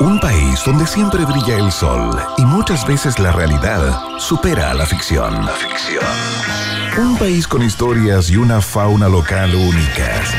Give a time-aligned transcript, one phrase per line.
[0.00, 4.86] Un país donde siempre brilla el sol y muchas veces la realidad supera a la
[4.86, 5.44] ficción.
[5.44, 6.02] La ficción.
[6.96, 10.34] Un país con historias y una fauna local únicas.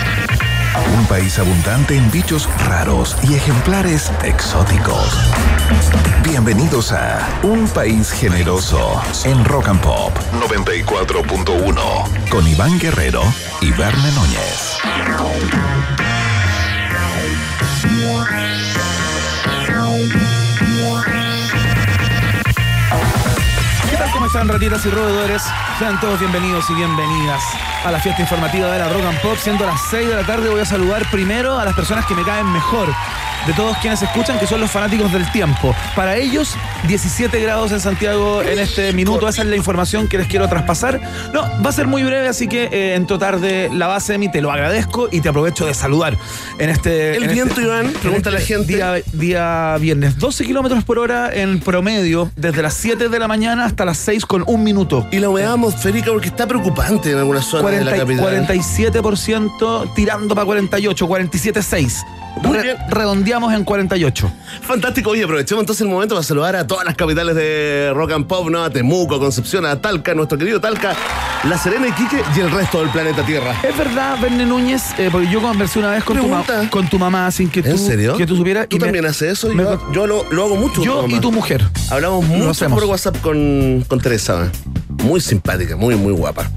[0.98, 5.32] Un país abundante en bichos raros y ejemplares exóticos.
[6.24, 13.22] Bienvenidos a Un País Generoso en Rock and Pop 94.1 con Iván Guerrero
[13.62, 14.80] y Verne Núñez.
[24.32, 24.48] ¿Qué tal?
[24.48, 25.44] ¿Cómo están, ratitas y roedores?
[25.78, 27.44] Sean todos bienvenidos y bienvenidas
[27.84, 29.36] a la fiesta informativa de la Rock and Pop.
[29.38, 32.24] Siendo las 6 de la tarde, voy a saludar primero a las personas que me
[32.24, 32.88] caen mejor
[33.48, 35.76] de todos quienes escuchan, que son los fanáticos del tiempo.
[35.96, 36.56] Para ellos,
[36.88, 39.28] 17 grados en Santiago en este minuto.
[39.28, 41.00] Esa es la información que les quiero traspasar.
[41.34, 44.32] No, va a ser muy breve, así que eh, entro tarde la base de mí,
[44.32, 46.18] te lo agradezco y te aprovecho de saludar
[46.60, 47.16] en este.
[47.18, 48.76] El en viento, este- Iván, en pregunta a la este gente.
[48.76, 53.66] Día, día viernes, 12 kilómetros por hora en promedio, desde las 7 de la mañana
[53.66, 55.08] hasta las 6 con un minuto.
[55.12, 59.02] Y la humedad atmosférica porque está preocupante en algunas zonas de la 40 capital.
[59.04, 62.06] 47% tirando para 48, 47,6.
[62.44, 62.78] Muy Re- bien.
[62.90, 64.32] redondeamos en 48.
[64.62, 68.26] Fantástico, oye, aprovechemos entonces el momento para saludar a todas las capitales de Rock and
[68.26, 68.64] Pop, ¿no?
[68.64, 70.96] A Temuco, Concepción, a Talca, nuestro querido Talca,
[71.44, 73.56] La Serena, Iquique y el resto del planeta Tierra.
[73.68, 76.98] Es verdad, Verne Núñez, eh, porque yo conversé una vez con tu, ma- con tu
[77.00, 78.18] mamá sin que tú, ¿En serio?
[78.18, 78.68] que tú supieras.
[78.68, 79.50] ¿Tú y me- también haces eso?
[79.54, 80.82] me Yo, lo, lo hago mucho.
[80.84, 81.64] yo y tu mujer.
[81.90, 84.50] Hablamos mucho por WhatsApp con, con Teresa.
[85.04, 86.50] Muy simpática, muy, muy guapa.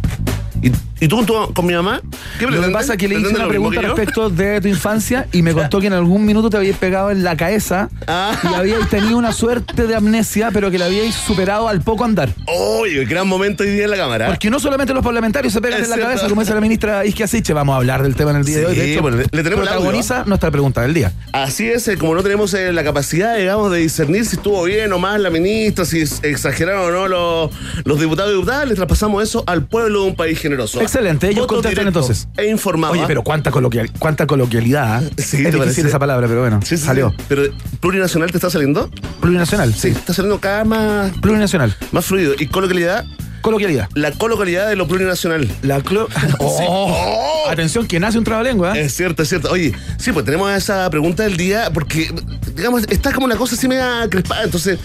[0.64, 0.72] ¿Y,
[1.04, 2.00] y tú con, mi mamá?
[2.38, 5.26] ¿Qué Lo que pasa es que le hice ¿Pretendes una pregunta respecto de tu infancia
[5.32, 8.32] y me contó que en algún minuto te habías pegado en la cabeza Ah.
[8.50, 12.30] y habíais tenido una suerte de amnesia, pero que la habíais superado al poco andar.
[12.46, 14.26] Oye, gran momento hoy día en la cámara.
[14.28, 16.10] Porque no solamente los parlamentarios se pegan Es en la cierto.
[16.12, 18.58] cabeza, como dice la ministra Isquia Siche, vamos a hablar del tema en el día
[18.60, 18.74] de hoy.
[18.76, 21.12] De Sí, hecho, bueno, le- le tenemos el audio, protagoniza nuestra pregunta del día.
[21.32, 24.92] Así es, eh, como no tenemos eh, la capacidad, digamos, de discernir si estuvo bien
[24.92, 27.50] o mal la ministra, si exageraron o no los,
[27.84, 30.80] los diputados y diputadas, le traspasamos eso al pueblo de un país generoso.
[30.80, 32.28] Excelente, ellos Voto contestan directo entonces.
[32.36, 32.92] E informado.
[32.94, 35.02] Oye, pero cuánta, coloquial, cuánta coloquialidad.
[35.04, 35.10] ¿eh?
[35.18, 37.10] Sí, es ¿te difícil esa palabra, pero bueno, Sí, sí, salió.
[37.10, 37.16] sí.
[37.28, 37.42] Pero
[37.80, 38.90] plurinacional te está saliendo.
[39.20, 41.76] Plurinacional, Sí, está saliendo cada más, Plurinacional.
[41.92, 42.34] más fluido.
[42.38, 43.04] Y coloquialidad,
[43.40, 43.88] Coloquialidad.
[43.94, 45.46] la colocalidad de lo plurinacional.
[45.62, 46.08] La clo...
[46.38, 48.76] Oh, Atención, que nace un trabalengua.
[48.78, 48.84] ¿eh?
[48.86, 49.50] Es cierto, es cierto.
[49.50, 52.10] Oye, sí, pues tenemos esa pregunta del día porque,
[52.54, 54.44] digamos, está como una cosa así media crespada.
[54.44, 54.78] Entonces,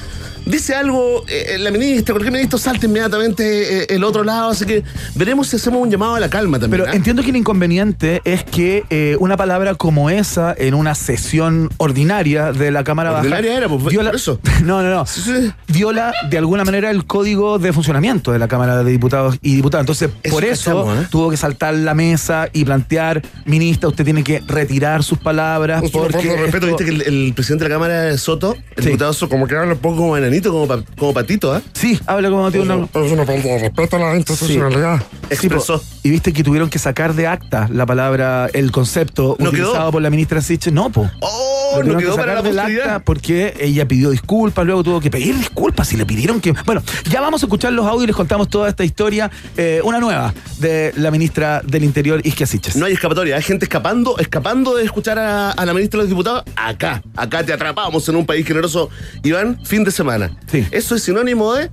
[0.45, 4.49] dice algo eh, la ministra, cualquier ministro salta inmediatamente eh, el otro lado.
[4.49, 4.83] Así que
[5.15, 6.81] veremos si hacemos un llamado a la calma también.
[6.83, 6.95] Pero ¿ah?
[6.95, 12.51] entiendo que el inconveniente es que eh, una palabra como esa en una sesión ordinaria
[12.51, 13.21] de la Cámara Baja.
[13.21, 14.39] Ordinaria era, pues, viola, por eso.
[14.63, 15.05] No, no, no.
[15.05, 15.51] Sí, sí.
[15.67, 19.83] Viola de alguna manera el código de funcionamiento de la Cámara de Diputados y Diputadas.
[19.83, 21.07] Entonces, Eso por eso cachamos, ¿eh?
[21.09, 25.81] tuvo que saltar la mesa y plantear, ministra, usted tiene que retirar sus palabras.
[25.91, 28.89] Por porque respeto, esto- viste que el, el presidente de la Cámara Soto, el Sí.
[28.89, 31.61] diputado Soto, como que habla un poco como enanito, como, pa- como patito, ¿ah?
[31.73, 32.53] Sí, habla como una.
[32.53, 35.01] Es una falta de respeto a la institucionalidad.
[35.29, 35.79] Expresó.
[35.79, 39.73] Sí, y viste que tuvieron que sacar de acta la palabra, el concepto ¿No utilizado
[39.75, 39.91] quedó?
[39.91, 40.71] por la ministra Siche.
[40.71, 41.09] No, po.
[41.21, 41.81] ¡Oh!
[41.83, 45.11] Lo No quedó que para la del acta porque ella pidió disculpas, luego tuvo que
[45.11, 46.53] pedir disculpas y le pidieron que.
[46.65, 49.99] Bueno, ya vamos a escuchar los audios y les contamos toda esta historia, eh, una
[49.99, 52.75] nueva de la ministra del Interior, Isquia Siches.
[52.75, 56.09] No hay escapatoria, hay gente escapando, escapando de escuchar a, a la ministra de los
[56.09, 56.43] diputados.
[56.55, 58.89] Acá, acá te atrapamos en un país generoso.
[59.23, 60.18] Iván, fin de semana.
[60.47, 60.65] Sí.
[60.71, 61.69] Eso es sinónimo de,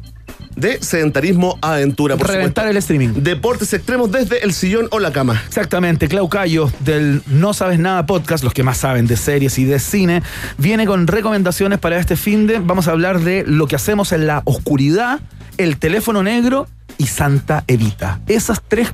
[0.56, 2.70] de sedentarismo aventura, por Reventar supuesto.
[2.70, 3.22] el streaming.
[3.22, 5.42] Deportes extremos desde el sillón o la cama.
[5.46, 9.64] Exactamente, Clau Cayo del No Sabes Nada podcast, los que más saben de series y
[9.64, 10.22] de cine,
[10.58, 12.58] viene con recomendaciones para este fin de.
[12.58, 15.20] Vamos a hablar de lo que hacemos en la oscuridad,
[15.58, 16.66] el teléfono negro
[16.98, 18.20] y Santa Evita.
[18.26, 18.88] Esas tres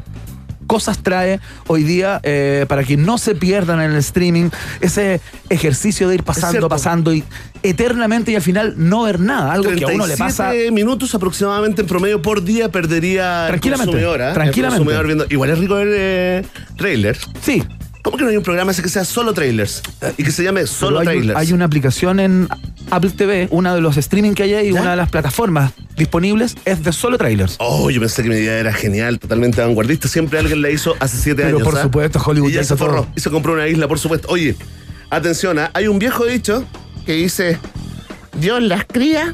[0.72, 4.48] cosas trae hoy día eh, para que no se pierdan en el streaming
[4.80, 7.22] ese ejercicio de ir pasando, pasando y
[7.62, 11.14] eternamente y al final no ver nada, algo que a uno le pasa 37 minutos
[11.14, 14.20] aproximadamente en promedio por día perdería Tranquilamente, el consumidor.
[14.28, 14.78] El tranquilamente.
[14.78, 16.42] consumidor viendo- Igual es rico ver eh,
[16.78, 17.20] trailers.
[17.42, 17.62] Sí,
[18.02, 19.80] ¿Cómo que no hay un programa ese que sea solo trailers?
[20.16, 21.38] Y que se llame solo hay, trailers.
[21.38, 22.48] hay una aplicación en
[22.90, 24.80] Apple TV, una de los streaming que hay ahí, ¿Ya?
[24.80, 27.56] una de las plataformas disponibles es de solo trailers.
[27.60, 30.08] Oh, yo pensé que mi idea era genial, totalmente vanguardista.
[30.08, 31.68] Siempre alguien la hizo hace siete Pero años.
[31.68, 31.82] por ¿ah?
[31.82, 33.06] supuesto, Hollywood Y ya se forró.
[33.14, 34.26] Y se compró una isla, por supuesto.
[34.30, 34.56] Oye,
[35.08, 35.70] atención, ¿ah?
[35.72, 36.64] hay un viejo dicho
[37.06, 37.58] que dice:
[38.40, 39.32] Dios las cría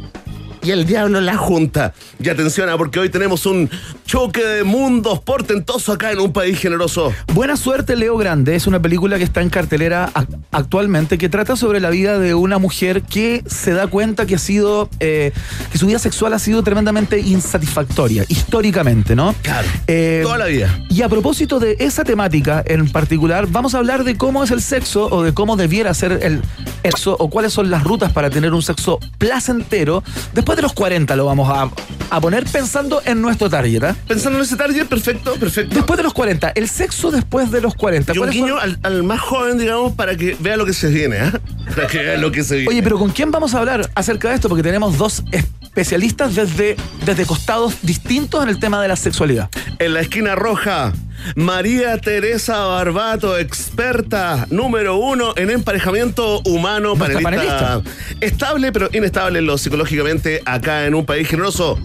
[0.63, 1.95] y el diablo las junta.
[2.23, 2.77] Y atención, ¿ah?
[2.77, 3.71] porque hoy tenemos un
[4.09, 7.13] Choque de mundos portentoso acá en un país generoso.
[7.35, 8.55] Buena suerte, Leo Grande.
[8.57, 12.33] Es una película que está en cartelera ac- actualmente que trata sobre la vida de
[12.33, 15.31] una mujer que se da cuenta que ha sido eh,
[15.71, 19.35] que su vida sexual ha sido tremendamente insatisfactoria históricamente, ¿no?
[19.43, 19.69] Claro.
[19.87, 20.75] Eh, Toda la vida.
[20.89, 24.63] Y a propósito de esa temática en particular, vamos a hablar de cómo es el
[24.63, 26.41] sexo o de cómo debiera ser el
[26.83, 30.03] sexo o cuáles son las rutas para tener un sexo placentero.
[30.33, 31.69] Después de los 40 lo vamos a,
[32.09, 33.83] a poner pensando en nuestro target.
[33.85, 33.95] ¿ah?
[34.07, 35.75] Pensando en ese target, perfecto, perfecto.
[35.75, 38.13] Después de los 40, el sexo después de los 40.
[38.13, 40.73] Y un ¿cuáles son- guiño al, al más joven, digamos, para que vea lo que
[40.73, 41.39] se viene, ¿ah?
[41.75, 42.71] Para que vea lo que se viene.
[42.71, 44.49] Oye, pero ¿con quién vamos a hablar acerca de esto?
[44.49, 49.51] Porque tenemos dos especialistas desde, desde costados distintos en el tema de la sexualidad.
[49.79, 50.93] En la esquina roja,
[51.37, 57.83] María Teresa Barbato, experta número uno en emparejamiento humano, Nuestra panelista,
[58.21, 61.79] estable pero inestable en lo psicológicamente acá en un país generoso.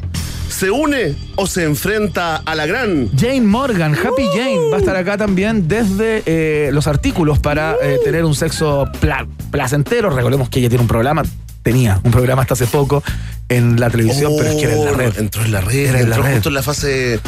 [0.54, 3.10] ¿Se une o se enfrenta a la gran?
[3.18, 7.98] Jane Morgan, Happy Jane, va a estar acá también desde eh, los artículos para eh,
[8.04, 10.10] tener un sexo pla- placentero.
[10.12, 11.24] Recordemos que ella tiene un programa,
[11.64, 13.04] tenía un programa hasta hace poco
[13.50, 15.18] en la televisión, pero es que era en la Oh, red.
[15.18, 16.34] Entró en la red, Era en la entró red.
[16.36, 17.20] justo en la fase.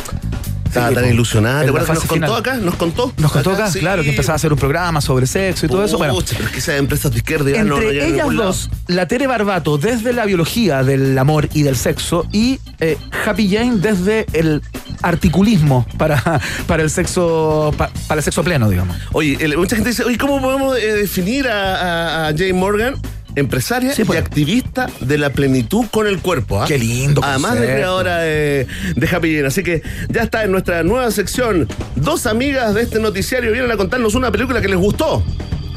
[0.80, 1.62] Estaba tan ilusionada.
[1.64, 2.56] ¿Te acuerdas que nos contó acá?
[2.58, 3.14] ¿Nos contó?
[3.18, 3.80] Nos contó acá, sí.
[3.80, 5.98] claro, que empezaba a hacer un programa sobre sexo y todo eso.
[5.98, 9.08] Bueno, pero es que esas empresas de izquierda ya no- Entre no ellas dos, la
[9.08, 14.26] Tere Barbato desde la biología del amor y del sexo y eh, Happy Jane desde
[14.34, 14.62] el
[15.02, 16.22] articulismo para,
[16.68, 18.98] para el sexo pa- para el sexo pleno, digamos.
[19.14, 22.96] Oye, el- mucha gente dice, oye, ¿cómo podemos eh, definir a, a- a Jane Morgan?
[23.36, 24.18] Empresaria Sí, pues.
[24.18, 26.62] y activista de la plenitud con el cuerpo.
[26.62, 26.66] ¿ah?
[26.68, 29.40] Qué lindo Además de creadora de, de Happy.
[29.40, 31.68] Así que ya está en nuestra nueva sección.
[31.96, 35.24] Dos amigas de este noticiario vienen a contarnos una película que les gustó.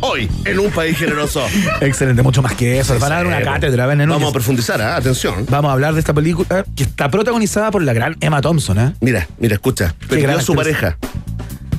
[0.01, 1.45] Hoy, en un país generoso.
[1.81, 2.93] Excelente, mucho más que eso.
[2.93, 4.33] Les van a dar una Sí, cátedra, ven, en Vamos a Núñez.
[4.33, 4.95] profundizar, ¿ah?
[4.95, 5.45] atención.
[5.51, 8.93] Vamos a hablar de esta película que está protagonizada por la gran Emma Thompson, ¿eh?
[9.01, 9.95] Mira, mira, escucha.
[10.09, 10.97] Perdió a su pareja.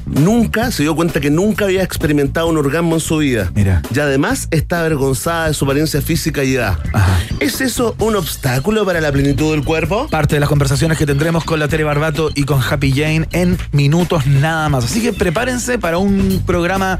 [0.09, 3.51] Nunca se dio cuenta que nunca había experimentado un orgasmo en su vida.
[3.53, 3.81] Mira.
[3.93, 6.77] Y además está avergonzada de su apariencia física y edad.
[6.93, 7.19] Ajá.
[7.39, 10.07] ¿Es eso un obstáculo para la plenitud del cuerpo?
[10.07, 13.57] Parte de las conversaciones que tendremos con la Tere Barbato y con Happy Jane en
[13.71, 14.85] minutos nada más.
[14.85, 16.97] Así que prepárense para un programa,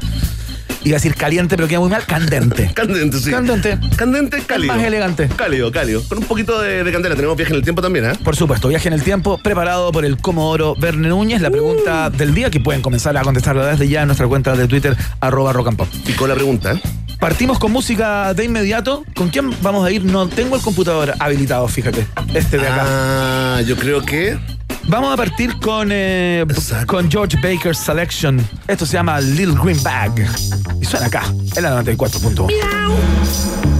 [0.84, 2.70] iba a decir caliente, pero queda muy mal, candente.
[2.74, 3.30] Candente, sí.
[3.30, 3.78] Candente.
[3.96, 4.74] Candente, cálido.
[4.74, 5.28] más elegante.
[5.28, 6.02] Cálido, cálido.
[6.08, 7.14] Con un poquito de, de candela.
[7.14, 8.12] Tenemos viaje en el tiempo también, ¿eh?
[8.22, 11.40] Por supuesto, viaje en el tiempo preparado por el Comodoro Verne Núñez.
[11.40, 14.66] La pregunta del día que pueden comenzar a contestarla desde ya en nuestra cuenta de
[14.68, 15.88] Twitter, arroba rock and pop.
[16.06, 16.80] Y con la pregunta, ¿eh?
[17.18, 19.04] Partimos con música de inmediato.
[19.14, 20.02] ¿Con quién vamos a ir?
[20.04, 22.06] No tengo el computador habilitado, fíjate.
[22.32, 22.84] Este de acá.
[22.86, 24.38] Ah, yo creo que.
[24.88, 26.44] Vamos a partir con, eh,
[26.86, 28.40] con George Baker's Selection.
[28.66, 30.26] Esto se llama Little Green Bag.
[30.80, 31.22] Y suena acá,
[31.56, 33.79] en la 94.1.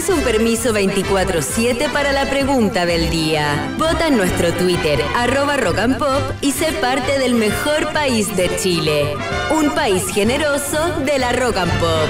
[0.00, 3.74] Tienes un permiso 24-7 para la pregunta del día.
[3.76, 8.50] Vota en nuestro Twitter, arroba Rock and Pop, y sé parte del mejor país de
[8.56, 9.14] Chile.
[9.50, 12.08] Un país generoso de la Rock and Pop.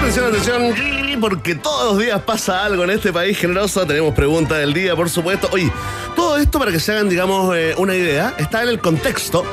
[0.00, 3.86] Atención, atención, porque todos los días pasa algo en este país generoso.
[3.86, 5.48] Tenemos pregunta del día, por supuesto.
[5.52, 5.70] Oye,
[6.16, 9.44] todo esto para que se hagan, digamos, eh, una idea, está en el contexto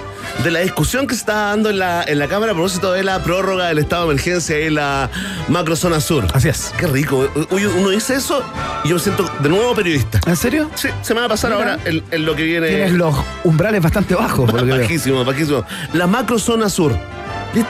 [0.44, 3.04] de la discusión que se está dando en la, en la Cámara a propósito de
[3.04, 5.10] la prórroga del estado de emergencia en la
[5.48, 6.26] macrozona sur.
[6.34, 6.74] Así es.
[6.78, 7.30] Qué rico.
[7.52, 8.42] Uno dice eso
[8.84, 10.20] y yo me siento de nuevo periodista.
[10.26, 10.70] ¿En serio?
[10.76, 11.74] Sí, se me va a pasar Mira.
[11.74, 12.68] ahora en, en lo que viene.
[12.68, 14.82] Tienes los umbrales bastante bajos, por lo que veo.
[14.82, 15.64] Bajísimo, bajísimo.
[15.94, 16.98] La macrozona sur.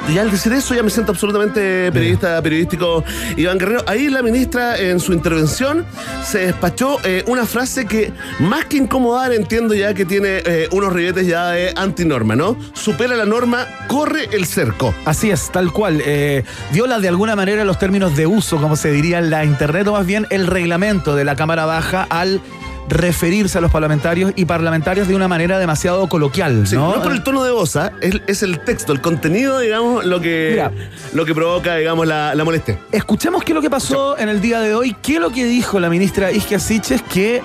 [0.07, 3.03] Y al decir eso ya me siento absolutamente periodista, periodístico
[3.35, 3.83] Iván Guerrero.
[3.85, 5.85] Ahí la ministra en su intervención
[6.25, 10.93] se despachó eh, una frase que más que incomodar entiendo ya que tiene eh, unos
[10.93, 12.57] ribetes ya de antinorma, ¿no?
[12.73, 14.93] Supera la norma, corre el cerco.
[15.05, 16.01] Así es, tal cual.
[16.05, 19.87] Eh, viola de alguna manera los términos de uso, como se diría en la internet,
[19.87, 22.41] o más bien el reglamento de la Cámara Baja al
[22.89, 26.95] referirse a los parlamentarios y parlamentarias de una manera demasiado coloquial, Sí, ¿no?
[26.95, 27.93] no, por el tono de voz, ¿ah?
[28.01, 30.71] es, es el texto, el contenido, digamos, lo que, Mira.
[31.13, 32.79] lo que provoca, digamos, la, la molestia.
[32.91, 35.45] Escuchemos qué es lo que pasó en el día de hoy, qué es lo que
[35.45, 37.41] dijo la ministra Isquia Siches que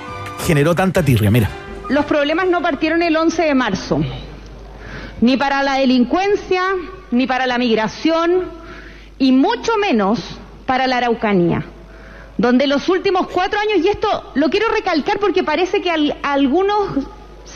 [0.46, 1.30] generó tanta tirria.
[1.30, 1.48] Mira.
[1.88, 4.00] Los problemas no partieron el 11 de marzo,
[5.20, 6.62] ni para la delincuencia,
[7.10, 8.44] ni para la migración,
[9.18, 10.20] y mucho menos
[10.66, 11.64] para la Araucanía,
[12.38, 17.04] donde los últimos cuatro años, y esto lo quiero recalcar porque parece que al- algunos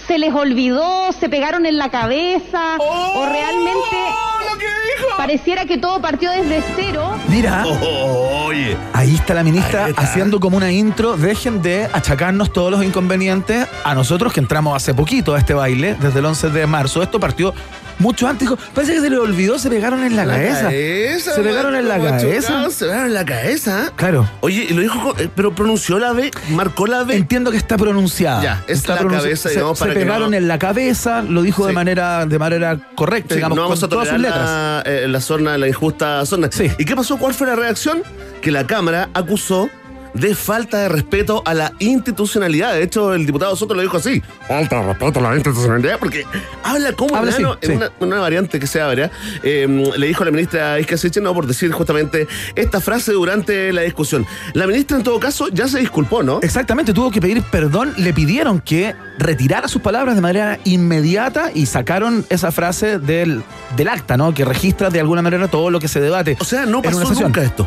[0.06, 5.16] se les olvidó, se pegaron en la cabeza o realmente ¡Oh, lo que dijo!
[5.16, 7.12] pareciera que todo partió desde cero.
[7.28, 10.02] Mira, Oh, oye, ahí está la ministra está.
[10.02, 11.16] haciendo como una intro.
[11.16, 15.94] Dejen de achacarnos todos los inconvenientes a nosotros que entramos hace poquito a este baile,
[16.00, 17.02] desde el 11 de marzo.
[17.02, 17.54] Esto partió
[17.98, 18.48] mucho antes.
[18.48, 20.70] Dijo, Parece que se le olvidó, se pegaron en la, cabeza.
[20.70, 22.70] Se pegaron en la cabeza.
[22.70, 23.92] Se pegaron en la cabeza.
[23.96, 24.28] Claro.
[24.40, 27.16] Oye, lo dijo, con- eh, pero pronunció la B, marcó la B.
[27.16, 28.42] Entiendo que está pronunciada.
[28.42, 31.22] Ya, es Está la cabeza, se, digamos, se para que pegaron no- en la cabeza,
[31.22, 34.18] lo dijo de manera de manera correcta, Sí, digamos, no con vamos a todas sus
[34.18, 34.40] letras.
[34.44, 36.48] la, eh, la zona, la injusta zona.
[36.50, 36.70] Sí.
[36.78, 37.16] ¿Y qué pasó?
[37.18, 38.02] ¿Cuál fue la reacción?
[38.40, 39.70] Que la Cámara acusó
[40.14, 42.74] de falta de respeto a la institucionalidad.
[42.74, 44.22] De hecho, el diputado Soto lo dijo así.
[44.46, 45.98] Falta de respeto a la institucionalidad.
[45.98, 46.24] Porque
[46.62, 47.72] habla como Habla así, en sí.
[47.72, 49.10] una, una variante que sea varias.
[49.42, 53.82] Eh, le dijo a la ministra Isca no por decir justamente esta frase durante la
[53.82, 54.26] discusión.
[54.54, 56.40] La ministra, en todo caso, ya se disculpó, ¿no?
[56.42, 61.66] Exactamente, tuvo que pedir perdón, le pidieron que retirara sus palabras de manera inmediata y
[61.66, 63.42] sacaron esa frase del,
[63.76, 64.34] del acta, ¿no?
[64.34, 66.36] Que registra de alguna manera todo lo que se debate.
[66.40, 67.66] O sea, no pasó nunca esto.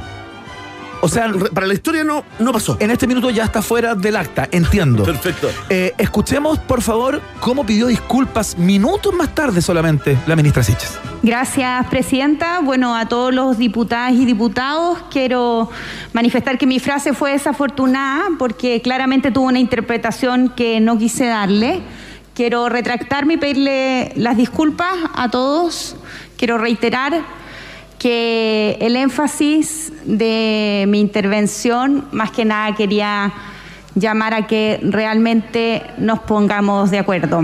[1.05, 2.77] O sea, Para la historia no, no pasó.
[2.79, 5.03] en este minuto ya está fuera del acta, entiendo.
[5.03, 5.49] Perfecto.
[5.69, 10.97] Eh, escuchemos, por favor, cómo pidió disculpas minutos más tarde solamente la ministra Siches.
[11.21, 12.59] Gracias, Presidenta.
[12.61, 15.69] Bueno, a todos los diputadas y diputados quiero
[16.13, 21.83] manifestar que mi frase fue desafortunada porque claramente tuvo una interpretación que no quise darle.
[22.33, 25.95] Quiero retractarme y pedirle las disculpas a todos.
[26.35, 27.21] Quiero reiterar
[28.05, 33.33] que el énfasis de mi intervención, más que nada quería
[33.95, 37.41] llamar a que realmente nos pongamos de acuerdo.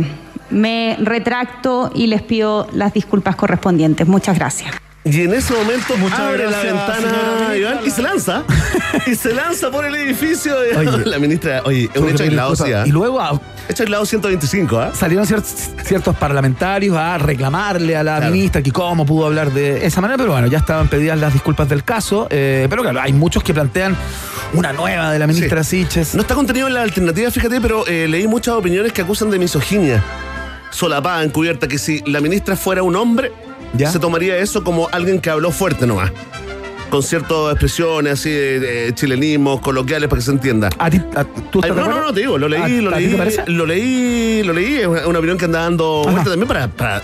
[0.51, 4.07] Me retracto y les pido las disculpas correspondientes.
[4.07, 4.75] Muchas gracias.
[5.03, 8.43] Y en ese momento Muchas abre gracias, la ventana Iván, y se lanza.
[9.07, 10.55] y se lanza por el edificio.
[10.77, 11.05] Oye.
[11.05, 12.71] la ministra, oye, es un Tuvo que hecho aislado, sí.
[12.71, 12.83] ¿ah?
[12.85, 14.91] Y luego ah, Hecho aislado 125, ¿ah?
[14.93, 15.41] salieron cier-
[15.83, 18.31] ciertos parlamentarios a reclamarle a la Claro.
[18.31, 21.67] ministra que cómo pudo hablar de esa manera, pero bueno, ya estaban pedidas las disculpas
[21.67, 22.27] del caso.
[22.29, 23.95] eh, pero claro, hay muchos que plantean
[24.53, 26.13] una nueva de la ministra Siches.
[26.13, 29.39] No está contenido en la alternativa, fíjate, pero eh, leí muchas opiniones que acusan de
[29.39, 30.03] misoginia.
[30.69, 33.31] Solapada, encubierta, que si la ministra fuera un hombre,
[33.73, 33.89] ¿Ya?
[33.91, 36.11] se tomaría eso como alguien que habló fuerte nomás.
[36.89, 40.69] Con ciertas expresiones así de, de chilenismos, coloquiales, para que se entienda.
[40.77, 43.15] ¿A ti, a- tú Ay, no, no, no, te digo, lo leí, ¿A- lo leí,
[43.47, 47.01] lo leí, lo leí, es una, una opinión que anda dando vuelta también para, para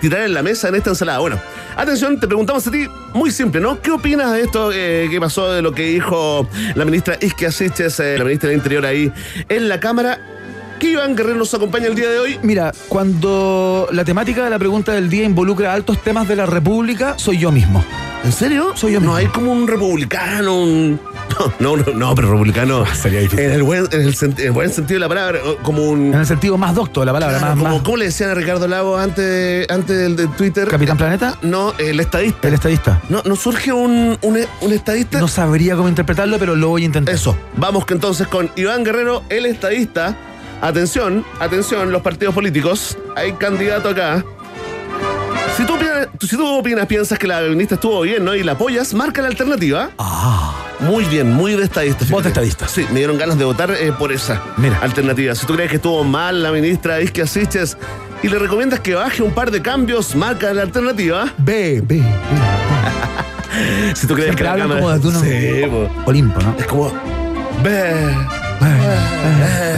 [0.00, 1.20] tirar en la mesa en esta ensalada.
[1.20, 1.40] Bueno,
[1.76, 3.80] atención, te preguntamos a ti, muy simple, ¿no?
[3.80, 8.00] ¿Qué opinas de esto eh, que pasó, de lo que dijo la ministra Isquia Siches,
[8.00, 9.12] eh, la ministra del Interior ahí
[9.48, 10.20] en la Cámara?
[10.78, 12.38] Que Iván Guerrero nos acompaña el día de hoy.
[12.42, 17.14] Mira, cuando la temática de la pregunta del día involucra altos temas de la República,
[17.18, 17.84] soy yo mismo.
[18.24, 18.72] ¿En serio?
[18.74, 19.16] Soy yo No mismo.
[19.16, 21.00] hay como un republicano, un...
[21.60, 22.84] No, no, no, pero republicano.
[22.94, 23.44] Sería difícil.
[23.46, 26.12] En el buen, en el, senti- en el buen sentido de la palabra, como un...
[26.12, 28.30] En el sentido más docto de la palabra, Claro, más, como- más- ¿Cómo le decían
[28.30, 30.68] a Ricardo Lago antes, de- antes del de Twitter?
[30.68, 32.48] Capitán Planeta, No, el estadista.
[32.48, 33.00] el estadista.
[33.08, 35.18] No, no surge un, un, un estadista.
[35.20, 37.14] No sabría cómo interpretarlo, pero lo voy a intentar.
[37.14, 37.36] Eso.
[37.56, 40.16] Vamos que entonces con Iván Guerrero, el estadista.
[40.60, 42.98] Atención, atención, los partidos políticos.
[43.16, 44.24] Hay candidato acá.
[45.56, 48.34] Si tú, opinas, si tú opinas, piensas que la ministra estuvo bien, ¿no?
[48.34, 49.90] Y la apoyas, marca la alternativa.
[49.98, 52.04] Ah, Muy bien, muy de estadista.
[52.04, 52.28] Fíjate.
[52.28, 52.68] estadista.
[52.68, 54.78] Sí, me dieron ganas de votar eh, por esa Mira.
[54.80, 55.34] alternativa.
[55.34, 57.76] Si tú crees que estuvo mal la ministra Isquia Siches
[58.22, 61.32] y le recomiendas que baje un par de cambios, marca la alternativa.
[61.38, 62.02] B, B, B.
[63.94, 65.88] Si tú crees Siempre que la cámara- como de Sí, po.
[66.06, 66.54] Olimpo, ¿no?
[66.58, 66.92] Es como.
[67.64, 68.14] Ve.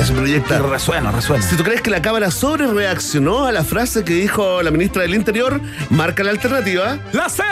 [0.04, 0.56] Se proyecta.
[0.56, 1.44] Pero resuena, resuena.
[1.44, 5.02] Si tú crees que la Cámara sobre reaccionó a la frase que dijo la ministra
[5.02, 5.60] del Interior,
[5.90, 6.98] marca la alternativa.
[7.12, 7.42] ¡La C!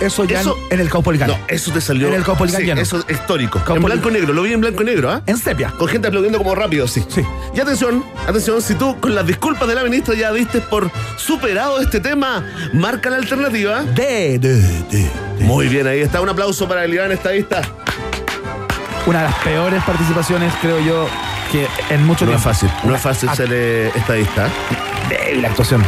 [0.00, 1.28] Eso ya Eso- en, el Caupolicán.
[1.28, 2.08] No, eso te salió.
[2.08, 2.80] En el Caupolicán sí, lleno.
[2.80, 3.60] Eso es histórico.
[3.74, 4.32] En blanco y negro.
[4.32, 5.22] Lo vi en blanco y negro, ¿ah?
[5.26, 5.70] En sepia.
[5.72, 7.04] Con gente aplaudiendo como rápido, sí.
[7.08, 7.22] Sí.
[7.54, 11.80] Y atención, atención, si tú con las disculpas de la ministra ya diste por superado
[11.80, 13.82] este tema, marca la alternativa.
[13.82, 15.10] D, D, D.
[15.40, 16.20] Muy bien, ahí está.
[16.20, 17.62] Un aplauso para el Iván Estadista.
[19.06, 21.06] Una de las peores participaciones, creo yo,
[21.50, 22.48] que en mucho No es tiempo.
[22.50, 24.48] fácil, no es fácil ser eh, estadista.
[25.08, 25.82] Débil actuación.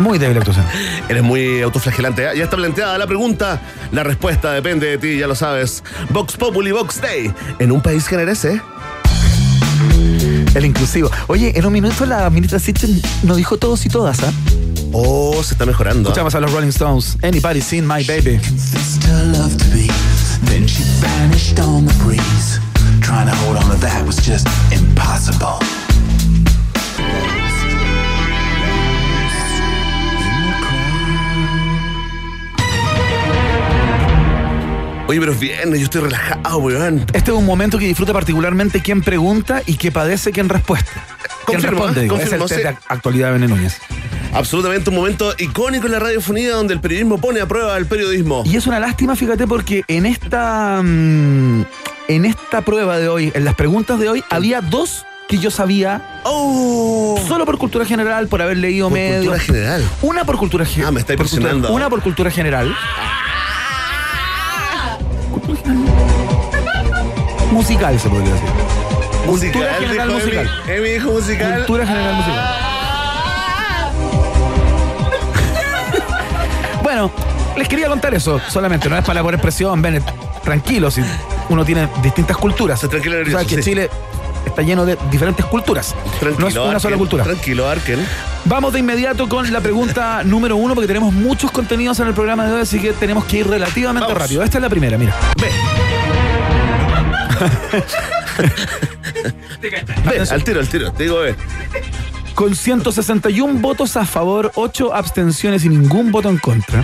[0.00, 0.64] Muy débil actuación.
[1.08, 2.24] Eres muy autoflagelante.
[2.24, 2.30] ¿eh?
[2.36, 3.60] Ya está planteada la pregunta.
[3.92, 5.84] La respuesta depende de ti, ya lo sabes.
[6.10, 7.32] Vox Populi Vox Day.
[7.60, 8.60] En un país que merece.
[10.54, 11.10] El inclusivo.
[11.28, 14.32] Oye, en un minuto la ministra Sitchen nos dijo todos y todas, ¿ah?
[14.92, 16.08] Oh, se está mejorando.
[16.08, 17.16] Escuchamos a los Rolling Stones.
[17.22, 18.40] Anybody seen my baby?
[20.52, 22.60] Then she vanished on the breeze.
[23.00, 25.56] Trying to hold on to that was just impossible.
[35.08, 37.06] Oye, pero es viernes, yo estoy relajado, weón.
[37.14, 41.02] Este es un momento que disfruta particularmente quien pregunta y que padece quien respuesta.
[41.46, 42.02] ¿Quién responde?
[42.02, 42.60] Digo, es el test sí.
[42.60, 43.80] de actualidad de Núñez.
[44.32, 48.42] Absolutamente un momento icónico en la radiofonía donde el periodismo pone a prueba el periodismo.
[48.46, 51.62] Y es una lástima, fíjate, porque en esta, mm,
[52.08, 56.20] en esta prueba de hoy, en las preguntas de hoy, había dos que yo sabía
[56.24, 57.18] ¡Oh!
[57.28, 59.20] solo por cultura general, por haber leído Por medios.
[59.24, 59.84] cultura general.
[60.02, 60.88] Una por cultura general.
[60.88, 61.72] Ah, me está impresionando.
[61.72, 62.74] Una por cultura general.
[65.30, 65.92] Cultura general.
[67.52, 68.48] Musical, se podría decir.
[69.26, 70.50] Cultura general dijo musical.
[70.66, 70.76] Emi.
[70.78, 71.54] Emi dijo musical.
[71.58, 72.61] Cultura general musical.
[76.92, 77.10] Bueno,
[77.56, 80.04] les quería contar eso solamente, no es para por expresión, ven,
[80.44, 81.00] tranquilo, si
[81.48, 82.80] uno tiene distintas culturas.
[82.80, 83.70] Tranquilo, sabes que sí.
[83.70, 83.88] Chile
[84.44, 85.94] está lleno de diferentes culturas.
[86.20, 87.24] Tranquilo, no es una sola cultura.
[87.24, 88.06] Tranquilo, Arken.
[88.44, 92.44] Vamos de inmediato con la pregunta número uno, porque tenemos muchos contenidos en el programa
[92.46, 94.22] de hoy, así que tenemos que ir relativamente Vamos.
[94.22, 94.42] rápido.
[94.42, 95.16] Esta es la primera, mira.
[95.40, 95.48] Ve.
[99.62, 100.92] Ve, al tiro, al tiro.
[100.92, 101.34] Te digo, ve.
[102.34, 106.82] Con 161 votos a favor, 8 abstenciones y ningún voto en contra,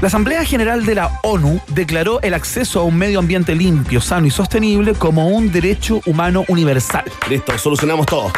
[0.00, 4.26] la Asamblea General de la ONU declaró el acceso a un medio ambiente limpio, sano
[4.26, 7.04] y sostenible como un derecho humano universal.
[7.28, 8.32] Listo, solucionamos todo.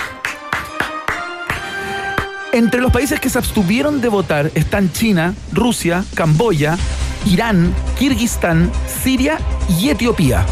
[2.53, 6.77] Entre los países que se abstuvieron de votar están China, Rusia, Camboya,
[7.25, 8.71] Irán, Kirguistán,
[9.03, 9.39] Siria
[9.81, 10.45] y Etiopía.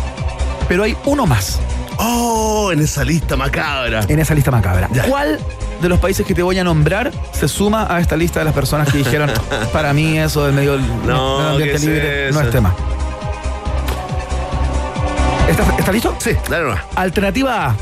[0.67, 1.61] Pero hay uno más
[2.03, 4.01] Oh, en esa lista macabra.
[4.09, 4.89] en esa lista macabra.
[4.95, 5.03] Ya.
[5.03, 5.39] ¿Cuál
[5.81, 8.55] de los países que te voy a nombrar se suma a esta lista de las
[8.55, 9.31] personas que dijeron,
[9.73, 12.75] para mí eso del medio, No, medio ambiente ¿qué es libre no es tema?
[15.49, 16.15] ¿Estás, estás listo?
[16.19, 16.83] Sí, dale nomás.
[16.95, 17.77] Alternativa A,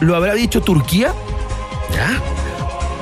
[0.00, 1.12] ¿lo habrá dicho Turquía?
[1.92, 2.18] ¿Ya?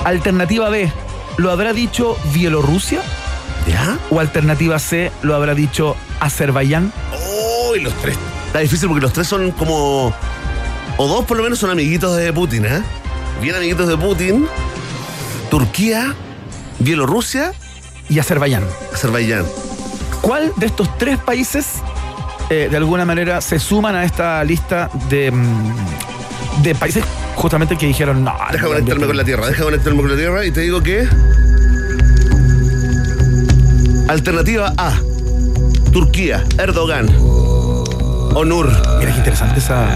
[0.05, 0.91] Alternativa B,
[1.37, 3.01] ¿lo habrá dicho Bielorrusia?
[3.69, 3.99] ¿Ya?
[4.11, 6.93] O alternativa C, ¿lo habrá dicho Azerbaiyán?
[7.13, 8.19] Oh, y los tres.
[8.47, 10.13] Está difícil porque los tres son como.
[10.97, 12.83] O dos por lo menos son amiguitos de Putin, ¿eh?
[13.41, 14.47] Bien amiguitos de Putin.
[15.51, 16.15] Turquía,
[16.79, 17.53] Bielorrusia,
[18.09, 18.65] Y Azerbaiyán.
[18.93, 19.45] Azerbaiyán.
[20.21, 21.67] ¿Cuál de estos tres países
[22.51, 27.87] eh, de alguna manera se suman a esta lista de, mm, de países justamente que
[27.87, 28.35] dijeron no?
[28.53, 30.83] Deja no, conectarme no, con la tierra, deja conectarme con la tierra y te digo
[30.83, 31.09] que.
[34.09, 34.93] Alternativa A.
[35.93, 37.09] Turquía, Erdogan.
[38.35, 39.87] Onur, Mira qué interesante esa.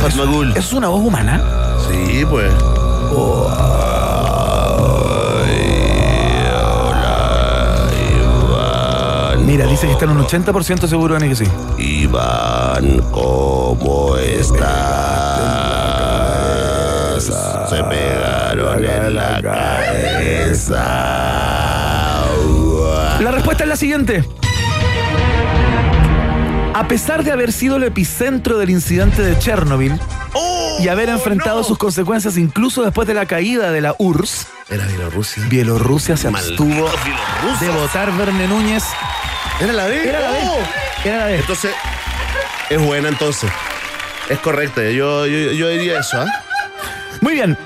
[0.00, 0.50] Fatmagul.
[0.50, 1.61] ¿Eso es una voz humana?
[1.88, 2.52] Sí, pues.
[9.52, 11.44] Mira, dice que está en un 80% seguro de que sí.
[11.76, 14.62] Iván, ¿cómo estás?
[17.68, 20.82] Se pegaron en la cabeza.
[23.20, 24.24] La respuesta es la siguiente.
[26.72, 30.00] A pesar de haber sido el epicentro del incidente de Chernobyl
[30.82, 31.64] y haber enfrentado no!
[31.64, 35.44] sus consecuencias incluso después de la caída de la URSS, Era Bielorrusia.
[35.48, 36.90] Bielorrusia se abstuvo
[37.60, 38.84] de votar Verne Núñez.
[39.60, 40.08] Era la B.
[40.08, 40.38] Era la B.
[40.44, 41.08] Oh.
[41.08, 41.36] Era la B.
[41.36, 41.70] Entonces,
[42.70, 43.50] es buena entonces.
[44.28, 44.82] Es correcta.
[44.82, 46.26] Yo, yo, yo diría eso, ¿ah?
[47.20, 47.56] Muy bien.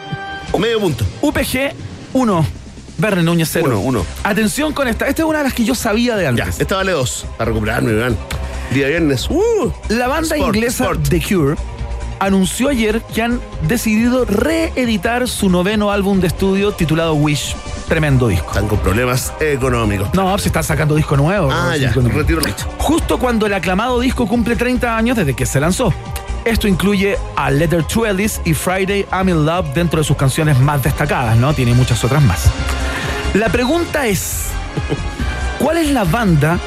[0.58, 1.04] Medio punto.
[1.22, 1.72] UPG
[2.12, 2.46] 1.
[2.98, 3.66] Verne Núñez 0.
[3.66, 4.06] Uno, uno.
[4.24, 5.06] Atención con esta.
[5.06, 6.60] Esta es una de las que yo sabía de Ya, antes.
[6.60, 7.26] esta vale dos.
[7.38, 8.16] A recuperarme, Iván.
[8.70, 9.28] Día viernes.
[9.30, 9.70] Uh.
[9.88, 11.08] La banda Sport, inglesa sport.
[11.08, 11.56] The Cure
[12.20, 17.54] anunció ayer que han decidido reeditar su noveno álbum de estudio titulado Wish.
[17.88, 18.48] Tremendo disco.
[18.48, 20.12] Están con problemas económicos.
[20.14, 21.48] No, se están sacando disco nuevo.
[21.52, 21.92] Ah, ya.
[21.92, 22.40] Retiro.
[22.78, 25.92] Justo cuando el aclamado disco cumple 30 años desde que se lanzó.
[26.44, 30.58] Esto incluye a Letter to Ellis y Friday I'm in Love dentro de sus canciones
[30.58, 31.52] más destacadas, ¿no?
[31.54, 32.44] Tiene muchas otras más.
[33.34, 34.46] La pregunta es,
[35.58, 36.58] ¿cuál es la banda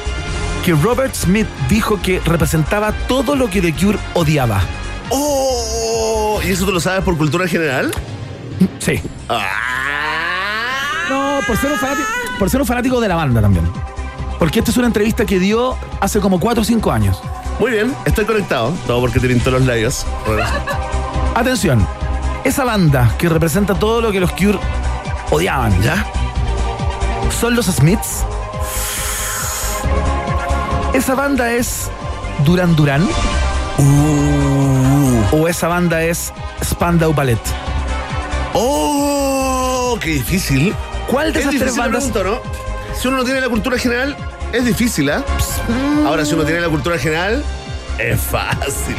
[0.64, 4.60] que Robert Smith dijo que representaba todo lo que The Cure odiaba?
[5.10, 7.92] Oh, ¿y eso tú lo sabes por cultura general?
[8.78, 9.00] Sí.
[9.28, 11.06] Ah.
[11.08, 13.66] No, por ser un fanático, por ser un fanático de la banda también.
[14.38, 17.20] Porque esta es una entrevista que dio hace como 4 o 5 años.
[17.58, 18.72] Muy bien, estoy conectado.
[18.86, 20.06] Todo porque te pintó los labios.
[21.34, 21.86] Atención,
[22.44, 24.58] esa banda que representa todo lo que los Cure
[25.30, 26.06] odiaban, ¿Ya?
[27.38, 28.24] ¿Son los Smiths?
[30.94, 31.90] ¿Esa banda es
[32.44, 33.06] Duran Duran?
[35.32, 36.32] ¿O esa banda es
[36.64, 37.38] Spandau Ballet?
[38.52, 39.96] ¡Oh!
[40.00, 40.74] ¡Qué difícil!
[41.06, 42.08] ¿Cuál de Es esas tres bandas?
[42.14, 42.40] ¿no?
[43.00, 44.16] Si uno no tiene la cultura general,
[44.52, 45.22] es difícil, ¿ah?
[46.06, 47.44] Ahora, si uno tiene la cultura general,
[47.98, 48.96] es fácil.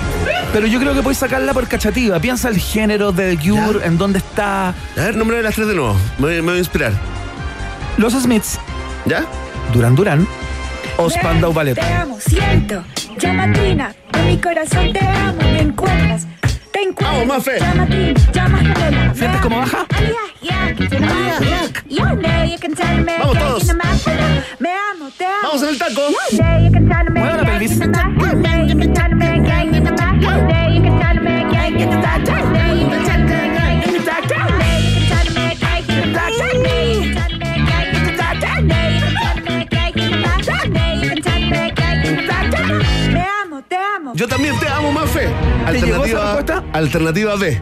[0.54, 2.20] Pero yo creo que puedes sacarla por cachativa.
[2.20, 3.86] Piensa el género de The Cure, Ya.
[3.86, 4.70] en dónde está.
[4.70, 5.96] A ver, nombre de las tres de nuevo.
[6.17, 6.94] Me, voy- me voy a inspirar.
[7.98, 8.58] Los Smiths,
[9.06, 9.26] ¿Ya?
[9.74, 10.28] Duran Duran
[10.98, 11.76] o Spandau Ballet.
[11.76, 12.84] Te amo, siento,
[13.17, 16.28] llamatina, en mi corazón te amo, me encuentras.
[17.00, 17.60] Vamos, Mafe.
[19.13, 19.86] ¿Sientes cómo baja?
[23.19, 23.74] Vamos todos.
[25.43, 26.02] Vamos en el taco.
[27.12, 27.80] Mueve la pelvis.
[44.13, 45.30] Yo también te amo, Mafe.
[45.71, 46.63] ¿Te llegó esa respuesta?
[46.74, 47.62] alternativa B.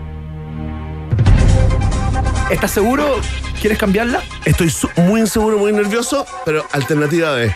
[2.49, 3.19] ¿Estás seguro?
[3.62, 4.21] ¿Quieres cambiarla?
[4.45, 7.53] Estoy su- muy inseguro, muy nervioso, pero alternativa B.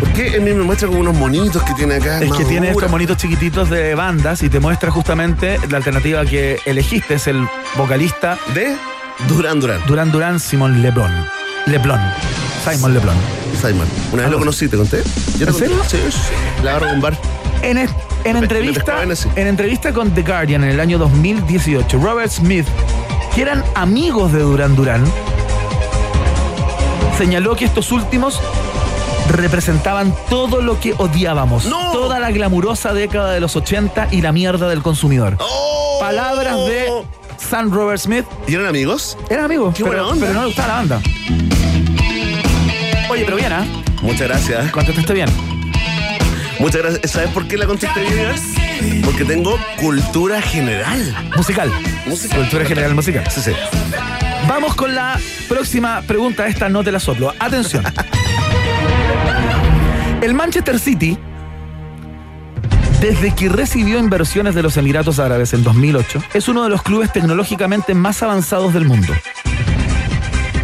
[0.00, 2.20] ¿Por qué él me muestra como unos monitos que tiene acá?
[2.20, 6.58] Es que tiene estos monitos chiquititos de bandas y te muestra justamente la alternativa que
[6.64, 7.14] elegiste.
[7.14, 8.74] Es el vocalista De
[9.28, 9.80] Durán Durán.
[9.86, 11.12] Durán Durán Simón Leblon.
[11.66, 12.00] Leblon.
[12.68, 13.16] Simon Leblon.
[13.60, 13.86] Simon.
[14.12, 15.02] Una vez lo conocí, ¿te conté?
[15.38, 15.66] ¿Yo te ¿En conté?
[15.68, 15.82] serio?
[15.86, 16.64] Sí, sí.
[16.64, 17.16] La agarro con un bar.
[17.62, 17.90] En, es-
[18.24, 19.02] en entrevista,
[19.36, 22.66] en entrevista con The Guardian en el año 2018, Robert Smith,
[23.34, 25.04] que eran amigos de Durán Durán,
[27.18, 28.40] señaló que estos últimos
[29.30, 31.66] representaban todo lo que odiábamos.
[31.66, 31.92] ¡No!
[31.92, 35.36] Toda la glamurosa década de los 80 y la mierda del consumidor.
[35.40, 35.98] ¡Oh!
[36.00, 36.88] Palabras de
[37.38, 38.24] San Robert Smith.
[38.48, 39.16] ¿Y eran amigos?
[39.30, 40.26] Eran amigos, Qué pero, buena onda.
[40.26, 41.00] pero no le gustaba la banda.
[43.08, 43.64] Oye, pero bien, ¿ah?
[44.02, 44.70] Muchas gracias.
[44.72, 45.28] Contestaste bien.
[46.58, 47.10] Muchas gracias.
[47.10, 49.02] ¿Sabes por qué la contesté bien?
[49.04, 51.14] Porque tengo cultura general.
[51.36, 51.70] Musical.
[52.06, 52.38] Musical.
[52.40, 53.24] Cultura general musical.
[53.30, 53.52] Sí, sí.
[54.48, 56.46] Vamos con la próxima pregunta.
[56.46, 57.32] Esta no te la soplo.
[57.38, 57.84] Atención.
[60.20, 61.18] El Manchester City,
[63.00, 67.12] desde que recibió inversiones de los Emiratos Árabes en 2008, es uno de los clubes
[67.12, 69.12] tecnológicamente más avanzados del mundo.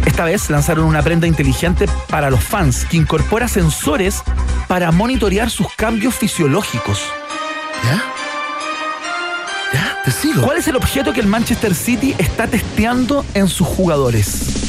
[0.05, 4.23] Esta vez lanzaron una prenda inteligente para los fans que incorpora sensores
[4.69, 7.01] para monitorear sus cambios fisiológicos.
[7.83, 8.03] ¿Ya?
[9.73, 10.01] ¿Ya?
[10.05, 10.43] Te sigo.
[10.43, 14.67] ¿Cuál es el objeto que el Manchester City está testeando en sus jugadores?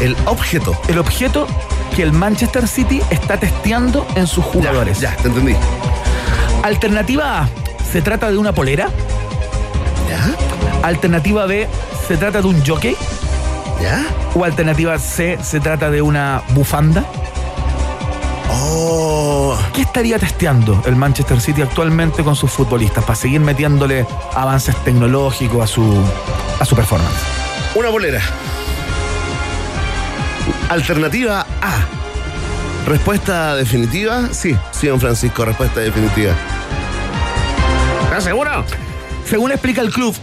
[0.00, 0.76] El objeto.
[0.88, 1.46] el objeto
[1.94, 4.98] que el Manchester City está testeando en sus jugadores.
[4.98, 5.54] Ya, ya, te entendí.
[6.64, 7.48] Alternativa A,
[7.92, 8.88] se trata de una polera.
[10.08, 10.34] ¿Ya?
[10.84, 11.68] Alternativa B,
[12.08, 12.96] se trata de un jockey.
[13.80, 14.04] ¿Ya?
[14.34, 17.04] O alternativa C, se trata de una bufanda.
[18.52, 19.56] Oh.
[19.72, 25.62] ¿Qué estaría testeando el Manchester City actualmente con sus futbolistas para seguir metiéndole avances tecnológicos
[25.62, 26.04] a su,
[26.58, 27.16] a su performance?
[27.74, 28.20] Una bolera.
[30.68, 31.86] Alternativa A.
[32.86, 34.28] Respuesta definitiva.
[34.32, 36.32] Sí, sí, don Francisco, respuesta definitiva.
[38.04, 38.64] ¿Estás seguro?
[39.24, 40.16] Según explica el club,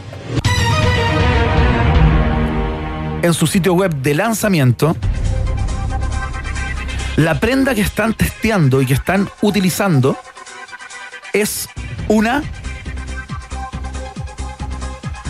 [3.22, 4.96] en su sitio web de lanzamiento,
[7.17, 10.17] la prenda que están testeando y que están utilizando
[11.34, 11.67] es
[12.08, 12.41] una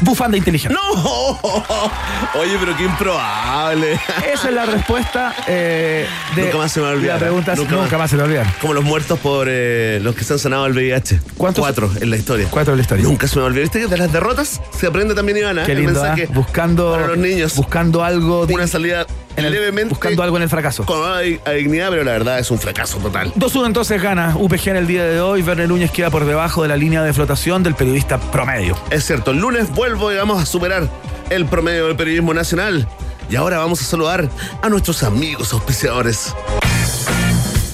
[0.01, 0.75] bufanda inteligente.
[0.75, 1.31] ¡No!
[2.39, 3.93] Oye, pero qué improbable.
[4.31, 7.53] Esa es la respuesta eh, de Nunca más se me va a olvidar, La pregunta
[7.53, 7.99] es, nunca nunca, más.
[7.99, 8.09] más.
[8.11, 8.53] se me olvidar.
[8.61, 11.19] Como los muertos por eh, los que se han sanado el VIH.
[11.37, 11.63] ¿Cuántos?
[11.63, 12.47] Cuatro en la historia.
[12.51, 13.03] Cuatro en la historia.
[13.03, 13.63] Nunca se me olvidar.
[13.63, 15.65] ¿Viste que de las derrotas se aprende también, Ivana?
[15.65, 16.33] Qué el lindo, mensaje ¿ah?
[16.33, 17.55] buscando, para los niños.
[17.55, 19.89] buscando algo de- Una salida en el- levemente.
[19.89, 20.85] buscando algo en el fracaso.
[20.85, 21.19] Con a
[21.51, 23.31] dignidad, pero la verdad es un fracaso total.
[23.35, 25.41] 2-1 entonces gana UPG en el día de hoy.
[25.41, 28.77] Verne Núñez queda por debajo de la línea de flotación del periodista promedio.
[28.89, 30.89] Es cierto, el lunes vuelvo y vamos a superar
[31.29, 32.87] el promedio del periodismo nacional.
[33.29, 34.29] Y ahora vamos a saludar
[34.61, 36.33] a nuestros amigos auspiciadores.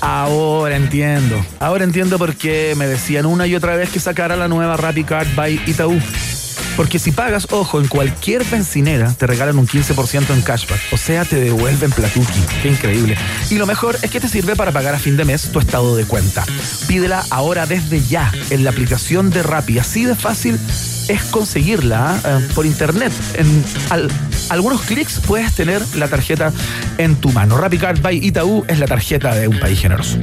[0.02, 1.44] Ahora entiendo.
[1.60, 5.04] Ahora entiendo por qué me decían una y otra vez que sacara la nueva Rappi
[5.06, 5.98] Card by Itaú.
[6.76, 10.80] Porque si pagas, ojo, en cualquier bencinera te regalan un 15% en cashback.
[10.92, 12.40] O sea, te devuelven platuki.
[12.64, 13.16] Qué increíble.
[13.52, 15.96] Y lo mejor es que te sirve para pagar a fin de mes tu estado
[15.96, 16.44] de cuenta.
[16.88, 19.78] Pídela ahora desde ya en la aplicación de Rappi.
[19.78, 20.58] Así de fácil
[21.10, 22.40] es conseguirla ¿ah?
[22.42, 23.14] Eh, por internet.
[23.36, 24.10] En al-
[24.50, 26.52] algunos clics puedes tener la tarjeta
[26.98, 27.56] en tu mano.
[27.58, 30.18] Rappi Card by Itaú es la tarjeta de un país generoso.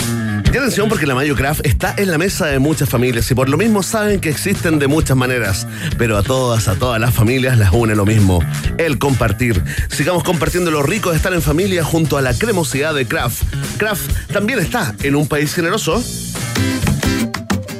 [0.53, 3.49] Y atención porque la Mayo Craft está en la mesa de muchas familias y por
[3.49, 5.65] lo mismo saben que existen de muchas maneras,
[5.97, 8.41] pero a todas, a todas las familias las une lo mismo,
[8.77, 9.63] el compartir.
[9.91, 13.45] Sigamos compartiendo lo rico de estar en familia junto a la cremosidad de Craft.
[13.79, 16.03] Craft también está en un país generoso.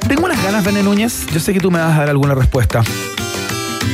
[0.07, 1.27] Tengo unas ganas, Bene Núñez.
[1.33, 2.85] Yo sé que tú me vas a dar alguna respuesta.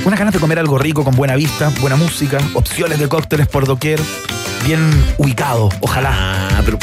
[0.04, 3.66] Unas ganas de comer algo rico, con buena vista, buena música, opciones de cócteles por
[3.66, 3.98] doquier,
[4.66, 4.80] bien
[5.16, 6.10] ubicado, ojalá.
[6.12, 6.78] Ah, pero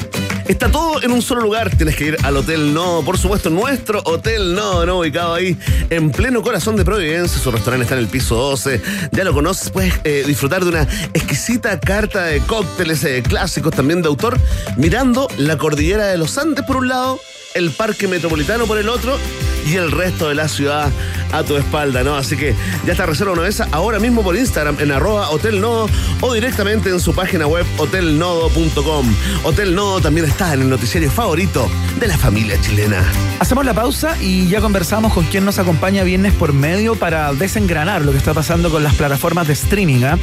[0.48, 1.76] está todo en un solo lugar.
[1.76, 5.00] Tienes que ir al Hotel No, por supuesto, nuestro Hotel No, ¿no?
[5.00, 5.58] Ubicado ahí
[5.90, 7.40] en pleno corazón de Providencia.
[7.40, 8.82] Su restaurante está en el piso 12.
[9.12, 14.02] Ya lo conoces, puedes eh, disfrutar de una exquisita carta de cócteles eh, clásicos también
[14.02, 14.38] de autor,
[14.78, 17.20] mirando la cordillera de los Andes por un lado,
[17.54, 19.18] el Parque Metropolitano por el otro
[19.66, 20.92] y el resto de la ciudad
[21.32, 22.16] a tu espalda, ¿no?
[22.16, 25.90] Así que ya está reserva una vez ahora mismo por Instagram en arroba Hotel Nodo
[26.22, 29.16] o directamente en su página web hotelnodo.com.
[29.44, 33.04] Hotel Nodo también está en el noticiario favorito de la familia chilena.
[33.40, 38.04] Hacemos la pausa y ya conversamos con quien nos acompaña viernes por medio para desengranar
[38.04, 40.04] lo que está pasando con las plataformas de streaming.
[40.04, 40.20] ¿ah?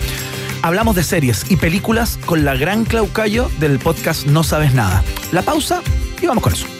[0.62, 5.02] Hablamos de series y películas con la gran Claucayo del podcast No Sabes Nada.
[5.32, 5.82] La pausa
[6.20, 6.79] y vamos con eso.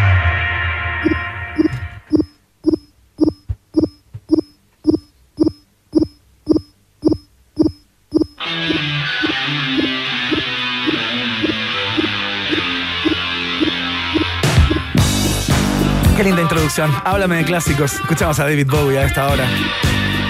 [16.21, 16.91] Qué linda introducción.
[17.03, 17.95] Háblame de clásicos.
[17.95, 19.49] Escuchamos a David Bowie a esta hora.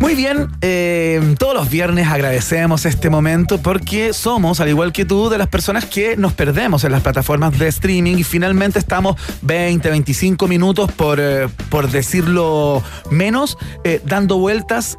[0.05, 5.29] Muy bien, eh, todos los viernes agradecemos este momento porque somos, al igual que tú,
[5.29, 9.89] de las personas que nos perdemos en las plataformas de streaming y finalmente estamos 20,
[9.89, 14.95] 25 minutos, por, eh, por decirlo menos, eh, dando vueltas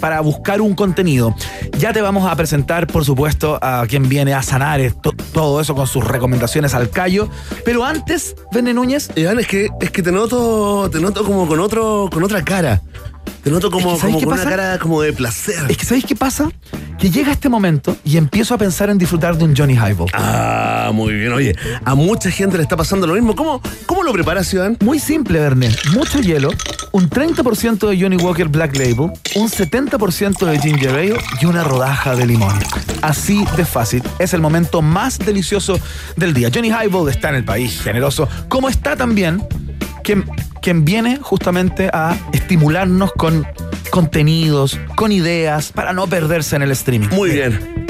[0.00, 1.36] para buscar un contenido.
[1.78, 4.80] Ya te vamos a presentar, por supuesto, a quien viene a sanar
[5.32, 7.28] todo eso con sus recomendaciones al callo,
[7.64, 11.60] pero antes, Vene Núñez, Iván, es que, es que te noto, te noto como con
[11.60, 12.82] otro, con otra cara.
[13.42, 14.48] Te noto como, Es que, ¿sabes como con pasa?
[14.48, 15.64] una cara como de placer.
[15.68, 16.48] es que ¿sabéis qué pasa?
[16.98, 20.08] Que llega este momento y empiezo a pensar en disfrutar de un Johnny Highball.
[20.14, 21.32] Ah, muy bien.
[21.32, 23.34] Oye, a mucha gente le está pasando lo mismo.
[23.34, 24.76] ¿Cómo, cómo lo preparas, Iván?
[24.80, 25.74] Muy simple, Verne.
[25.92, 26.50] Mucho hielo,
[26.92, 32.14] un 30% de Johnny Walker Black Label, un 70% de ginger ale y una rodaja
[32.14, 32.54] de limón.
[33.00, 34.04] Así de fácil.
[34.20, 35.80] Es el momento más delicioso
[36.14, 36.48] del día.
[36.54, 39.44] Johnny Highball está en el país generoso, como está también
[40.02, 40.24] quien,
[40.60, 43.46] quien viene justamente a estimularnos con
[43.90, 47.08] contenidos, con ideas, para no perderse en el streaming.
[47.08, 47.82] Muy bien.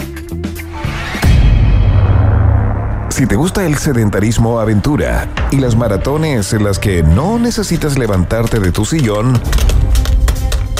[3.09, 8.59] Si te gusta el sedentarismo aventura y las maratones en las que no necesitas levantarte
[8.59, 9.38] de tu sillón,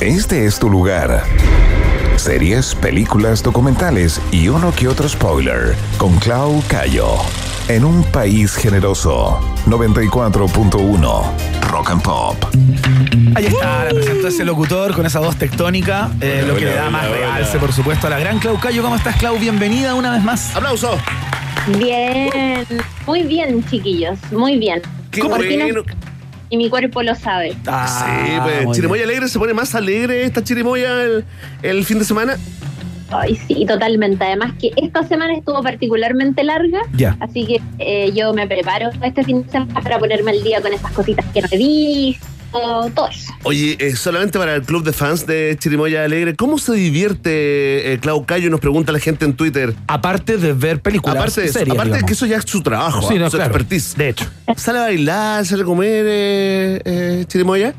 [0.01, 1.23] este es tu lugar.
[2.17, 7.17] Series, películas, documentales y uno que otro spoiler con Clau Cayo.
[7.69, 9.52] En un país generoso.
[9.67, 12.37] 94.1 Rock and Pop.
[13.35, 16.91] Ahí está, la presentó ese locutor con esa voz tectónica, eh, lo que le da
[16.91, 18.83] más realce, por supuesto, a la gran Clau Cayo.
[18.83, 19.39] ¿Cómo estás, Clau?
[19.39, 20.55] Bienvenida una vez más.
[20.57, 20.99] ¡Aplauso!
[21.79, 22.67] Bien,
[23.07, 24.83] muy bien, chiquillos, muy bien.
[25.11, 25.83] ¡Qué bueno!
[26.51, 27.57] Y mi cuerpo lo sabe.
[27.67, 29.11] Ah, sí, pues Chirimoya bien.
[29.11, 31.25] Alegre se pone más alegre esta Chirimoya el,
[31.63, 32.37] el fin de semana.
[33.13, 34.25] Ay, sí, totalmente.
[34.25, 37.17] Además que esta semana estuvo particularmente larga, Ya.
[37.21, 40.73] así que eh, yo me preparo este fin de semana para ponerme al día con
[40.73, 42.27] esas cositas que no he visto,
[42.95, 43.33] todo eso.
[43.45, 47.99] Oye, eh, solamente para el club de fans de Chirimoya Alegre, ¿cómo se divierte eh,
[47.99, 48.51] Clau Cayo?
[48.51, 49.75] Nos pregunta la gente en Twitter.
[49.87, 52.09] Aparte de ver películas, Aparte, de eso, series, aparte de digamos.
[52.09, 53.51] que eso ya es su trabajo, Sí, no, su claro.
[53.51, 53.95] expertise.
[53.97, 54.27] De hecho.
[54.57, 57.75] ¿Sale a bailar, sale a comer, eh, eh, Chirimoya?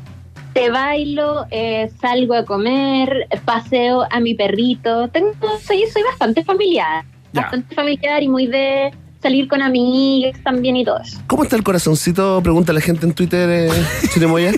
[0.54, 5.08] Te bailo, eh, salgo a comer, paseo a mi perrito.
[5.08, 5.32] Tengo,
[5.66, 7.42] soy, soy bastante familiar, Ya.
[7.42, 11.18] bastante familiar y muy de salir con amigas también y todo eso.
[11.26, 12.40] ¿Cómo está el corazoncito?
[12.42, 13.68] Pregunta la gente en Twitter, eh,
[14.14, 14.52] Chirimoya.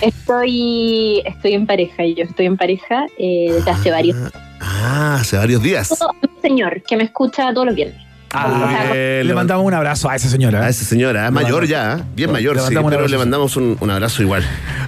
[0.00, 4.16] Estoy, estoy en pareja, yo estoy en pareja eh, desde hace varios
[4.60, 5.90] Ah, hace varios días.
[5.90, 8.05] Un señor que me escucha todos los viernes.
[8.38, 10.64] Ah, le mandamos un abrazo a esa señora.
[10.64, 12.02] A esa señora, Le mayor ya, ¿eh?
[12.14, 14.44] bien le mayor, sí, pero le mandamos un, un abrazo igual.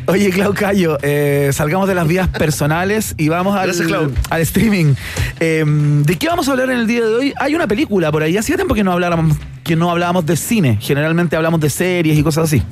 [0.07, 4.11] Oye, Clau Cayo, eh, salgamos de las vías personales y vamos al, Gracias, Clau.
[4.31, 4.95] al streaming.
[5.41, 7.35] Eh, ¿De qué vamos a hablar en el día de hoy?
[7.39, 8.37] Hay una película por ahí.
[8.37, 10.79] Hacía tiempo que no habláramos, que no hablábamos de cine.
[10.81, 12.63] Generalmente hablamos de series y cosas así.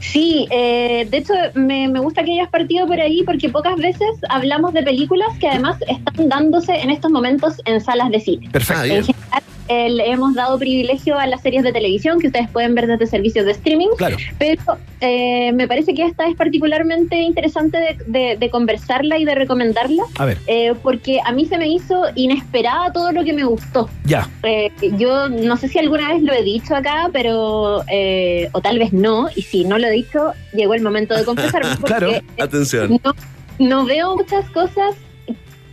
[0.00, 4.06] Sí, eh, de hecho me, me gusta que hayas partido por ahí porque pocas veces
[4.28, 8.48] hablamos de películas que además están dándose en estos momentos en salas de cine.
[8.52, 8.82] Perfecto.
[8.82, 12.48] Ah, En general, eh, le hemos dado privilegio a las series de televisión que ustedes
[12.50, 13.88] pueden ver desde servicios de streaming.
[13.96, 14.16] Claro.
[14.38, 14.62] Pero
[15.00, 20.02] eh, me parece que esta es particularmente interesante de, de- de conversarla y de recomendarla.
[20.18, 23.88] A ver, eh, porque a mí se me hizo inesperada todo lo que me gustó.
[24.04, 24.28] ya.
[24.42, 28.78] Eh, yo no sé si alguna vez lo he dicho acá, pero eh, o tal
[28.78, 31.70] vez no, y si no lo he dicho, llegó el momento de confesarme.
[31.86, 32.10] Claro.
[32.40, 32.98] Atención.
[33.04, 33.14] no,
[33.58, 34.94] no veo muchas cosas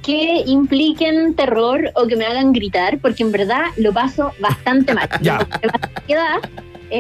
[0.04, 5.10] que impliquen terror o que me hagan gritar, porque en verdad lo paso bastante mal.
[5.22, 5.40] Ya.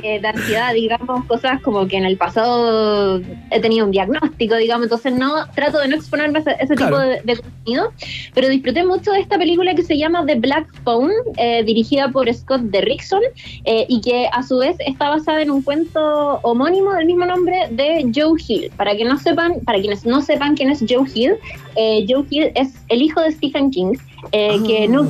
[0.01, 4.85] Eh, la ansiedad, digamos, cosas como que en el pasado he tenido un diagnóstico, digamos,
[4.85, 6.97] entonces no trato de no exponerme a ese, ese Claro.
[6.97, 7.91] tipo de, de contenido,
[8.33, 12.33] pero disfruté mucho de esta película que se llama The Black Phone, eh, dirigida por
[12.33, 13.21] Scott Derrickson,
[13.65, 17.67] eh, y que a su vez está basada en un cuento homónimo del mismo nombre
[17.69, 18.71] de Joe Hill.
[18.75, 21.33] Para que no sepan, para quienes no sepan quién es Joe Hill,
[21.75, 23.93] eh, Joe Hill es el hijo de Stephen King,
[24.31, 25.01] eh, Ah, que no,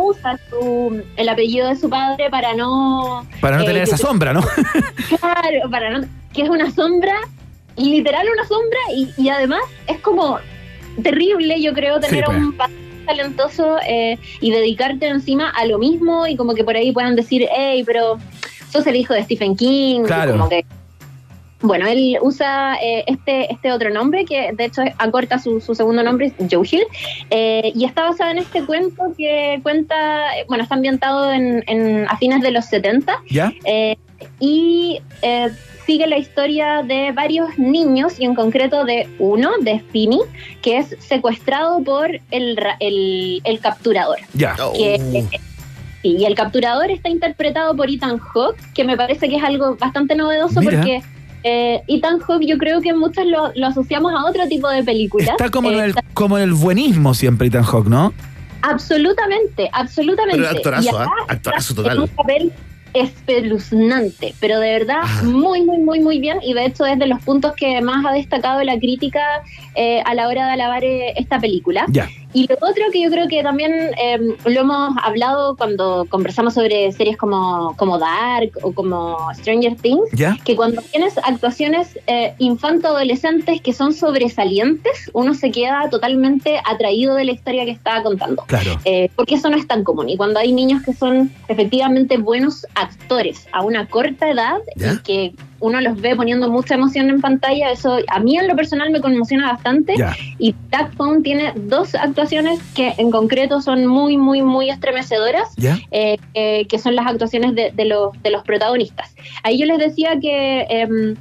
[0.00, 4.02] usa su- el apellido de su padre para no Para no eh, tener esa que-
[4.02, 4.40] sombra, ¿no?
[5.20, 7.14] Claro, para no, que es una sombra,
[7.76, 10.38] literal una sombra, y, y además es como
[11.02, 12.74] terrible, yo creo, tener Sí, a un padre
[13.06, 17.48] talentoso eh, y dedicarte encima a lo mismo y como que por ahí puedan decir,
[17.56, 18.18] hey, pero
[18.70, 20.02] sos el hijo de Stephen King.
[20.04, 20.32] Claro.
[20.32, 20.64] como que-
[21.62, 26.02] bueno, él usa eh, este, este otro nombre, que de hecho acorta su, su segundo
[26.02, 26.84] nombre, es Joe Hill,
[27.30, 32.06] eh, y está basado en este cuento que cuenta, eh, bueno, está ambientado en, en-
[32.08, 33.52] a fines de los 70, ¿Ya?
[33.64, 33.96] eh,
[34.38, 35.48] y eh,
[35.86, 40.20] sigue la historia de varios niños y en concreto de uno, de Finny,
[40.62, 44.18] que es secuestrado por el, ra- el, el capturador.
[44.34, 44.56] Ya.
[44.62, 44.72] Oh.
[44.72, 44.98] Que,
[46.02, 50.14] y el capturador está interpretado por Ethan Hawke, que me parece que es algo bastante
[50.14, 50.78] novedoso Mira.
[50.78, 51.02] porque
[51.44, 55.28] eh, Ethan Hawke yo creo que muchos lo, lo asociamos a otro tipo de películas.
[55.30, 58.12] Está como, en Eh, el, como en el buenismo siempre Ethan Hawke, ¿no?
[58.62, 60.38] Absolutamente, absolutamente.
[60.38, 61.24] Pero actorazo, Y acá ¿ah?
[61.32, 61.96] Actorazo total.
[61.96, 62.52] En un papel
[62.92, 65.22] espeluznante, pero de verdad Ah.
[65.22, 66.38] muy, muy, muy, muy bien.
[66.42, 69.20] Y de hecho es de los puntos que más ha destacado la crítica
[69.76, 71.86] eh, a la hora de alabar eh, esta película.
[71.88, 72.08] Ya.
[72.32, 76.92] Y lo otro que yo creo que también eh, lo hemos hablado cuando conversamos sobre
[76.92, 80.36] series como, como Dark o como Stranger Things, ¿Ya?
[80.44, 87.24] que cuando tienes actuaciones eh, infanto-adolescentes que son sobresalientes, uno se queda totalmente atraído de
[87.24, 88.44] la historia que está contando.
[88.46, 88.78] Claro.
[88.84, 90.08] Eh, porque eso no es tan común.
[90.08, 94.92] Y cuando hay niños que son efectivamente buenos actores a una corta edad ¿Ya?
[94.92, 98.56] y que uno los ve poniendo mucha emoción en pantalla, eso a mí en lo
[98.56, 99.94] personal me conmociona bastante.
[99.96, 100.14] Ya.
[100.38, 105.54] Y Black Phone tiene dos actuaciones que en concreto son muy, muy, muy estremecedoras.
[105.56, 105.78] ¿Ya?
[105.90, 109.14] eh, eh, que son las actuaciones de, de los, de los protagonistas.
[109.42, 111.16] Ahí yo les decía que em,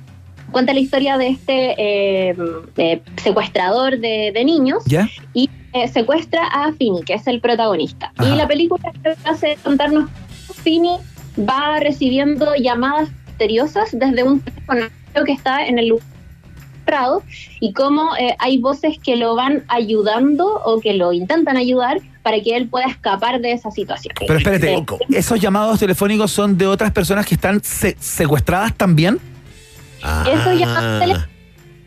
[0.52, 2.38] cuenta la historia de este em,
[2.78, 5.10] eh, secuestrador de, de niños ¿Ya?
[5.34, 8.12] y eh, secuestra a Finny, que es el protagonista.
[8.18, 8.30] Ajá.
[8.34, 8.92] Y la película
[9.26, 10.10] hace contarnos
[10.64, 10.98] Finny
[11.38, 13.10] va recibiendo llamadas
[13.44, 14.86] misteriosas desde un teléfono
[15.26, 16.08] que está en el lugar
[17.60, 22.42] y cómo eh, hay voces que lo van ayudando o que lo intentan ayudar para
[22.42, 24.12] que él pueda escapar de esa situación.
[24.20, 29.20] Pero espérate, ¿esos llamados telefónicos son de otras personas que están se- secuestradas también?
[30.02, 31.28] Ya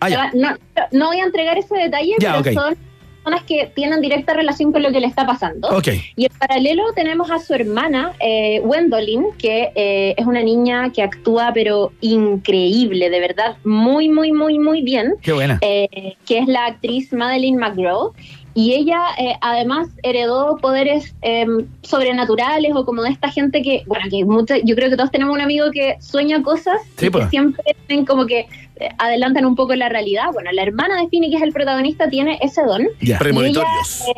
[0.01, 0.31] Ah, ya.
[0.35, 0.57] no,
[0.93, 2.53] no voy a entregar ese detalle, Ya, pero ok.
[2.55, 2.77] son
[3.23, 5.69] personas que tienen directa relación con lo que le está pasando.
[6.17, 11.03] Y en paralelo tenemos a su hermana, eh, Gwendolyn, que eh, es una niña que
[11.03, 15.59] actúa pero increíble, de verdad, muy, muy, muy, muy bien, Qué buena.
[15.61, 18.13] eh, que es la actriz Madeline McGraw.
[18.55, 21.47] Y ella eh, además heredó poderes eh,
[21.81, 25.35] sobrenaturales o como de esta gente que, bueno, que mucha- yo creo que todos tenemos
[25.35, 27.25] un amigo que sueña cosas Sí, y pues.
[27.25, 28.47] que siempre tienen como que
[28.99, 30.25] adelantan un poco la realidad.
[30.33, 32.83] Bueno, la hermana de Finny, que es el protagonista, tiene ese don.
[33.01, 33.19] Y ella,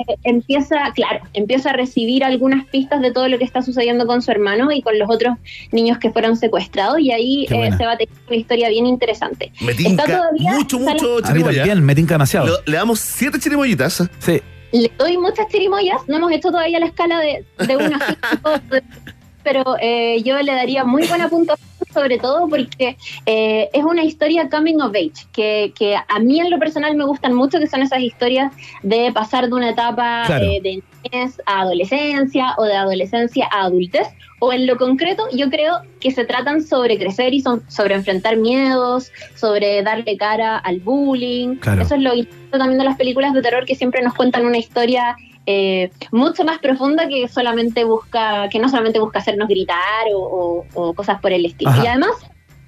[0.09, 4.23] eh, empieza, claro, empieza a recibir algunas pistas de todo lo que está sucediendo con
[4.23, 5.37] su hermano y con los otros
[5.73, 9.53] niños que fueron secuestrados y ahí eh, se va a tener una historia bien interesante.
[9.61, 11.57] Me Está todavía- mucho, mucho A mí chirimoya.
[11.59, 12.47] también, me tinca demasiado.
[12.47, 14.09] Le, le damos siete chirimoyitas.
[14.19, 14.41] Sí.
[14.73, 18.51] Le doy muchas chirimoyas, no hemos hecho todavía la escala de, de 1 a 5,
[19.45, 24.49] pero eh, yo le daría muy buena puntuación, sobre todo porque eh, es una historia
[24.51, 27.81] coming of age, que, que a mí en lo personal me gustan mucho, que son
[27.83, 28.53] esas historias
[28.83, 30.45] de pasar de una etapa Claro.
[30.45, 34.09] eh, de niñez a adolescencia o de adolescencia a adultez,
[34.41, 38.37] o en lo concreto yo creo que se tratan sobre crecer y son, sobre enfrentar
[38.37, 41.57] miedos, sobre darle cara al bullying.
[41.57, 41.83] Claro.
[41.83, 42.11] Eso es lo
[42.51, 46.59] también de las películas de terror que siempre nos cuentan una historia eh, mucho más
[46.59, 51.33] profunda que solamente busca, que no solamente busca hacernos gritar o, o- o cosas por
[51.33, 51.71] el estilo.
[51.71, 51.85] Ajá.
[51.85, 52.11] Y además,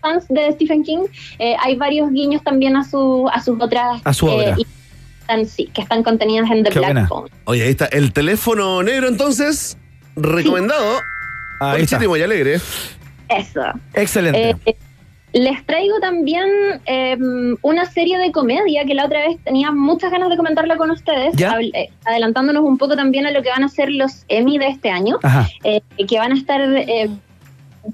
[0.00, 1.06] fans de Stephen King,
[1.38, 4.54] eh, hay varios guiños también a su, a sus otras A su obra.
[4.58, 4.66] y
[5.20, 7.08] están, sí, que están contenidas en The Qué Black buena.
[7.08, 7.30] Phone.
[7.46, 9.76] Oye, ahí está el teléfono negro entonces.
[10.14, 11.00] Recomendado.
[11.60, 11.96] Ahí Con está.
[11.96, 12.60] Chirimoya Alegre.
[13.28, 13.60] Eso.
[13.94, 14.56] Excelente.
[14.66, 14.76] Eh,
[15.38, 16.46] les traigo también
[16.86, 17.16] eh,
[17.62, 21.34] una serie de comedia que la otra vez tenía muchas ganas de comentarla con ustedes,
[21.74, 24.88] eh, adelantándonos un poco también a lo que van a ser los Emmy de este
[24.88, 25.18] año,
[25.62, 26.60] eh, que van a estar...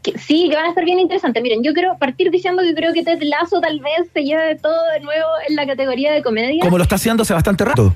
[0.02, 1.42] que- sí, que van a estar bien interesantes.
[1.42, 4.80] Miren, yo quiero partir diciendo que creo que Ted Lasso tal vez se lleve todo
[4.94, 6.62] de nuevo en la categoría de comedia.
[6.62, 7.92] Como lo está haciendo hace bastante rato.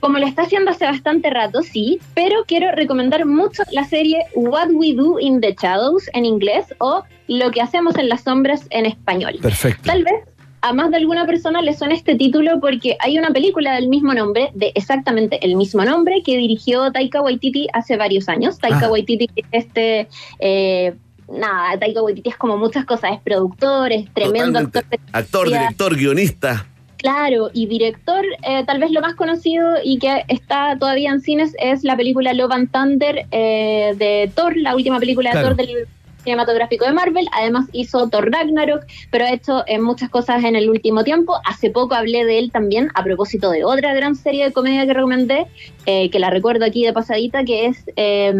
[0.00, 4.70] como lo está haciendo hace bastante rato, sí, pero quiero recomendar mucho la serie What
[4.72, 7.04] We Do in the Shadows en inglés o
[7.38, 9.38] Lo que hacemos en las sombras en español.
[9.40, 9.82] Perfecto.
[9.84, 10.14] Tal vez
[10.60, 14.14] a más de alguna persona le suene este título porque hay una película del mismo
[14.14, 18.58] nombre, de exactamente el mismo nombre, que dirigió Taika Waititi hace varios años.
[18.58, 18.90] Taika Ah.
[18.90, 20.08] Waititi es este...
[20.38, 20.94] eh,
[21.28, 24.78] Nada, Taika Waititi es como muchas cosas, es productor, es tremendo Totalmente.
[24.78, 25.00] actor.
[25.12, 26.66] Actor, director, guionista.
[26.98, 31.54] Claro, y director, eh, tal vez lo más conocido y que está todavía en cines
[31.58, 35.48] es la película Love and Thunder eh, de Thor, la última película de Claro.
[35.48, 35.88] Thor del
[36.22, 37.28] cinematográfico de Marvel.
[37.32, 41.36] Además hizo Thor Ragnarok, pero ha hecho eh, muchas cosas en el último tiempo.
[41.44, 44.94] Hace poco hablé de él también a propósito de otra gran serie de comedia que
[44.94, 45.46] recomendé,
[45.86, 48.32] eh, que la recuerdo aquí de pasadita, que es eh,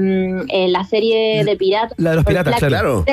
[0.49, 1.99] eh, la serie de piratas.
[1.99, 2.59] La de los piratas.
[2.59, 3.05] Claro.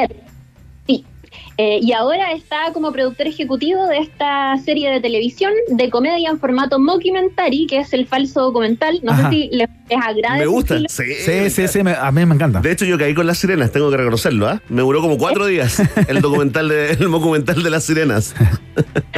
[1.62, 6.39] Eh, y ahora está como productor ejecutivo de esta serie de televisión de comedia en
[6.39, 8.97] formato mockumentary, que es el falso documental.
[9.03, 9.24] No Ajá.
[9.24, 10.38] sé si les, les agrada.
[10.38, 10.78] Me gusta.
[10.88, 12.62] Sí, Sí, sí, sí, me- a mí me encanta.
[12.62, 14.62] De hecho, yo caí con las sirenas, tengo que reconocerlo, ¿ah?
[14.70, 18.34] Me duró como cuatro días el documental de, el documental de las sirenas.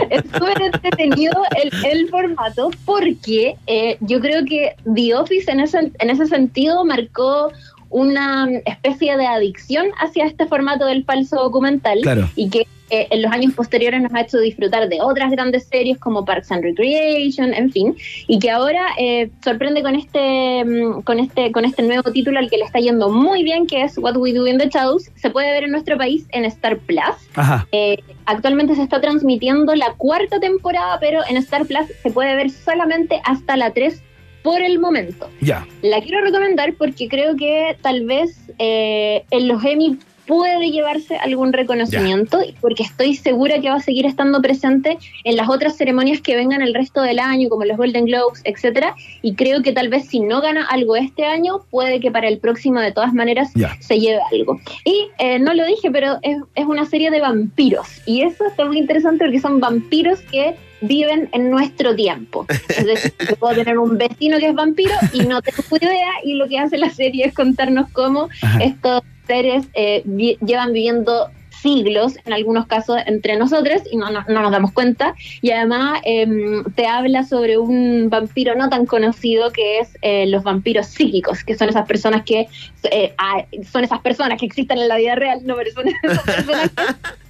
[0.10, 5.92] Es súper entretenido el, el formato porque eh, yo creo que The Office en ese,
[6.00, 7.52] en ese sentido marcó
[7.92, 12.30] una especie de adicción hacia este formato del falso documental Claro.
[12.36, 15.98] y que eh, en los años posteriores nos ha hecho disfrutar de otras grandes series
[15.98, 17.96] como Parks and Recreation, en fin,
[18.28, 22.50] y que ahora eh, sorprende con este, mm, con este, con este nuevo título al
[22.50, 25.10] que le está yendo muy bien, que es What We Do in the Shadows.
[25.16, 27.00] Se puede ver en nuestro país en Star Plus.
[27.36, 27.66] Ajá.
[27.72, 32.50] Eh, actualmente se está transmitiendo la cuarta temporada, pero en Star Plus se puede ver
[32.50, 34.04] solamente hasta la 3
[34.44, 35.30] por el momento.
[35.42, 35.66] Ya.
[35.82, 41.52] La quiero recomendar porque creo que tal vez eh, en los Emmy puede llevarse algún
[41.52, 46.22] reconocimiento y porque estoy segura que va a seguir estando presente en las otras ceremonias
[46.22, 48.96] que vengan el resto del año, como los Golden Globes, etcétera.
[49.22, 52.38] Y creo que tal vez si no gana algo este año, puede que para el
[52.38, 53.76] próximo de todas maneras Ya.
[53.82, 54.60] se lleve algo.
[54.86, 57.88] Y eh, no lo dije, pero es, es una serie de vampiros.
[58.06, 62.46] Y eso está muy interesante porque son vampiros que viven en nuestro tiempo.
[62.70, 66.34] Es decir, yo puedo tener un vecino que es vampiro y no tengo idea y
[66.36, 68.64] lo que hace la serie es contarnos cómo Ajá.
[68.64, 71.30] estos seres eh, vi- llevan viviendo
[71.62, 75.14] siglos, en algunos casos, entre nosotros y no, no- no nos damos cuenta.
[75.44, 80.42] Y además em, te habla sobre un vampiro no tan conocido que es eh, los
[80.44, 82.48] vampiros psíquicos, que son esas personas que
[82.92, 86.72] eh, ah, son esas personas que existen en la vida real, no personas, son personas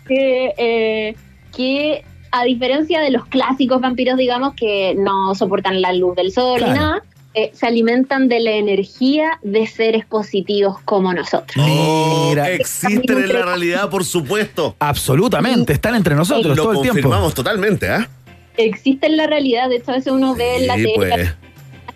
[0.07, 1.15] que,
[1.55, 6.57] que a diferencia de los clásicos vampiros, digamos, que no soportan la luz del sol
[6.59, 6.73] Claro.
[6.73, 7.03] ni nada,
[7.34, 11.65] eh, se alimentan de la energía de seres positivos como nosotros.
[11.65, 12.49] Mira.
[12.51, 14.75] Existen en la realidad, por supuesto.
[14.79, 16.95] Absolutamente, están entre nosotros Lo todo el tiempo.
[17.01, 18.09] confirmamos totalmente, ¿ah?
[18.57, 21.34] Existe en la realidad, de hecho a veces uno ve en la tele pues.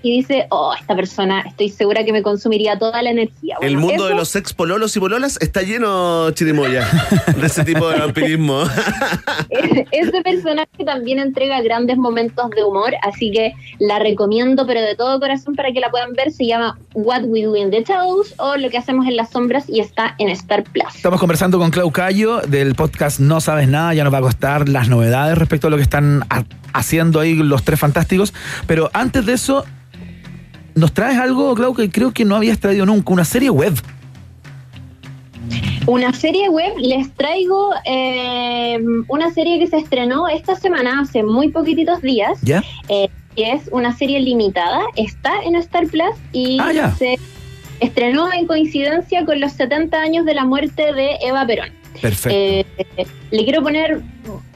[0.05, 3.57] Y dice, oh, esta persona estoy segura que me consumiría toda la energía.
[3.61, 6.87] El mundo de los ex pololos y pololas está lleno, Chirimoya,
[7.35, 8.63] de ese tipo de vampirismo.
[9.91, 15.19] Ese personaje también entrega grandes momentos de humor, así que la recomiendo, pero de todo
[15.19, 16.31] corazón para que la puedan ver.
[16.31, 19.65] Se llama What We Do in the Shadows o Lo que hacemos en las sombras
[19.69, 20.95] y está en Star Plus.
[20.95, 24.69] Estamos conversando con Clau Cayo del podcast No Sabes Nada, ya nos va a costar
[24.69, 26.43] las novedades respecto a lo que están ha-
[26.73, 28.33] haciendo ahí los tres fantásticos.
[28.67, 29.65] Pero antes de eso,
[30.75, 33.73] nos traes algo, Clau, que creo que no habías traído nunca, una serie web.
[35.87, 41.49] Una serie web, les traigo eh, una serie que se estrenó esta semana, hace muy
[41.49, 42.63] poquititos días, ¿Ya?
[42.89, 47.19] eh, que es una serie limitada, está en Star Plus y Ah, se
[47.79, 51.69] estrenó en coincidencia con los 70 años de la muerte de Eva Perón.
[52.01, 52.37] Perfecto.
[52.37, 52.65] Eh,
[53.31, 54.01] le quiero poner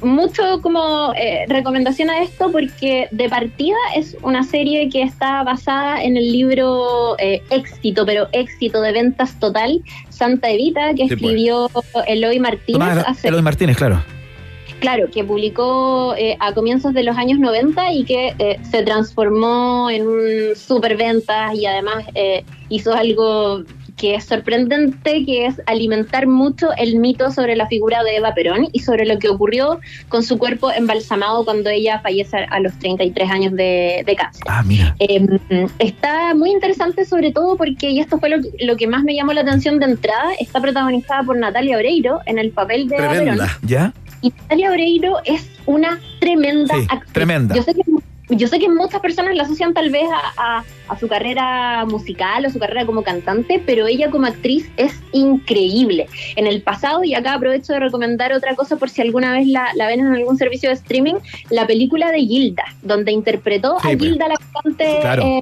[0.02, 6.04] mucho como eh, recomendación a esto porque de partida es una serie que está basada
[6.04, 11.22] en el libro eh, Éxito, pero éxito de ventas total, Santa Evita, que Sí, pues.
[11.22, 11.70] escribió
[12.08, 14.04] Eloy Martínez Tomás hace Eloy Martínez, claro.
[14.80, 19.90] Claro, que publicó eh, a comienzos de los años 90 y que eh, se transformó
[19.90, 23.64] en un superventas y además eh, hizo algo
[24.00, 28.70] que es sorprendente, que es alimentar mucho el mito sobre la figura de Eva Perón
[28.72, 33.30] y sobre lo que ocurrió con su cuerpo embalsamado cuando ella fallece a los 33
[33.30, 34.44] años de, de cáncer.
[34.48, 34.96] Ah, mira.
[35.00, 35.28] Eh,
[35.80, 39.34] está muy interesante sobre todo porque, y esto fue lo, lo, que más me llamó
[39.34, 43.40] la atención de entrada, está protagonizada por Natalia Oreiro en el papel de Eva Perón.
[43.64, 43.94] ¿Ya?
[44.22, 47.14] Y Natalia Oreiro es una tremenda sí, actriz.
[47.14, 47.56] Tremenda.
[47.56, 47.82] Yo sé que
[48.30, 50.08] yo sé que muchas personas la asocian tal vez
[50.38, 54.70] a, a, a, su carrera musical o su carrera como cantante, pero ella como actriz
[54.78, 56.08] es increíble.
[56.36, 59.70] En el pasado, y acá aprovecho de recomendar otra cosa por si alguna vez la,
[59.76, 61.16] la ven en algún servicio de streaming,
[61.50, 64.10] la película de Gilda, donde interpretó Sí, a pues.
[64.12, 65.24] Gilda la cantante Claro.
[65.24, 65.42] eh,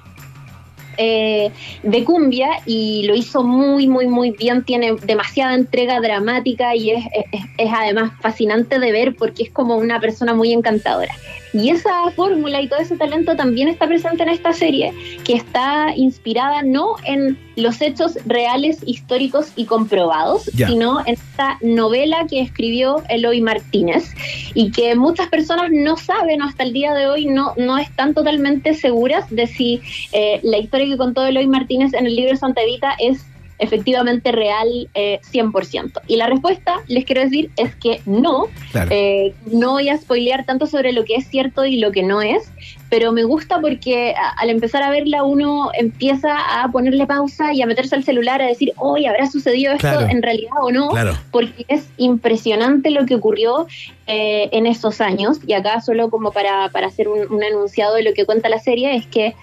[0.99, 1.51] eh,
[1.83, 4.63] de cumbia y lo hizo muy, muy, muy bien.
[4.63, 9.75] Tiene demasiada entrega dramática y es, es, es además fascinante de ver porque es como
[9.77, 11.13] una persona muy encantadora.
[11.57, 14.93] Y esa fórmula y todo ese talento también está presente en esta serie,
[15.23, 22.27] que está inspirada no en los hechos reales, históricos y comprobados, sino en esta novela
[22.29, 24.13] que escribió Eloy Martínez
[24.53, 28.13] y que muchas personas no saben o hasta el día de hoy no, no están
[28.13, 29.81] totalmente seguras de si
[30.11, 33.25] eh, la historia que contó Eloy Martínez en el libro Santa Evita es
[33.59, 36.01] efectivamente real eh, 100%.
[36.07, 38.45] Y la respuesta, les quiero decir, es que no.
[38.71, 38.89] Claro.
[38.91, 42.21] Eh, no voy a spoilear tanto sobre lo que es cierto y lo que no
[42.21, 42.51] es,
[42.89, 47.61] pero me gusta porque a- al empezar a verla uno empieza a ponerle pausa y
[47.61, 50.07] a meterse al celular a decir, hoy ¿habrá sucedido esto Claro.
[50.09, 50.89] en realidad o no?
[50.89, 51.17] Claro.
[51.31, 53.67] Porque es impresionante lo que ocurrió
[54.05, 55.39] eh, en esos años.
[55.47, 58.59] Y acá solo como para, para hacer un, un enunciado de lo que cuenta la
[58.59, 59.35] serie es que...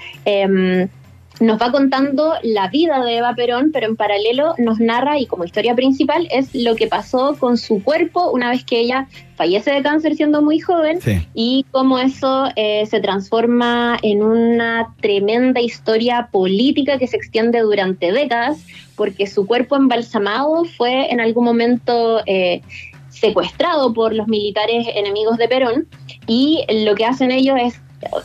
[1.40, 5.44] nos va contando la vida de Eva Perón, pero en paralelo nos narra, y como
[5.44, 9.82] historia principal, es lo que pasó con su cuerpo una vez que ella fallece de
[9.82, 11.26] cáncer siendo muy joven Sí.
[11.34, 18.12] y cómo eso eh, se transforma en una tremenda historia política que se extiende durante
[18.12, 18.64] décadas,
[18.94, 22.62] porque su cuerpo embalsamado fue en algún momento eh,
[23.08, 25.88] secuestrado por los militares enemigos de Perón
[26.26, 27.80] y lo que hacen ellos es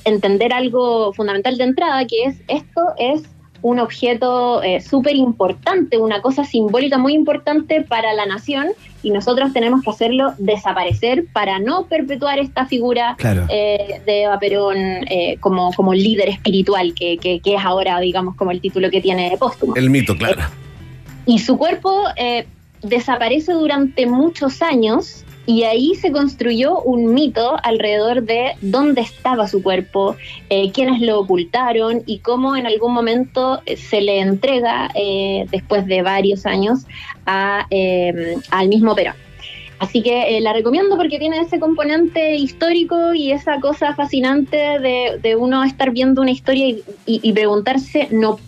[0.06, 3.24] entender algo fundamental de entrada, que es esto es
[3.62, 8.68] un objeto eh, súper importante, una cosa simbólica muy importante para la nación
[9.04, 13.46] y nosotros tenemos que hacerlo desaparecer para no perpetuar esta figura Claro.
[13.50, 18.36] eh, de Eva Perón eh, como, como líder espiritual, que, que- que es ahora, digamos,
[18.36, 19.76] como el título que tiene póstumo.
[19.76, 20.42] El mito, claro.
[21.26, 22.48] Y su cuerpo eh,
[22.82, 29.64] desaparece durante muchos años y ahí se construyó un mito alrededor de dónde estaba su
[29.64, 30.16] cuerpo,
[30.50, 35.86] eh, quiénes lo ocultaron y cómo en algún momento eh, se le entrega, eh, después
[35.88, 36.82] de varios años,
[37.26, 39.16] a, eh, al mismo Perón.
[39.80, 45.20] Así que eh, la recomiendo porque tiene ese componente histórico y esa cosa fascinante de,
[45.24, 48.40] de uno estar viendo una historia y, y- y preguntarse, no,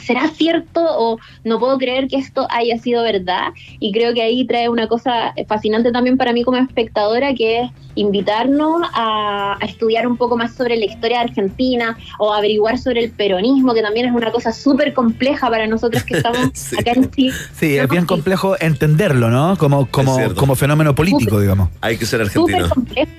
[0.00, 3.48] ¿será cierto o no puedo creer que esto haya sido verdad?
[3.78, 7.70] Y creo que ahí trae una cosa fascinante también para mí como espectadora, que es
[7.94, 13.04] invitarnos a, a estudiar un poco más sobre la historia de Argentina o averiguar sobre
[13.04, 16.76] el peronismo, que también es una cosa súper compleja para nosotros que estamos Sí.
[16.78, 17.34] acá en Chile.
[17.54, 19.56] Sí, es bien complejo entenderlo, ¿no?
[19.56, 21.68] Como, como, como fenómeno político, digamos.
[21.80, 22.74] Hay que ser súper argentino.
[22.74, 23.10] complejo.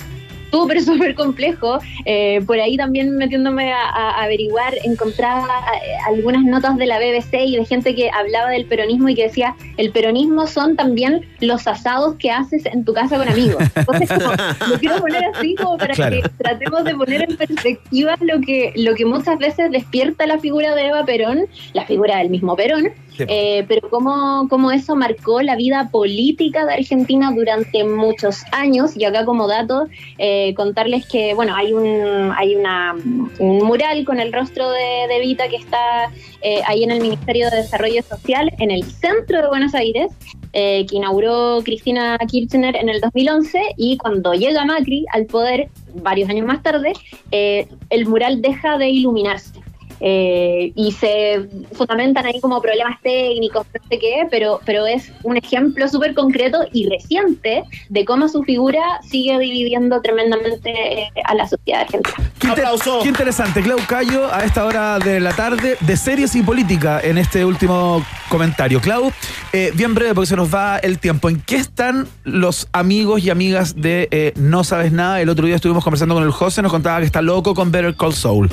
[0.52, 1.80] Súper, súper complejo.
[2.06, 7.34] Eh, por ahí también metiéndome a, a averiguar, encontraba eh, algunas notas de la BBC
[7.46, 11.68] y de gente que hablaba del peronismo y que decía, el peronismo son también los
[11.68, 13.64] asados que haces en tu casa con amigos.
[13.76, 14.32] Entonces, como,
[14.70, 16.22] lo quiero poner así como para Claro.
[16.22, 20.76] que tratemos de poner en perspectiva lo que, lo que muchas veces despierta la figura
[20.76, 25.56] de Eva Perón, la figura del mismo Perón, Eh, pero cómo, cómo eso marcó la
[25.56, 28.96] vida política de Argentina durante muchos años.
[28.96, 29.88] Y acá como dato,
[30.18, 32.96] eh, contarles que, bueno, hay un, hay una,
[33.40, 37.50] un mural con el rostro de, de Vita que está eh, ahí en el Ministerio
[37.50, 40.12] de Desarrollo Social, en el centro de Buenos Aires,
[40.54, 46.30] eh, que inauguró Cristina Kirchner en el 2011 y cuando llega Macri al poder, varios
[46.30, 46.94] años más tarde,
[47.32, 49.61] el mural deja de iluminarse.
[50.04, 55.38] Eh, y se fundamentan ahí como problemas técnicos, no sé qué, pero, pero es un
[55.38, 60.72] ejemplo súper concreto y reciente de cómo su figura sigue dividiendo tremendamente
[61.04, 62.16] eh, a la sociedad argentina.
[62.40, 63.00] Qué, inter- Aplauso.
[63.04, 67.20] qué interesante, Clau Cayo, a esta hora de la tarde, de series y política en
[67.20, 68.82] este último comentario.
[68.82, 69.12] Clau,
[69.54, 71.30] eh, bien breve porque se nos va el tiempo.
[71.30, 75.22] ¿En qué están los amigos y amigas de eh, No Sabes Nada?
[75.22, 77.94] El otro día estuvimos conversando con el José, nos contaba que está loco con Better
[77.96, 78.50] Call Saul.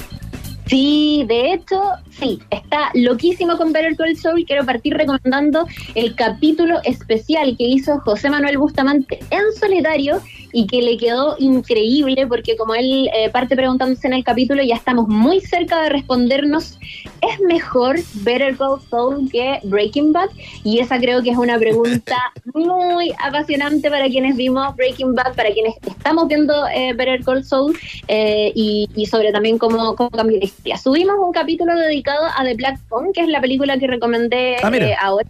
[0.69, 4.45] Sí, de hecho, sí, está loquísimo con Better Call Saul.
[4.45, 10.21] Quiero partir recomendando el capítulo especial que hizo José Manuel Bustamante en solitario
[10.53, 14.75] y que le quedó increíble porque como él eh, parte preguntándose en el capítulo, ya
[14.75, 16.79] estamos muy cerca de respondernos,
[17.21, 20.31] ¿es mejor Better Call Saul que Breaking Bad?
[20.65, 22.17] Y esa creo que es una pregunta
[22.55, 27.77] muy apasionante para quienes vimos Breaking Bad, para quienes estamos viendo eh, Better Call Saul
[28.09, 30.77] eh, y, y sobre también cómo, cómo cambió la historia.
[30.77, 34.71] Subimos un capítulo dedicado a The Black Phone, que es la película que recomendé Ah,
[34.75, 35.29] eh, ahora.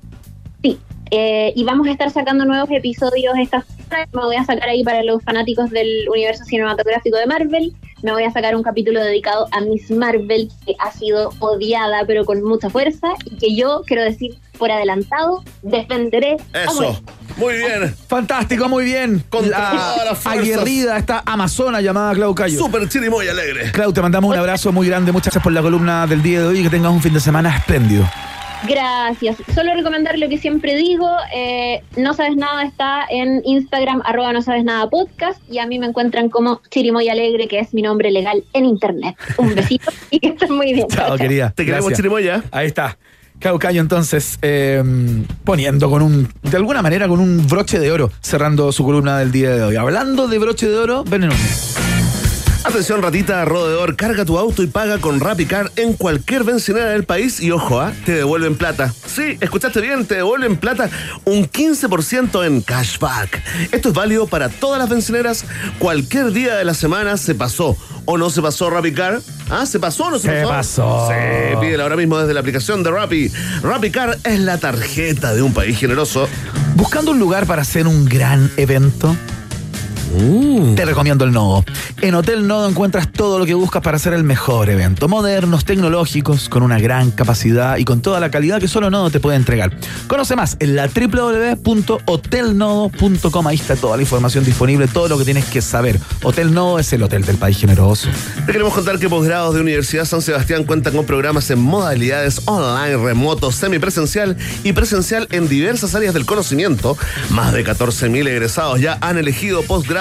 [0.62, 0.78] Sí,
[1.10, 4.06] eh, y vamos a estar sacando nuevos episodios esta semana.
[4.12, 7.72] Me voy a sacar ahí para los fanáticos del universo cinematográfico de Marvel.
[8.02, 12.24] Me voy a sacar un capítulo dedicado a Miss Marvel, que ha sido odiada, pero
[12.24, 16.36] con mucha fuerza, y que yo, quiero decir por adelantado, defenderé.
[16.52, 17.00] Eso.
[17.36, 17.94] Muy bien.
[18.08, 19.24] Fantástico, muy bien.
[19.30, 20.44] Contra La todas las fuerzas.
[20.44, 22.58] aguerrida, esta amazona llamada Clau Cayo.
[22.58, 23.70] Súper chirimoy alegre.
[23.72, 25.12] Clau, te mandamos un abrazo muy grande.
[25.12, 27.20] Muchas gracias por la columna del día de hoy y que tengas un fin de
[27.20, 28.04] semana espléndido.
[28.66, 29.36] Gracias.
[29.54, 31.08] Solo recomendar lo que siempre digo.
[31.34, 35.40] eh, no sabes nada está en Instagram, arroba no sabes nada podcast.
[35.50, 39.16] Y a mí me encuentran como Chirimoy Alegre, que es mi nombre legal en internet.
[39.36, 40.88] Un besito y que estén muy bien.
[40.88, 41.50] Chao, querida.
[41.50, 41.96] Te queremos, Gracias.
[41.98, 42.44] chirimoya.
[42.50, 42.98] Ahí está.
[43.38, 44.82] Clau Cayo, entonces, eh,
[45.44, 49.30] poniendo con un, de alguna manera, con un broche de oro, cerrando su columna del
[49.30, 49.76] día de hoy.
[49.76, 51.22] Hablando de broche de oro, ven
[52.64, 57.40] Atención ratita, rodeador, carga tu auto y paga con RappiCar en cualquier bencinera del país
[57.40, 57.92] y ojo, ¿ah?
[58.04, 58.92] te devuelven plata.
[59.06, 60.90] Sí, escuchaste bien, te devuelven plata
[61.24, 63.42] un 15% en cashback.
[63.72, 65.44] Esto es válido para todas las bencineras,
[65.78, 69.20] cualquier día de la semana se pasó o no se pasó RappiCar.
[69.50, 71.08] Ah, ¿se pasó o no se, Se pasó.
[71.08, 73.30] Sí, pídela ahora mismo desde la aplicación de Rappi.
[73.62, 76.28] RappiCar es la tarjeta de un país generoso.
[76.74, 79.16] Buscando un lugar para hacer un gran evento.
[80.74, 81.64] Te recomiendo el Nodo.
[82.00, 85.06] En Hotel Nodo encuentras todo lo que buscas para hacer el mejor evento.
[85.06, 89.20] Modernos, tecnológicos, con una gran capacidad y con toda la calidad que solo Nodo te
[89.20, 89.70] puede entregar.
[90.06, 93.46] Conoce más en la www.hotelnodo.com.
[93.46, 96.00] Ahí está toda la información disponible, todo lo que tienes que saber.
[96.22, 98.08] Hotel Nodo es el hotel del país generoso.
[98.46, 102.96] Te queremos contar que posgrados de Universidad San Sebastián cuentan con programas en modalidades online,
[102.96, 106.96] remoto, semipresencial y presencial en diversas áreas del conocimiento.
[107.30, 109.97] Más de 14.000 egresados ya han elegido posgrados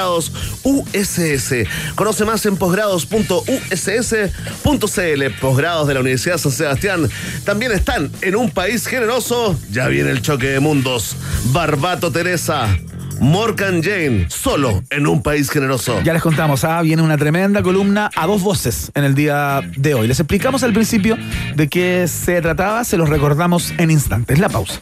[0.63, 1.53] USS.
[1.95, 5.39] Conoce más en posgrados.uss.cl.
[5.41, 7.09] Posgrados de la Universidad San Sebastián
[7.43, 9.57] también están en un país generoso.
[9.71, 11.15] Ya viene el choque de mundos.
[11.51, 12.77] Barbato Teresa.
[13.19, 16.01] Morgan Jane, solo en un país generoso.
[16.03, 19.95] Ya les contamos, ah, viene una tremenda columna a dos voces en el día de
[19.95, 20.07] hoy.
[20.07, 21.17] Les explicamos al principio
[21.55, 24.39] de qué se trataba, se los recordamos en instantes.
[24.39, 24.81] La pausa.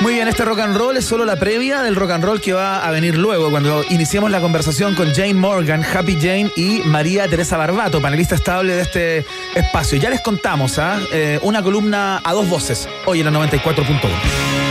[0.00, 2.54] Muy bien, este rock and roll es solo la previa del rock and roll que
[2.54, 7.28] va a venir luego, cuando iniciemos la conversación con Jane Morgan, Happy Jane y María
[7.28, 9.98] Teresa Barbato, panelista estable de este espacio.
[9.98, 10.98] Ya les contamos, ¿ah?
[11.12, 14.69] Eh, una columna a dos voces, hoy en la 94.1.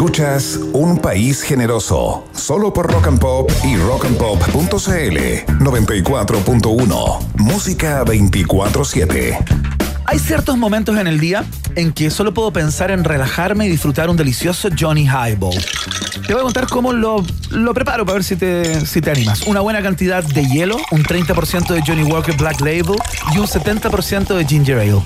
[0.00, 5.18] Escuchas Un País Generoso, solo por Rock and Pop y rockandpop.cl
[5.62, 7.18] 94.1.
[7.36, 9.36] Música 24-7.
[10.06, 11.44] Hay ciertos momentos en el día
[11.76, 15.62] en que solo puedo pensar en relajarme y disfrutar un delicioso Johnny Highball.
[16.26, 19.42] Te voy a contar cómo lo, lo preparo para ver si te, si te animas.
[19.42, 22.96] Una buena cantidad de hielo, un 30% de Johnny Walker Black Label
[23.34, 25.02] y un 70% de Ginger Ale.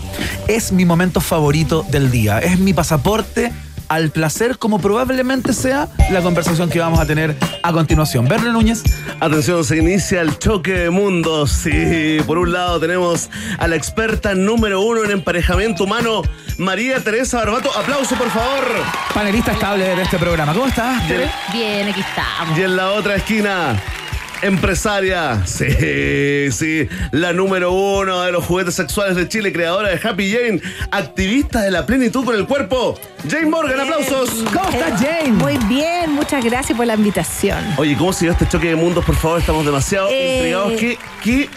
[0.47, 2.39] Es mi momento favorito del día.
[2.39, 3.51] Es mi pasaporte
[3.89, 8.27] al placer como probablemente sea la conversación que vamos a tener a continuación.
[8.29, 8.83] Verne Núñez.
[9.21, 11.51] Atención, se inicia el choque de mundos.
[11.51, 16.23] Sí, por un lado tenemos a la experta número uno en emparejamiento humano,
[16.59, 17.71] María Teresa Barbato.
[17.77, 18.65] Aplauso, por favor.
[19.13, 20.53] Panelista estable de este programa.
[20.53, 21.31] ¿Cómo estás, Tere?
[21.53, 22.59] Bien, aquí estamos.
[22.59, 23.81] Y en la otra esquina,
[24.43, 25.43] empresaria.
[25.47, 30.61] Sí, sí, la número uno de los juguetes sexuales de Chile, creadora de Happy Jane,
[30.91, 32.99] activista de la plenitud con el cuerpo.
[33.29, 34.31] Jane Morgan, aplausos.
[34.53, 35.33] ¿Cómo estás, Jane?
[35.33, 37.59] Muy bien, muchas gracias por la invitación.
[37.77, 39.05] Oye, ¿cómo siguió este choque de mundos?
[39.05, 40.35] Por favor, estamos demasiado Eh.
[40.37, 40.73] intrigados.
[40.79, 41.49] ¿Qué, qué,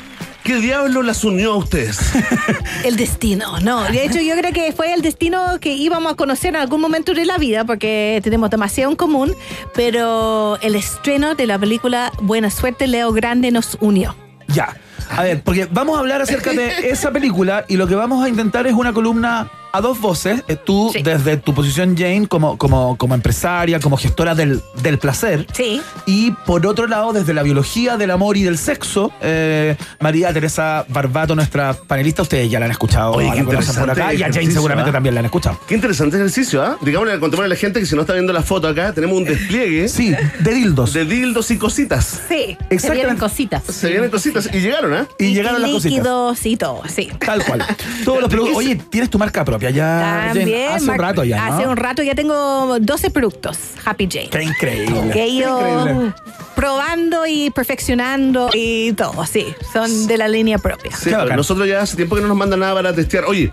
[0.48, 2.00] qué diablo las unió a ustedes?
[2.86, 3.84] El destino, no.
[3.84, 7.14] De hecho, yo creo que fue el destino que íbamos a conocer en algún momento
[7.14, 9.36] de la vida, porque tenemos demasiado en común,
[9.76, 14.16] pero el estreno de la película Buena Suerte, Leo Grande nos unió.
[14.48, 14.78] Ya.
[15.10, 18.30] A ver, porque vamos a hablar acerca de esa película y lo que vamos a
[18.30, 20.44] intentar es una columna a dos voces.
[20.48, 21.02] Eh, tú, Sí.
[21.04, 25.46] desde tu posición, Jane, como, como, como empresaria, como gestora del, del placer.
[25.54, 25.82] Sí.
[26.06, 30.86] Y por otro lado, desde la biología del amor y del sexo, eh, María Teresa
[30.90, 34.18] Barbato, nuestra panelista, ustedes ya la han escuchado, Oye, qué la conocen por acá, interesante
[34.18, 34.94] y a Jane seguramente ¿ah?
[34.94, 35.60] también la han escuchado.
[35.68, 36.78] Qué interesante ejercicio, ¿ah?
[36.82, 39.26] Digámosle, contémosle a la gente que si no está viendo la foto acá, tenemos un
[39.26, 40.94] despliegue Sí, de dildos.
[40.94, 42.22] de dildos y cositas.
[42.28, 42.58] Sí.
[42.78, 43.64] Se vienen cositas.
[43.64, 45.08] Se vienen cositas y llegaron, ¿ah?
[45.20, 45.92] Y llegaron las cositas.
[45.92, 47.10] líquidos y todo, sí.
[47.20, 47.66] Tal cual.
[48.06, 48.58] Todos los productos.
[48.58, 50.32] Oye, tienes tu marca propia ya.
[50.34, 50.72] También.
[50.74, 51.50] hace un rato ya.
[51.50, 51.56] ¿no?
[51.56, 54.30] Hace un rato ya tengo 12 productos Happy Jane.
[54.30, 55.10] Qué increíble.
[55.14, 56.14] Que Increíble.
[56.56, 59.48] probando y perfeccionando y todo, sí.
[59.74, 60.92] Son de la línea propia.
[60.96, 61.36] Sí, bacán.
[61.38, 63.26] nosotros ya hace tiempo que no nos mandan nada para testear.
[63.26, 63.52] Oye,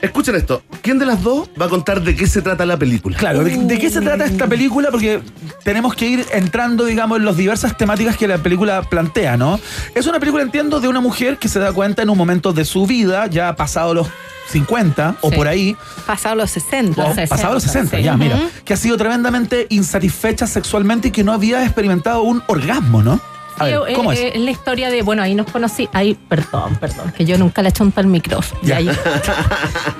[0.00, 0.62] escuchen esto.
[0.82, 3.16] ¿Quién de las dos va a contar de qué se trata la película?
[3.16, 4.90] Claro, ¿de, de qué se trata esta película?
[4.90, 5.20] Porque
[5.64, 9.58] tenemos que ir entrando, digamos, en las diversas temáticas que la película plantea, ¿no?
[9.94, 12.64] Es una película, entiendo, de una mujer que se da cuenta en un momento de
[12.64, 14.08] su vida, ya pasado los
[14.50, 15.36] 50 o Sí.
[15.36, 15.76] por ahí,
[16.06, 17.02] Pasado los 60.
[17.02, 18.02] o 60, pasado los 60, sí.
[18.04, 23.02] ya, mira, que ha sido tremendamente insatisfecha sexualmente y que no había experimentado un orgasmo,
[23.02, 23.20] ¿no?
[23.58, 24.20] A ver, eh, ¿cómo es?
[24.20, 27.84] eh, la historia de, bueno, ahí nos conocí, ahí, perdón, perdón, que yo nunca hecho
[27.84, 28.60] un tal micrófono.
[28.66, 28.80] Ya.
[28.80, 28.92] Ya.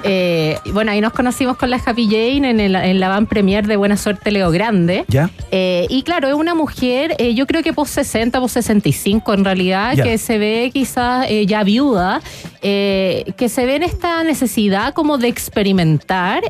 [0.09, 3.67] Eh, bueno, ahí nos conocimos con la Happy Jane en, el, en la van premier
[3.67, 5.05] de Buena Suerte Leo Grande.
[5.09, 5.31] ¿Ya?
[5.51, 9.45] Eh, y claro, es una mujer, eh, yo creo que post 60, post 65 en
[9.45, 10.05] realidad, Ya.
[10.05, 12.21] que se ve quizás eh, ya viuda,
[12.63, 16.43] que se ve en esta necesidad como de experimentar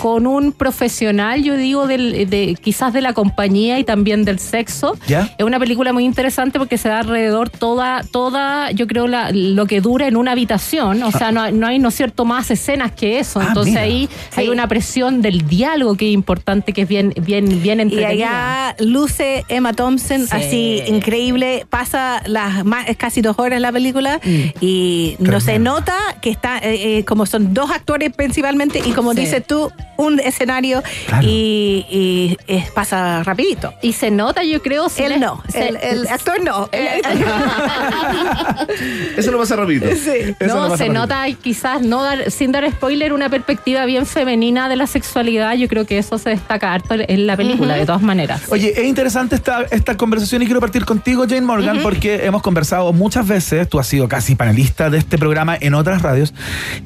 [0.00, 4.96] con un profesional, yo digo, del, de, quizás de la compañía y también del sexo.
[5.08, 5.32] ¿Ya?
[5.38, 6.21] Es una película muy interesante
[6.58, 11.02] porque se da alrededor toda, toda yo creo, la- lo que dura en una habitación.
[11.02, 13.40] O sea, no, hay- no hay, ¿no es cierto?, más escenas que eso.
[13.40, 13.82] Ah, Entonces mira.
[13.82, 14.40] ahí Sí.
[14.40, 18.68] hay una presión del diálogo que es importante, que es bien, bien, bien Y entretenida.
[18.68, 20.28] allá luce Emma Thompson, Sí.
[20.32, 21.66] así increíble.
[21.68, 24.40] Pasa las más, es casi dos horas la película Mm.
[24.60, 29.12] y no se nota que está, eh, eh, como son dos actores principalmente y como
[29.14, 29.20] Sí.
[29.20, 31.26] dices tú, un escenario Claro.
[31.28, 32.36] y, y,
[32.74, 33.72] pasa rapidito.
[33.82, 34.88] Y se nota, yo creo.
[34.88, 35.68] si Él les- no, se-
[36.12, 36.68] actor no.
[39.16, 39.86] Eso lo pasa rapidito.
[39.86, 40.10] Eso
[40.40, 44.68] no, no pasa se nota quizás, no dar, sin dar spoiler, una perspectiva bien femenina
[44.68, 45.54] de la sexualidad.
[45.54, 48.42] Yo creo que eso se destaca harto en la película, de todas maneras.
[48.48, 52.92] Oye, es interesante esta, esta conversación y quiero partir contigo, Jane Morgan, porque hemos conversado
[52.92, 56.32] muchas veces, tú has sido casi panelista de este programa en otras radios,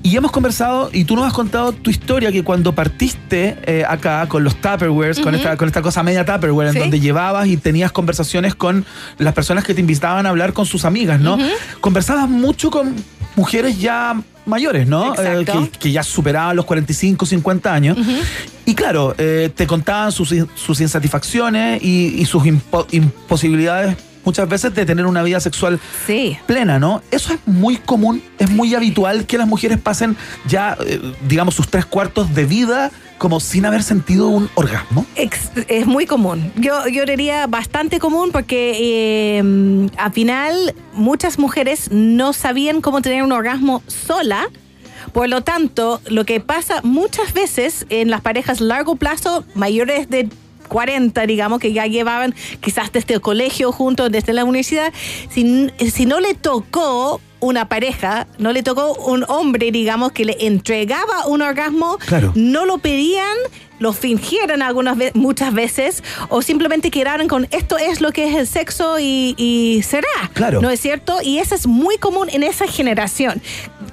[0.02, 4.26] y hemos conversado y tú nos has contado tu historia que cuando partiste eh, acá
[4.28, 6.78] con los Tupperwares, con, esta, con esta cosa media Tupperware, en Sí.
[6.80, 8.84] donde llevabas y tenías conversaciones con
[9.18, 11.36] las personas que te invitaban a hablar con sus amigas, ¿no?
[11.80, 12.94] Conversabas mucho con
[13.34, 15.12] mujeres ya mayores, ¿no?
[15.32, 17.98] Eh, que, que ya superaban los 45, 50 años.
[18.64, 23.96] Y claro, eh, te contaban sus, sus insatisfacciones y, y sus impo- imposibilidades
[24.26, 26.36] muchas veces de tener una vida sexual Sí.
[26.46, 27.00] plena, ¿no?
[27.10, 30.16] Eso es muy común, es muy habitual que las mujeres pasen
[30.46, 35.06] ya, eh, digamos, sus tres cuartos de vida como sin haber sentido un orgasmo.
[35.14, 36.52] Es muy común.
[36.56, 38.76] Yo, yo diría bastante común porque
[39.38, 44.48] eh, al final muchas mujeres no sabían cómo tener un orgasmo sola.
[45.14, 50.28] Por lo tanto, lo que pasa muchas veces en las parejas largo plazo, mayores de
[50.66, 54.92] 40, digamos, que ya llevaban quizás desde el colegio juntos, desde la universidad,
[55.30, 60.36] si, si no le tocó una pareja, no le tocó un hombre, digamos, que le
[60.46, 62.32] entregaba un orgasmo, Claro.
[62.34, 63.36] no lo pedían,
[63.78, 68.34] lo fingieron algunas veces, muchas veces, o simplemente quedaron con esto es lo que es
[68.36, 70.08] el sexo y, y será.
[70.32, 70.62] Claro.
[70.62, 71.18] ¿No es cierto?
[71.22, 73.42] Y eso es muy común en esa generación.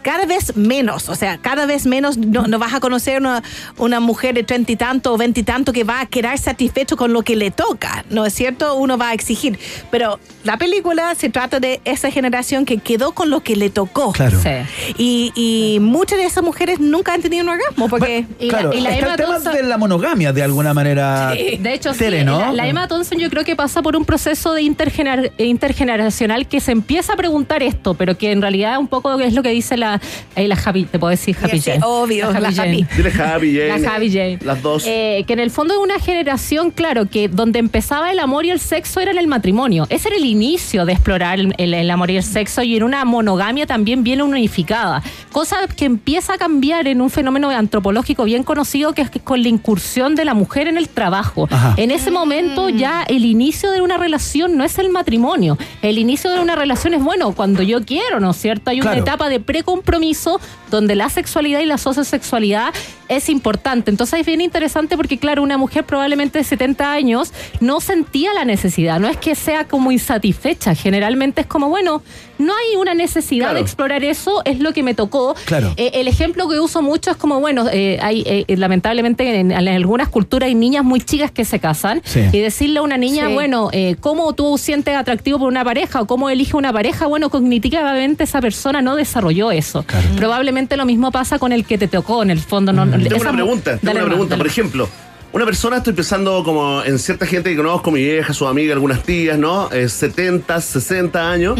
[0.03, 3.41] Cada vez menos, o sea, cada vez menos no, no vas a conocer una,
[3.77, 6.95] una mujer de treinta y tanto o veinte y tanto que va a quedar satisfecho
[6.97, 8.75] con lo que le toca, ¿no es cierto?
[8.75, 9.57] Uno va a exigir.
[9.89, 14.11] Pero la película se trata de esa generación que quedó con lo que le tocó.
[14.11, 14.39] Claro.
[14.41, 14.49] Sí.
[14.97, 18.25] Y, y muchas de esas mujeres nunca han tenido un orgasmo porque...
[18.39, 20.73] Y la- claro, y la está Emma el tema Thompson- de la monogamia de alguna
[20.73, 21.31] manera.
[21.31, 22.39] De hecho, sí, ¿no?
[22.39, 26.59] la, la Emma Thompson yo creo que pasa por un proceso de intergener- intergeneracional que
[26.59, 29.77] se empieza a preguntar esto, pero que en realidad un poco es lo que dice
[29.77, 29.92] la,
[30.35, 31.79] la Happy, te puedo decir Happy Jane.
[31.83, 32.83] obvio, la Jane.
[32.83, 32.95] Happy.
[32.97, 33.79] Dile Javi, Jane.
[33.79, 34.39] La Javi Jane.
[34.43, 34.83] Las dos.
[34.87, 38.49] Eh, que en el fondo es una generación, claro, que donde empezaba el amor y
[38.49, 39.85] el sexo era en el matrimonio.
[39.89, 42.83] Ese era el inicio de explorar el, el- el amor y el sexo y en
[42.83, 45.01] una monogamia también bien unificada.
[45.31, 49.41] Cosa que empieza a cambiar en un fenómeno antropológico bien conocido que es que con
[49.41, 51.47] la incursión de la mujer en el trabajo.
[51.49, 51.73] Ajá.
[51.77, 55.57] En ese momento ya el inicio de una relación no es el matrimonio.
[55.81, 58.69] El inicio de una relación es bueno cuando yo quiero, ¿no es cierto?
[58.69, 59.01] Hay una Claro.
[59.03, 59.39] etapa de
[59.87, 60.39] compromiso
[60.71, 62.73] donde la sexualidad y la sociosexualidad
[63.09, 63.91] es importante.
[63.91, 68.43] Entonces es bien interesante porque, claro, una mujer probablemente de 70 años no sentía la
[68.45, 72.01] necesidad, no es que sea como insatisfecha, generalmente es como, bueno,
[72.39, 73.55] no hay una necesidad Claro.
[73.55, 75.35] de explorar eso, es lo que me tocó.
[75.45, 75.73] Claro.
[75.77, 79.67] Eh, el ejemplo que uso mucho es como, bueno, eh, hay eh, lamentablemente en, en
[79.67, 82.21] algunas culturas hay niñas muy chicas que se casan Sí.
[82.31, 83.33] y decirle a una niña, Sí.
[83.33, 87.05] bueno, eh, ¿cómo tú sientes atractivo por una pareja o cómo elige una pareja?
[87.05, 89.72] Bueno, cognitivamente esa persona no desarrolló eso.
[90.17, 92.71] Probablemente lo mismo pasa con el que te tocó en el fondo.
[92.73, 94.29] No, Tengo esa una pregunta, tengo Dale una pregunta.
[94.31, 94.39] dale.
[94.43, 94.89] Por ejemplo,
[95.31, 99.01] una persona, estoy pensando como en cierta gente que conozco, mi vieja, su amiga, algunas
[99.03, 99.71] tías, ¿no?
[99.71, 101.59] Eh, 70, 60 años.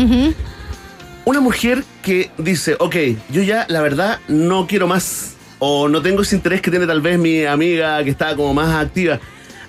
[1.25, 2.95] Una mujer que dice, ok,
[3.31, 6.99] yo ya la verdad no quiero más o no tengo ese interés que tiene tal
[6.99, 9.19] vez mi amiga que está como más activa.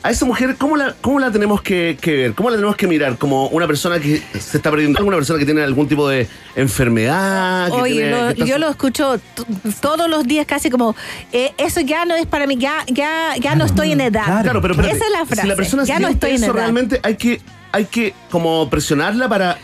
[0.05, 2.35] A esa mujer, ¿cómo la, cómo la tenemos que, que ver?
[2.35, 3.17] ¿Cómo la tenemos que mirar?
[3.17, 5.03] ¿Como una persona que se está perdiendo?
[5.03, 7.69] ¿Una persona que tiene algún tipo de enfermedad?
[7.71, 9.19] que Oye, tiene- lo- que está- yo lo escucho
[9.81, 10.95] todos los días casi como,
[11.33, 14.43] eh, eso ya no es para mí, ya, ya, ya no estoy en edad.
[14.43, 15.43] Claro, pero espérate, Esa es la frase.
[15.43, 16.55] Si la persona ya no estoy en eso, edad.
[16.55, 17.41] realmente hay que,
[17.73, 19.57] hay que como presionarla para,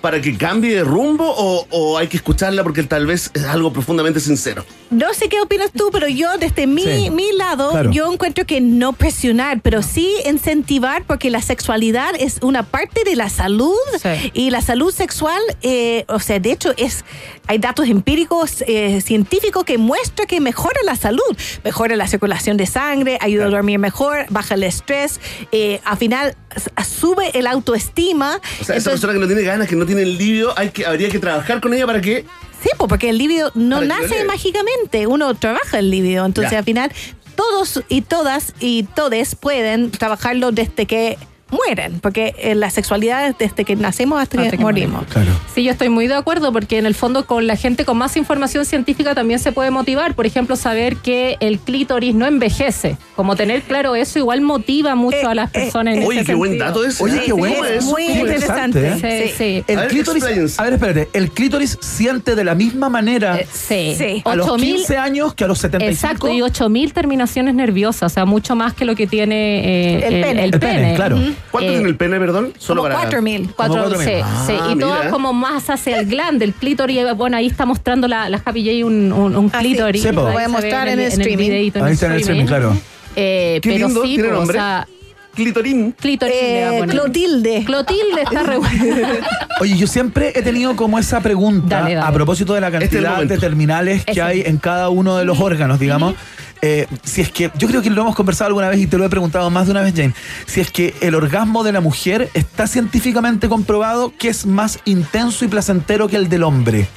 [0.00, 3.72] para que cambie de rumbo o, o hay que escucharla porque tal vez es algo
[3.72, 4.64] profundamente sincero.
[4.90, 7.90] No sé qué opinas tú, pero yo desde mi, Sí, mi lado, claro.
[7.90, 13.16] yo encuentro que no presionar, pero sí incentivar porque la sexualidad es una parte de
[13.16, 14.30] la salud Sí.
[14.32, 17.04] y la salud sexual, eh, o sea, de hecho es
[17.46, 21.22] hay datos empíricos eh, científicos que muestran que mejora la salud,
[21.64, 25.20] mejora la circulación de sangre, ayuda a dormir mejor, baja el estrés,
[25.52, 26.36] eh, al final
[26.84, 28.40] sube el autoestima.
[28.60, 30.86] O sea, esa persona que no tiene ganas, que no tiene el libido, hay que,
[30.86, 32.24] habría que trabajar con ella para que...
[32.62, 36.58] Sí, pues porque el líbido no nace mágicamente, uno trabaja el líbido, entonces Ya.
[36.58, 36.90] al final
[37.36, 41.18] todos y todas y todes pueden trabajarlo desde que
[41.50, 45.06] mueren, porque eh, la sexualidad es desde que nacemos hasta, Hasta que, que morimos.
[45.06, 45.30] Claro.
[45.54, 48.16] Sí, yo estoy muy de acuerdo porque en el fondo con la gente con más
[48.16, 50.14] información científica también se puede motivar.
[50.14, 52.96] Por ejemplo, saber que el clítoris no envejece.
[53.16, 55.96] Como tener claro eso igual motiva mucho Eh, a las eh, personas.
[55.96, 57.02] en Oye, ese qué buen dato ese.
[57.02, 57.56] Oye, qué bueno.
[57.56, 58.78] ¿Cómo Es muy interesante.
[58.78, 59.64] interesante, Sí, sí.
[59.66, 63.46] El A ver, clítoris, a ver, espérate, el clítoris siente de la misma manera Eh,
[63.52, 63.94] sí.
[63.96, 64.22] Sí.
[64.24, 65.92] a los 8000 15 años que a los 75.
[66.06, 70.20] Exacto, y 8000 terminaciones nerviosas, o sea, mucho más que lo que tiene eh, El
[70.22, 70.44] pene.
[70.44, 71.18] El pene, claro.
[71.50, 72.52] ¿Cuánto Eh, tiene el pene, perdón?
[72.58, 73.00] Solo Como para...
[73.08, 73.50] 4000.
[73.56, 74.24] Cuatro, Como cuatro sí, mil.
[74.46, 75.10] sí, Ah, y todo mira.
[75.10, 77.00] como más hacia el glande, el clítoris.
[77.16, 80.02] Bueno, ahí está mostrando la, la Happy J un, un, un Ah, clítoris.
[80.02, 81.50] Sí, Voy a mostrar en el streaming.
[81.50, 82.76] en Ahí está en el streaming, claro.
[83.16, 84.58] Eh, Qué pero lindo, sí, ¿tiene nombre?
[84.58, 84.86] o sea,
[85.34, 85.94] Clitorín.
[86.02, 86.84] a Eh.
[86.88, 87.62] Clotilde.
[87.64, 88.58] Clotilde está re.
[89.60, 92.08] Oye, yo siempre he tenido como esa pregunta Dale, dale.
[92.08, 94.22] a propósito de la Este cantidad de terminales que Ese.
[94.22, 96.14] hay en cada uno de los órganos, digamos.
[96.62, 99.04] Eh, si es que, yo creo que lo hemos conversado alguna vez y te lo
[99.04, 100.14] he preguntado más de una vez, Jane.
[100.46, 105.44] Si es que el orgasmo de la mujer está científicamente comprobado que es más intenso
[105.44, 106.88] y placentero que el del hombre.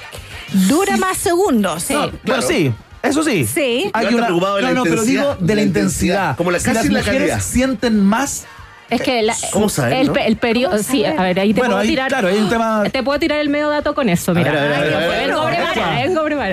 [0.68, 1.82] Dura más segundos.
[1.84, 1.94] Sí.
[2.24, 2.42] Claro.
[2.42, 2.72] sí.
[3.02, 3.46] Eso sí.
[3.52, 3.90] Sí.
[3.94, 6.36] Hay una, no, no, pero digo de la intensidad.
[6.36, 7.40] como la- si casi las la mujeres calidad.
[7.40, 8.44] sienten más
[8.94, 10.12] Es que la- ¿Cómo saber, el, no?
[10.12, 12.08] pe- el periodo, ¿Cómo sí, a ver, ahí te Bueno, puedo ahí, tirar.
[12.08, 14.52] claro, hay un tema- Te puedo tirar el medio dato con eso, mira.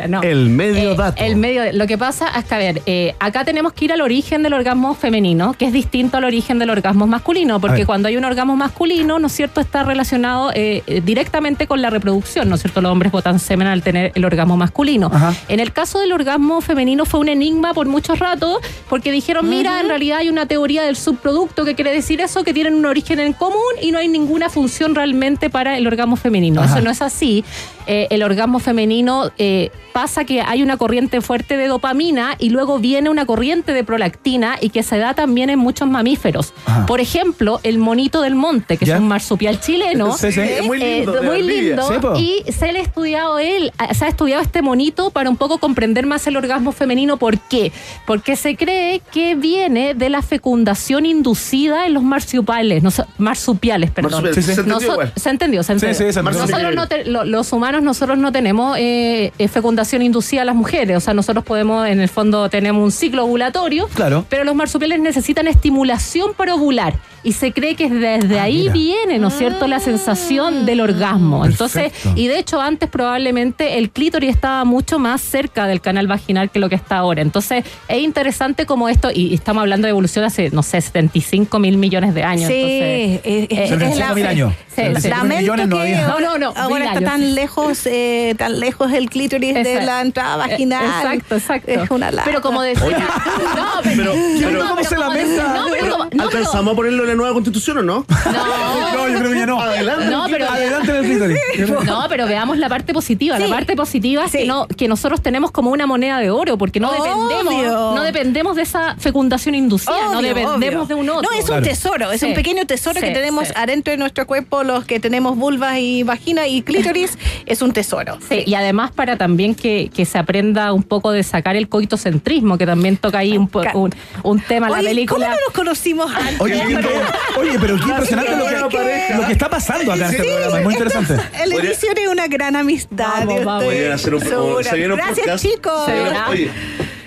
[0.08, 0.22] No.
[0.24, 1.24] El medio dato.
[1.24, 4.02] El medio, lo que pasa es que, a ver, eh, acá tenemos que ir al
[4.02, 8.18] origen del orgasmo femenino, que es distinto al origen del orgasmo masculino, porque cuando hay
[8.18, 12.56] un orgasmo masculino, ¿no es cierto?, está relacionado eh, eh, directamente con la reproducción, ¿no
[12.56, 12.82] es cierto?
[12.82, 15.10] Los hombres botan semen al tener el orgasmo masculino.
[15.14, 15.34] Ajá.
[15.48, 18.60] En el caso del orgasmo femenino fue un enigma por mucho rato,
[18.90, 22.54] porque dijeron, mira, en realidad hay una teoría del subproducto que quiere decir eso, que
[22.54, 26.62] tienen un origen en común y no hay ninguna función realmente para el orgasmo femenino.
[26.62, 26.76] Ajá.
[26.76, 27.44] Eso no es así.
[27.92, 32.78] Eh, el orgasmo femenino eh, pasa que hay una corriente fuerte de dopamina y luego
[32.78, 36.54] viene una corriente de prolactina y que se da también en muchos mamíferos.
[36.68, 36.86] Ajá.
[36.86, 38.94] Por ejemplo, el monito del monte, que ¿Ya?
[38.98, 40.16] es un marsupial chileno.
[40.16, 40.40] Sí, sí.
[40.40, 41.82] Es muy lindo, Eh, muy lindo.
[42.16, 45.38] Sí, y se le ha estudiado él, eh, se ha estudiado este monito para un
[45.38, 47.18] poco comprender más el orgasmo femenino.
[47.18, 47.72] ¿Por qué?
[48.06, 53.90] Porque se cree que viene de la fecundación inducida en los marsupiales, no, sé, marsupiales,
[53.90, 54.12] perdón.
[54.24, 54.56] Marsupiales, Sí, sí.
[54.56, 55.14] ¿Se entendió igual?
[55.16, 55.94] se entendió, se Sí, entendió.
[56.08, 56.42] sí, se entendió.
[56.46, 60.56] Nosotros no te- lo- los humanos, nosotros no tenemos eh, eh, fecundación inducida a las
[60.56, 60.98] mujeres.
[60.98, 63.88] O sea, nosotros podemos, en el fondo, tenemos un ciclo ovulatorio.
[63.94, 64.26] Claro.
[64.30, 66.94] Pero los marsupiales necesitan estimulación para ovular.
[67.22, 68.74] Y se cree que desde Ah, ahí mira.
[68.74, 71.46] viene, ¿no es cierto?, la sensación del orgasmo.
[71.46, 72.14] Entonces, Perfecto.
[72.16, 76.60] y de hecho, antes probablemente el clítoris estaba mucho más cerca del canal vaginal que
[76.60, 77.22] lo que está ahora.
[77.22, 81.78] Entonces, es interesante como esto, y estamos hablando de evolución hace, no sé, 75 mil
[81.78, 82.48] millones de años.
[82.48, 84.54] Sí, entonces, eh, eh, 75.000 años.
[84.74, 85.10] Sí, sí.
[85.10, 86.08] Lamento millones no que había.
[86.08, 87.32] No, no, no, ahora mil está años, tan sí.
[87.62, 90.86] Lejos, eh, tan lejos el clítoris de la entrada Eh, vaginal.
[90.86, 91.72] Exacto, exacto.
[91.72, 92.24] Es una lata.
[92.26, 92.84] Pero como decía.
[93.56, 95.54] no, pero- pero- ¿Cómo se lamenta?
[95.54, 98.06] No, pero como- no, pero- ¿Alcanzamos a ponerlo en la nueva constitución o no?
[98.10, 99.60] No, yo creo que ya no.
[99.62, 100.06] Adelante.
[100.06, 101.40] No, pero- Adelante el clítoris.
[101.86, 103.38] No, pero veamos la parte positiva.
[103.38, 103.44] Sí.
[103.44, 106.80] La parte positiva es que, no, que nosotros tenemos como una moneda de oro, porque
[106.80, 107.28] no Obvio.
[107.30, 110.86] dependemos, no dependemos de esa fecundación inducida, no dependemos obvio.
[110.88, 111.30] de un otro.
[111.32, 111.62] No, es Claro.
[111.62, 112.28] un tesoro, es Sí.
[112.28, 113.54] un pequeño tesoro Sí, que tenemos sí.
[113.56, 117.18] adentro de nuestro cuerpo, los que tenemos vulvas y vagina y clítoris,
[117.50, 118.18] es un tesoro.
[118.30, 122.58] Sí, y además para también que, que se aprenda un poco de sacar el coitocentrismo,
[122.58, 123.92] que también toca ahí un, un,
[124.24, 125.28] un tema en la Oye, ¿cómo película.
[125.30, 126.40] no nos conocimos antes?
[126.40, 130.24] Oye, qué- oye, pero qué impresionante lo que, lo que está pasando acá en este
[130.24, 130.58] programa.
[130.60, 131.16] Es muy interesante.
[131.44, 133.26] El edición es una gran amistad.
[133.26, 133.64] Vamos, vamos.
[133.66, 135.44] Podrían hacer un, se viene un Gracias, podcast.
[135.46, 135.88] chicos.
[136.30, 136.52] Oye,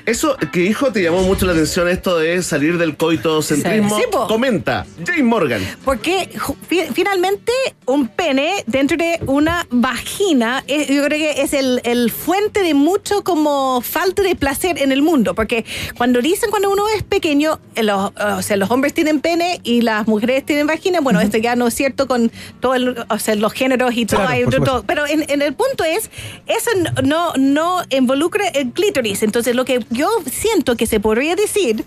[0.07, 3.97] eso que dijo te llamó mucho la atención esto de salir del coitocentrismo.
[3.97, 4.05] Sí.
[4.29, 5.63] Comenta, Jane Morgan.
[5.85, 6.29] Porque
[6.93, 7.53] finalmente
[7.87, 13.23] un pene dentro de una vagina, yo creo que es el, el fuente de mucho
[13.23, 15.35] como falta de placer en el mundo.
[15.35, 15.65] Porque
[15.97, 19.83] cuando dicen cuando uno es pequeño, eh, los, o sea, los hombres tienen pene y
[19.83, 22.79] las mujeres tienen vagina, bueno, esto ya no es cierto con todos
[23.09, 24.21] o sea, los géneros y todo.
[24.21, 24.83] Claro, hay todo.
[24.85, 26.11] Pero en, en el punto es,
[26.47, 26.71] eso
[27.03, 29.23] no, no involucra el clítoris.
[29.23, 31.85] Entonces lo que yo siento que se podría decir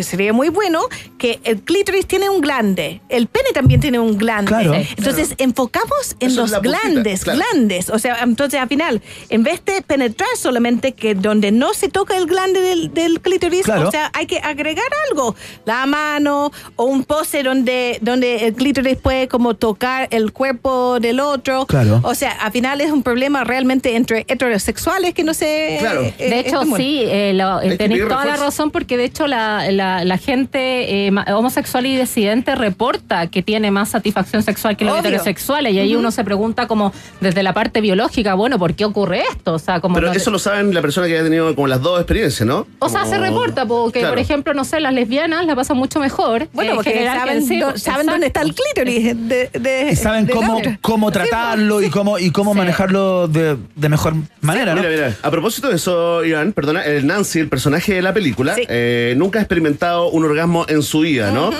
[0.00, 0.80] que sería muy bueno
[1.18, 4.48] que el clítoris tiene un glande, el pene también tiene un glande.
[4.48, 4.74] Claro.
[4.74, 7.40] Entonces enfocamos en Eso los glandes, claro.
[7.40, 7.90] glandes.
[7.90, 12.16] O sea, entonces al final, en vez de penetrar solamente que donde no se toca
[12.16, 13.88] el glande del, del clítoris, Claro.
[13.88, 15.36] o sea, hay que agregar algo,
[15.66, 21.20] la mano o un pose donde, donde el clítoris puede como tocar el cuerpo del
[21.20, 21.66] otro.
[21.66, 22.00] Claro.
[22.04, 25.76] O sea, al final es un problema realmente entre heterosexuales que no se...
[25.78, 26.02] Claro.
[26.02, 26.76] eh, De hecho, estimulan.
[26.80, 31.06] sí, eh, lo- tenéis pedir toda la razón porque de hecho la, la- la gente
[31.06, 35.08] eh, homosexual y disidente reporta que tiene más satisfacción sexual que los Obvio.
[35.08, 39.22] heterosexuales y ahí uno se pregunta como desde la parte biológica, bueno, ¿por qué ocurre
[39.30, 39.54] esto?
[39.54, 41.80] O sea, como Pero no- eso lo saben la persona que haya tenido como las
[41.82, 42.66] dos experiencias, ¿no?
[42.78, 44.14] o sea, se reporta porque, Claro.
[44.14, 46.48] por ejemplo, no sé, las lesbianas la pasan mucho mejor.
[46.52, 49.28] Bueno, porque saben, sí, do- saben dónde está el clítoris.
[49.28, 52.58] De, de- Y saben cómo, cómo tratarlo y cómo, y cómo Sí.
[52.58, 54.80] manejarlo de, de mejor manera, ¿no?
[54.82, 58.54] Mira, mira, a propósito de eso, Iván, perdona, el Nancy, el personaje de la película,
[58.54, 58.62] Sí.
[58.68, 61.50] eh, nunca ha experimentado un orgasmo en su vida, ¿no?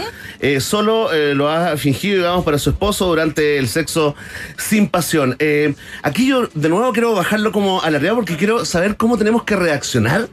[0.40, 4.14] Eh, solo eh, lo ha fingido, digamos, para su esposo durante el sexo
[4.56, 5.36] sin pasión.
[5.38, 9.18] Eh, aquí yo, de nuevo, quiero bajarlo como a la realidad porque quiero saber cómo
[9.18, 10.28] tenemos que reaccionar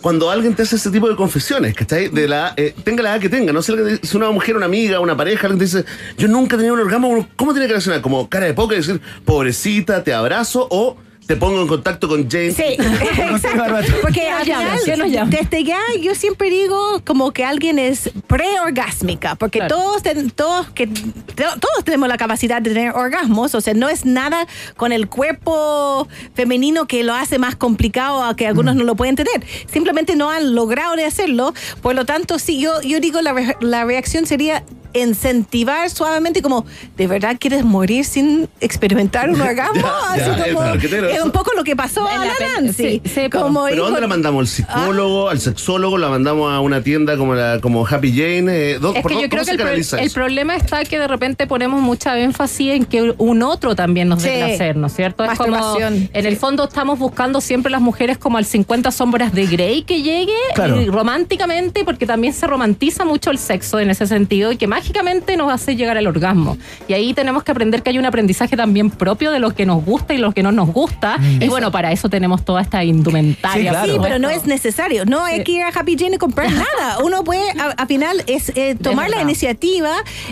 [0.00, 2.08] cuando alguien te hace ese tipo de confesiones, ¿cachai?
[2.08, 5.00] De la, eh, tenga la edad que tenga, no sé, dice, una mujer, una amiga,
[5.00, 5.84] una pareja, alguien te dice,
[6.16, 8.00] yo nunca he tenido un orgasmo, ¿cómo tiene que reaccionar?
[8.00, 10.96] Como cara de poca y decir, pobrecita, te abrazo o
[11.30, 12.56] te pongo en contacto con James.
[12.56, 13.92] Sí, exacto.
[14.02, 15.30] Porque ¿Qué nos al final, llama?
[15.30, 19.76] desde ya yo siempre digo como que alguien es preorgásmica, porque Claro.
[19.76, 23.88] todos, ten- todos, que, to- todos tenemos la capacidad de tener orgasmos, o sea, no
[23.88, 24.44] es nada
[24.76, 29.14] con el cuerpo femenino que lo hace más complicado a que algunos no lo pueden
[29.14, 29.40] tener.
[29.72, 33.56] Simplemente no han logrado de hacerlo, por lo tanto, sí, yo, yo digo la, re-
[33.60, 36.64] la reacción sería incentivar suavemente como,
[36.96, 39.80] ¿de verdad quieres morir sin experimentar un orgasmo?
[39.82, 40.64] Ya, Así ya, como,
[41.08, 43.02] es un poco lo que pasó En a la Nancy.
[43.04, 44.40] sí, como ¿Pero dónde la mandamos?
[44.40, 45.98] ¿Al psicólogo, al sexólogo?
[45.98, 48.72] ¿La mandamos a una tienda como, la, como Happy Jane?
[48.72, 51.46] Eh, ¿dó- Es que yo creo ¿Cómo que el, pro- problema está que de repente
[51.46, 54.36] ponemos mucha énfasis en que un otro también nos dé Sí.
[54.38, 55.24] placer, ¿no es cierto?
[55.24, 59.46] Es como, en el fondo estamos buscando siempre las mujeres como al 50 sombras de
[59.46, 60.80] Grey que llegue Claro.
[60.80, 65.36] y románticamente, porque también se romantiza mucho el sexo en ese sentido y que mágicamente
[65.36, 66.56] nos hace llegar al orgasmo.
[66.88, 69.84] Y ahí tenemos que aprender que hay un aprendizaje también propio de lo que nos
[69.84, 71.18] gusta y lo que no nos gusta.
[71.38, 73.62] Y bueno, para eso tenemos toda esta indumentaria.
[73.62, 73.92] Sí, claro.
[73.92, 75.04] Sí, pero no es necesario.
[75.04, 76.98] No hay que ir a Happy Jane y comprar nada.
[77.04, 79.90] Uno puede, a- al final, es eh, tomar la iniciativa.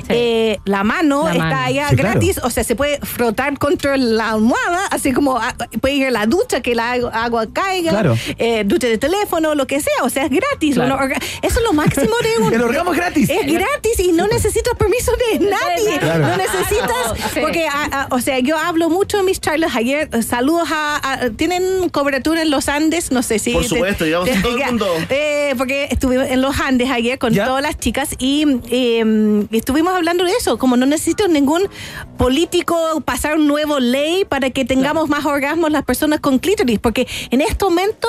[0.09, 1.61] eh, la mano La está mano.
[1.67, 2.11] allá Sí, claro.
[2.13, 2.41] gratis.
[2.43, 6.27] O sea, se puede frotar contra la almohada, así como ah, puede ir a la
[6.27, 7.91] ducha, que la agu- agua caiga.
[7.91, 8.17] Claro.
[8.39, 10.05] eh, ducha de teléfono, lo que sea.
[10.05, 10.75] O sea, es gratis.
[10.75, 10.95] Claro.
[10.95, 12.55] Uno orga- eso es lo máximo de un.
[12.55, 13.29] El orgasmo es gratis.
[13.31, 15.99] Es gratis y no necesitas permiso de nadie.
[15.99, 16.27] Claro.
[16.29, 17.33] No necesitas.
[17.41, 20.09] Porque, ah, ah, o sea, yo hablo mucho en mis charlas ayer.
[20.23, 23.11] Saludos a, a- ¿Tienen cobertura en los Andes?
[23.13, 23.53] No sé si.
[23.53, 24.87] Por supuesto, llegamos a todo el mundo.
[25.11, 27.47] eh, porque estuve en los Andes ayer con ¿Ya?
[27.47, 30.59] todas las chicas y eh, estuvimos hablando de eso.
[30.59, 31.69] Como no necesito ningún
[32.17, 36.79] político pasar un nuevo ley para que tengamos más orgasmos las personas con clítoris.
[36.79, 38.09] Porque en este momento,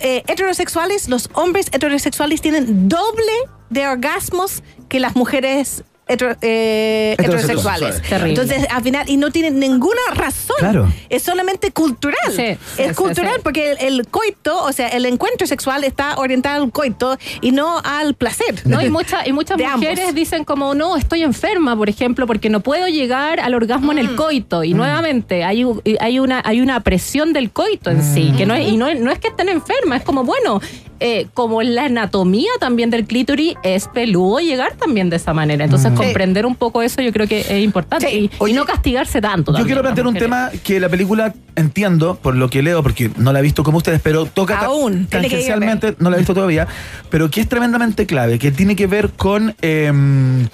[0.00, 3.32] eh, heterosexuales, los hombres heterosexuales tienen doble
[3.70, 8.00] de orgasmos que las mujeres hetero- eh, Heterosexuales.
[8.10, 10.56] Entonces, al final, y no tienen ninguna razón.
[10.58, 10.90] Claro.
[11.10, 12.16] Es solamente cultural.
[12.34, 12.42] Sí,
[12.78, 13.40] es sí, cultural sí.
[13.44, 17.78] porque el, el coito, o sea, el encuentro sexual está orientado al coito y no
[17.84, 18.62] al placer.
[18.64, 20.14] No, y, mucha- y muchas mujeres ambos.
[20.14, 23.98] dicen como, no, estoy enferma, por ejemplo, porque no puedo llegar al orgasmo Mm.
[23.98, 24.64] en el coito.
[24.64, 25.66] Y nuevamente hay,
[26.00, 28.98] hay, una, hay una presión del coito en sí, que no es, y no, es-
[28.98, 30.62] no es que estén enfermas, es como, bueno,
[31.00, 35.64] eh, como la anatomía también del clítoris es peludo llegar también de esa manera.
[35.64, 38.08] Entonces, comprender un poco eso yo creo que es importante.
[38.08, 38.16] Sí.
[38.16, 39.56] Y, y Oye, no castigarse tanto.
[39.56, 43.32] Yo quiero plantear un tema que la película entiendo, por lo que leo, porque no
[43.32, 46.66] la he visto como ustedes, pero toca Aún, tangencialmente, no la he visto todavía,
[47.10, 50.48] pero que es tremendamente clave, que tiene que ver con, em,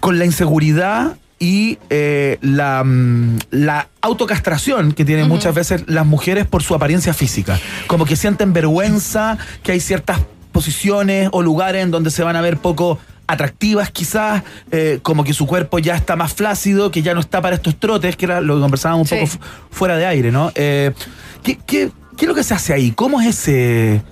[0.00, 6.46] con la inseguridad y eh, la, mm, la autocastración que tienen muchas veces las mujeres
[6.46, 7.58] por su apariencia física.
[7.88, 10.20] Como que sienten vergüenza, que hay ciertas
[10.52, 15.32] posiciones o lugares en donde se van a ver poco atractivas quizás, eh, como que
[15.32, 18.40] su cuerpo ya está más flácido, que ya no está para estos trotes, que era
[18.40, 19.24] lo que conversábamos un Sí.
[19.24, 19.38] poco fu-
[19.70, 20.52] fuera de aire, ¿no?
[20.56, 20.92] Eh,
[21.42, 22.90] ¿qué, qué, qué es lo que se hace ahí?
[22.90, 24.02] ¿Cómo es ese...?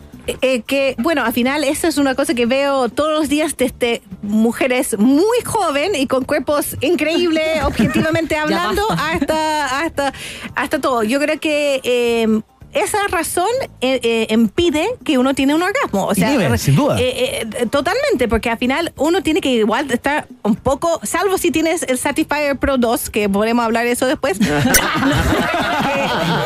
[0.43, 4.03] Eh, que, bueno, al final, eso es una cosa que veo todos los días desde
[4.21, 10.13] mujeres muy joven y con cuerpos increíbles, objetivamente hablando, hasta, hasta,
[10.55, 11.03] hasta todo.
[11.03, 12.43] Yo creo que eh,
[12.73, 13.49] esa razón
[13.81, 16.07] eh, eh, impide que uno tiene un orgasmo.
[16.07, 16.97] O sea, sin duda.
[17.01, 21.83] eh, totalmente, porque al final uno tiene que igual estar un poco, salvo si tienes
[21.85, 24.39] el Satisfyer Pro 2, que podremos hablar de eso después,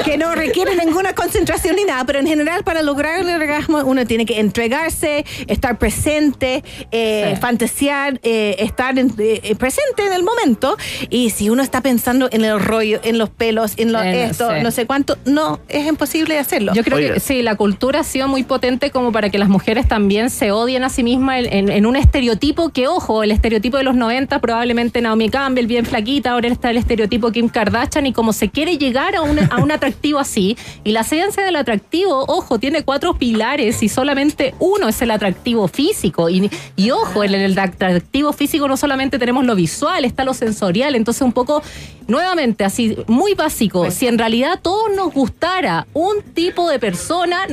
[0.05, 3.79] que, que no requiere ninguna concentración ni nada, pero en general para lograr el orgasmo
[3.79, 7.41] uno tiene que entregarse, estar presente, eh, Sí.
[7.41, 9.11] fantasear, estar en-
[9.59, 10.77] presente en el momento.
[11.11, 14.49] Y si uno está pensando en el rollo, en los pelos, en lo, En- esto,
[14.51, 14.63] sí.
[14.63, 16.73] no sé cuánto, no, es imposible hacerlo.
[16.75, 17.15] Yo creo Oiga.
[17.15, 20.53] que sí, la cultura ha sido muy potente como para que las mujeres también se
[20.53, 23.95] odien a sí mismas en, en- en un estereotipo que, ojo, el estereotipo de los
[23.95, 28.51] 90, probablemente Naomi Campbell, bien flaquita, ahora está el estereotipo Kim Kardashian y como se
[28.51, 30.57] quiere llegar a un, a un atractivo así.
[30.85, 35.69] Y la ciencia del atractivo, ojo, tiene cuatro pilares y solamente uno es el atractivo
[35.69, 36.29] físico.
[36.29, 40.95] Y, y ojo, en el atractivo físico no solamente tenemos lo visual, está lo sensorial.
[40.95, 41.63] Entonces, un poco,
[42.09, 46.02] nuevamente, así, muy básico, si en realidad todos nos gustara un
[46.35, 47.47] tipo de persona,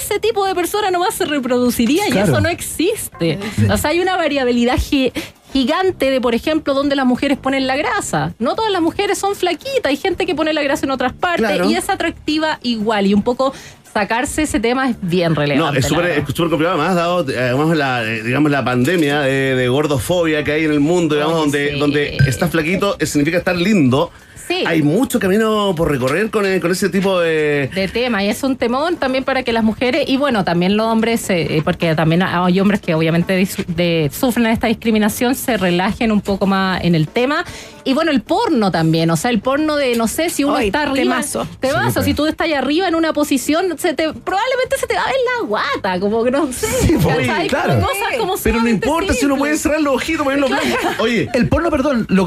[0.00, 3.38] ese tipo de persona nomás se reproduciría y eso no existe.
[3.70, 5.12] O sea, hay una variabilidad gi-
[5.52, 8.34] gigante de, por ejemplo, donde las mujeres ponen la grasa.
[8.38, 11.46] No todas las mujeres son flaquitas, hay gente que pone la grasa en otras partes
[11.46, 11.70] Claro.
[11.70, 13.54] y es atractiva igual y un poco
[13.94, 15.72] sacarse ese tema es bien relevante.
[15.72, 16.24] No, es súper verdad.
[16.28, 16.78] es súper complicado.
[16.78, 20.72] Además, dado eh, digamos, la, eh, digamos, la pandemia de, de gordofobia que hay en
[20.72, 21.78] el mundo, digamos, donde, sí.
[21.78, 24.10] donde estar flaquito eh, significa estar lindo.
[24.48, 24.62] Sí.
[24.66, 27.68] Hay mucho camino por recorrer con, eh, con ese tipo de.
[27.74, 30.86] de tema y es un temón también para que las mujeres y bueno también los
[30.86, 36.12] hombres eh, porque también hay hombres que obviamente dis- de- sufren esta discriminación se relajen
[36.12, 37.44] un poco más en el tema
[37.86, 40.66] y bueno el porno también o sea el porno de no sé si uno Ay,
[40.66, 41.46] está arriba temazo.
[41.60, 42.04] temazo, pues.
[42.04, 45.06] si tú estás ahí arriba en una posición se te probablemente se te va a
[45.06, 47.74] ver la guata como que no sé Sí, pues, claro.
[47.74, 50.64] Como cosas como Pero no importa si uno puede cerrar los ojitos, ponerlo blanco.
[50.98, 52.26] Oye, El porno, perdón, lo,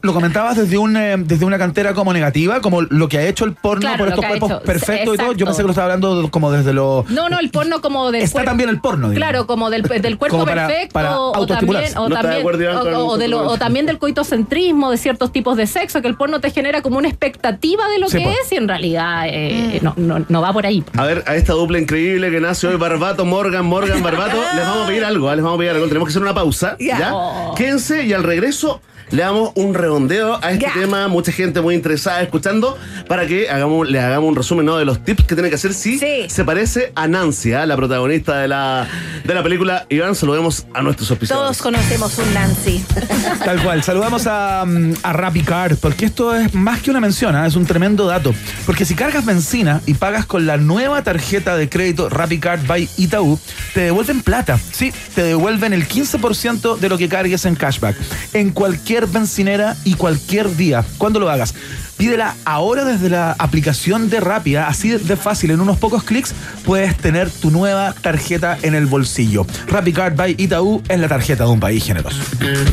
[0.00, 3.44] lo comentabas desde, un, eh, desde una cantera como negativa, como lo que ha hecho
[3.44, 5.32] el porno Claro, por estos cuerpos perfectos y todo.
[5.32, 7.04] Yo pensé que lo estaba hablando como desde lo...
[7.08, 9.16] No, no, el porno como del Está cuerpo- también el porno, digamos.
[9.30, 12.62] Claro, como del, del cuerpo Como para- perfecto para o, también, o, No también, acuerdo,
[12.62, 13.04] Iván, o- con o de lo-
[13.38, 13.54] autoestimularse.
[13.54, 16.98] o también del coitocentrismo de ciertos tipos de sexo, que el porno te genera como
[16.98, 18.36] una expectativa de lo Sí, que pues.
[18.44, 20.84] es y en realidad eh, no, no, no va por ahí.
[20.96, 24.84] a ver, a esta dupla increíble que nace hoy, Barbato, Morgan, Morgan, Barbato, les vamos
[24.84, 25.34] a pedir algo, ¿ah?
[25.34, 25.86] les vamos a pedir algo.
[25.88, 26.76] Tenemos que hacer una pausa.
[26.78, 27.10] ¿ya?
[27.14, 27.54] Oh.
[27.56, 28.80] Quédense y al regreso
[29.10, 33.88] le damos un redondeo a este tema, mucha gente muy interesada escuchando, para que hagamos,
[33.88, 34.76] le hagamos un resumen ¿no?
[34.76, 36.24] de los tips que tiene que hacer si Sí.
[36.28, 37.66] se parece a Nancy, ¿ah?
[37.66, 38.86] la protagonista de la,
[39.24, 39.86] de la película.
[39.88, 41.58] Iván, saludemos a nuestros auspiciadores.
[41.58, 42.84] Todos conocemos un Nancy.
[43.44, 43.82] Tal cual.
[43.82, 47.46] Saludamos a, mm, a RappiCard, porque esto es más que una mención, ¿ah?
[47.46, 48.34] es un tremendo dato.
[48.66, 53.38] Porque si cargas benzina y pagas con la nueva tarjeta de crédito RappiCard by Itaú,
[53.74, 54.58] te devuelven plata.
[54.72, 57.96] Sí, te devuelven el 15% de lo que cargues en cashback.
[58.32, 61.54] En cualquier bencinera y cualquier día, cuando lo hagas.
[61.96, 66.34] Pídela ahora desde la aplicación de Rapia, así de fácil, en unos pocos clics
[66.64, 69.46] puedes tener tu nueva tarjeta en el bolsillo.
[69.66, 72.18] RappiCard by Itaú es la tarjeta de un país generoso.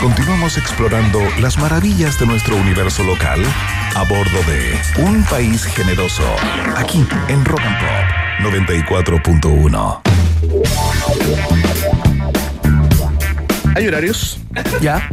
[0.00, 3.42] Continuamos explorando las maravillas de nuestro universo local
[3.94, 6.24] a bordo de Un País Generoso,
[6.76, 8.04] aquí en Rock and Pop
[8.52, 10.00] 94.1.
[13.76, 14.40] Hay horarios
[14.80, 15.08] ¿Ya?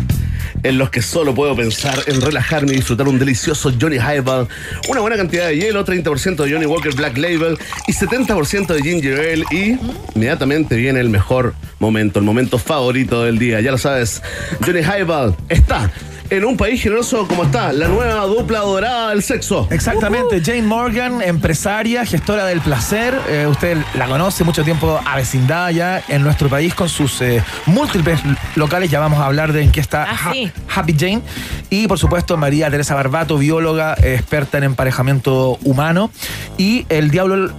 [0.64, 4.48] En los que solo puedo pensar en relajarme y disfrutar un delicioso Johnny Highball,
[4.90, 7.58] una buena cantidad de hielo, 30% de Johnny Walker Black Label
[7.88, 9.78] y 70% de Ginger Ale y
[10.16, 13.62] inmediatamente viene el mejor momento, el momento favorito del día.
[13.62, 14.22] Ya lo sabes,
[14.66, 15.92] Johnny Highball está
[16.30, 19.68] en un país generoso como está, la nueva dupla dorada del sexo.
[19.70, 23.18] Exactamente, Jane Morgan, empresaria, gestora del placer.
[23.30, 28.20] Eh, usted la conoce mucho tiempo avecindada ya en nuestro país con sus eh, múltiples
[28.56, 28.90] locales.
[28.92, 30.52] Ya vamos a hablar de en qué está Ah, Ha- sí.
[30.76, 31.22] Happy Jane.
[31.70, 36.12] Y por supuesto, María Teresa Barbato, bióloga, eh, experta en emparejamiento humano.
[36.58, 37.52] Y el diablo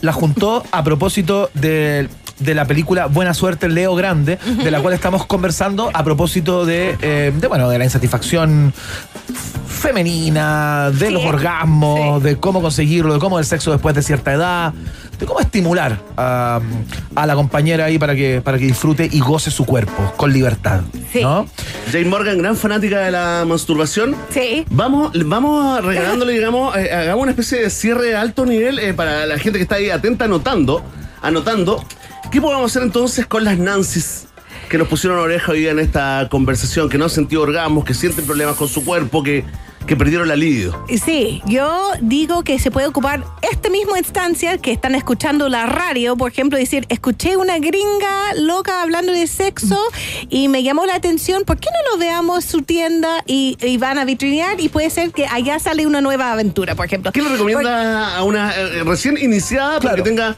[0.00, 2.08] la juntó a propósito de.
[2.38, 6.94] de la película Buena Suerte Leo Grande, de la cual estamos conversando a propósito de,
[7.00, 8.15] eh, de, bueno, de la insatisfacción
[9.68, 11.12] femenina, de Sí.
[11.12, 12.28] los orgasmos, Sí.
[12.28, 14.72] de cómo conseguirlo, de cómo el sexo después de cierta edad,
[15.18, 16.60] de cómo estimular a,
[17.14, 20.80] a la compañera ahí para que, para que disfrute y goce su cuerpo con libertad.
[21.12, 21.22] Sí.
[21.22, 21.46] ¿no?
[21.90, 24.14] Jane Morgan, gran fanática de la masturbación.
[24.30, 24.64] Sí.
[24.70, 29.26] Vamos, vamos regalándole, digamos, eh, hagamos una especie de cierre de alto nivel eh, para
[29.26, 30.82] la gente que está ahí atenta, anotando,
[31.22, 31.82] anotando.
[32.30, 34.26] ¿Qué podemos hacer entonces con las Nancys
[34.68, 37.94] que nos pusieron oreja hoy día en esta conversación, que no han sentido orgasmos, que
[37.94, 39.44] sienten problemas con su cuerpo, que,
[39.86, 40.84] que perdieron el alivio?
[41.04, 46.16] Sí, yo digo que se puede ocupar esta misma instancia que están escuchando la radio,
[46.16, 49.78] por ejemplo, decir, escuché una gringa loca hablando de sexo
[50.28, 53.98] y me llamó la atención, ¿por qué no lo veamos su tienda y, y van
[53.98, 57.12] a vitrinear y puede ser que allá sale una nueva aventura, por ejemplo?
[57.12, 60.36] ¿Qué le recomienda a una eh, recién iniciada para que tenga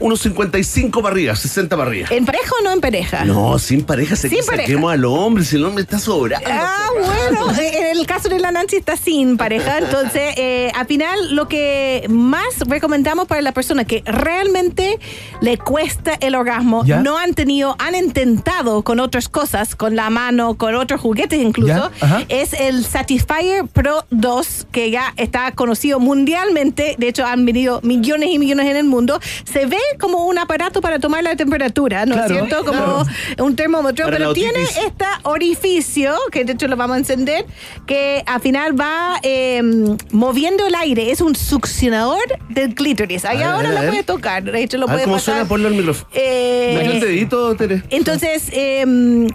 [0.00, 2.08] unos 55 para arriba, 60 para arriba?
[2.10, 3.24] ¿En pareja o no en pareja?
[3.24, 4.62] No, sin pareja, se Sin que pareja.
[4.64, 6.48] saquemos al hombre, si el hombre está sobrando.
[6.50, 11.34] Ah, bueno, en el caso de la Nancy está sin pareja, entonces eh, al final
[11.34, 14.98] lo que más recomendamos para la persona que realmente
[15.40, 17.00] le cuesta el orgasmo, ¿Ya?
[17.00, 21.90] no han tenido, han intentado con otras cosas, con la mano, con otros juguetes incluso,
[22.28, 28.30] es el Satisfyer Pro 2, que ya está conocido mundialmente, de hecho han venido millones
[28.32, 32.14] y millones en el mundo, se ve como un aparato para tomar la temperatura, ¿no
[32.14, 32.64] Claro, es cierto?
[32.64, 33.44] Como claro.
[33.44, 37.44] un termómetro, Para pero tiene este orificio, que de hecho lo vamos a encender,
[37.86, 39.62] que al final va eh,
[40.10, 41.10] moviendo el aire.
[41.10, 43.24] Es un succionador del clítoris.
[43.24, 44.42] Ahí A ahora ver, lo puedes tocar.
[44.44, 45.34] De hecho, lo puedes cómo pasar.
[45.34, 46.08] suena, ponlo al micrófono.
[46.14, 47.82] Eh, dedito, Tere.
[47.90, 48.84] entonces, eh,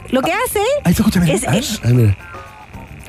[0.10, 1.36] lo que hace Ahí se escucha bien.
[1.36, 2.18] es, es, Ay, mira.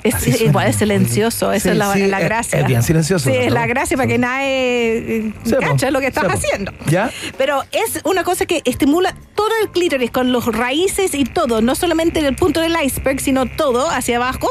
[0.04, 1.52] Es- es igual, es silencioso.
[1.52, 2.60] Esa Sí, es la, sí, la es- gracia.
[2.60, 3.54] es bien silencioso, Sí, es ¿no?
[3.54, 5.60] la gracia para que nadie eh, Sí, po.
[5.60, 6.72] cacha lo que estás Sí, haciendo.
[6.86, 7.10] ¿Ya?
[7.38, 11.74] Pero es una cosa que estimula todo el clítoris con los raíces y todo, no
[11.74, 14.50] solamente en el punto del iceberg, sino todo hacia abajo.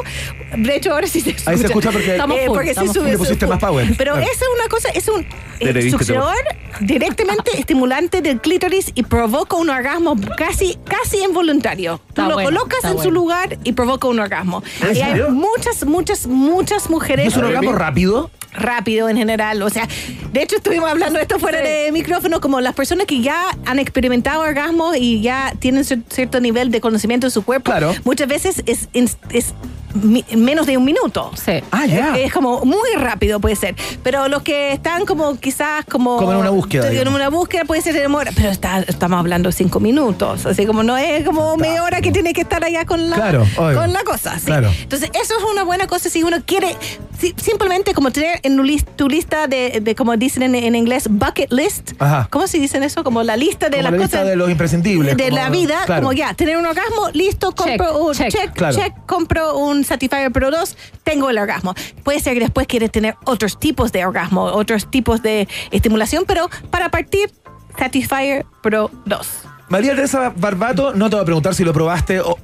[0.57, 1.52] De hecho, ahora sí se escucha.
[1.52, 3.11] Ahí se escucha porque- Estamos full, porque sí estamos sube, full.
[3.11, 3.88] Le pusiste sube más power.
[3.98, 4.28] Pero Claro.
[4.32, 5.26] esa es una cosa, es un
[5.60, 6.36] eh, succionador
[6.80, 11.98] directamente estimulante del clítoris y provoca un orgasmo casi, casi involuntario.
[11.99, 13.11] Tú Está lo bueno, colocas en su bueno.
[13.11, 14.64] lugar y provoca un orgasmo.
[14.82, 15.30] ¿En serio?
[15.41, 18.30] Muchas, muchas, muchas mujeres ¿Es un orgasmo rápido?
[18.53, 19.61] rápido en general.
[19.63, 19.88] O sea,
[20.34, 23.80] de hecho estuvimos hablando de esto fuera de micrófono, como las personas que ya han
[23.80, 27.93] experimentado orgasmos y ya tienen cier- cierto nivel de conocimiento de su cuerpo, Claro.
[28.03, 29.53] muchas veces es, es, es
[29.93, 31.31] mi- menos de un minuto.
[31.35, 31.61] Sí.
[31.72, 32.18] Ah, ya.
[32.18, 33.76] Es, es como muy rápido puede ser.
[34.03, 36.18] Pero los que están como quizás como...
[36.18, 37.13] Como en una búsqueda, En digamos.
[37.15, 38.31] una búsqueda puede ser demora.
[38.35, 40.45] Pero está, estamos hablando de cinco minutos.
[40.45, 43.45] Así como no es como media hora que tiene que estar allá con la, Claro,
[43.55, 44.38] con la cosa.
[44.39, 44.45] ¿sí?
[44.45, 44.72] Claro.
[44.81, 46.75] Entonces, eso es una buena cosa si uno quiere
[47.19, 50.75] si- simplemente como tener en tu lis- tu lista de, de, como dicen en, en
[50.75, 51.91] inglés, bucket list.
[51.99, 52.27] Ajá.
[52.31, 53.03] ¿Cómo se dicen eso?
[53.03, 54.29] Como la lista de Como las la lista cosas.
[54.29, 56.01] de los imprescindibles, De como- la vida, claro.
[56.01, 58.29] como ya, tener un orgasmo, listo, compro Check, un check.
[58.31, 58.75] check, Claro.
[58.75, 61.73] check, compro un Satisfyer Pro 2, tengo el orgasmo.
[62.03, 66.49] Puede ser que después quieres tener otros tipos de orgasmo, otros tipos de estimulación, pero
[66.69, 67.31] para partir,
[67.77, 69.27] Satisfyer Pro 2.
[69.72, 72.38] María Teresa Barbato, no te voy a preguntar si lo probaste o,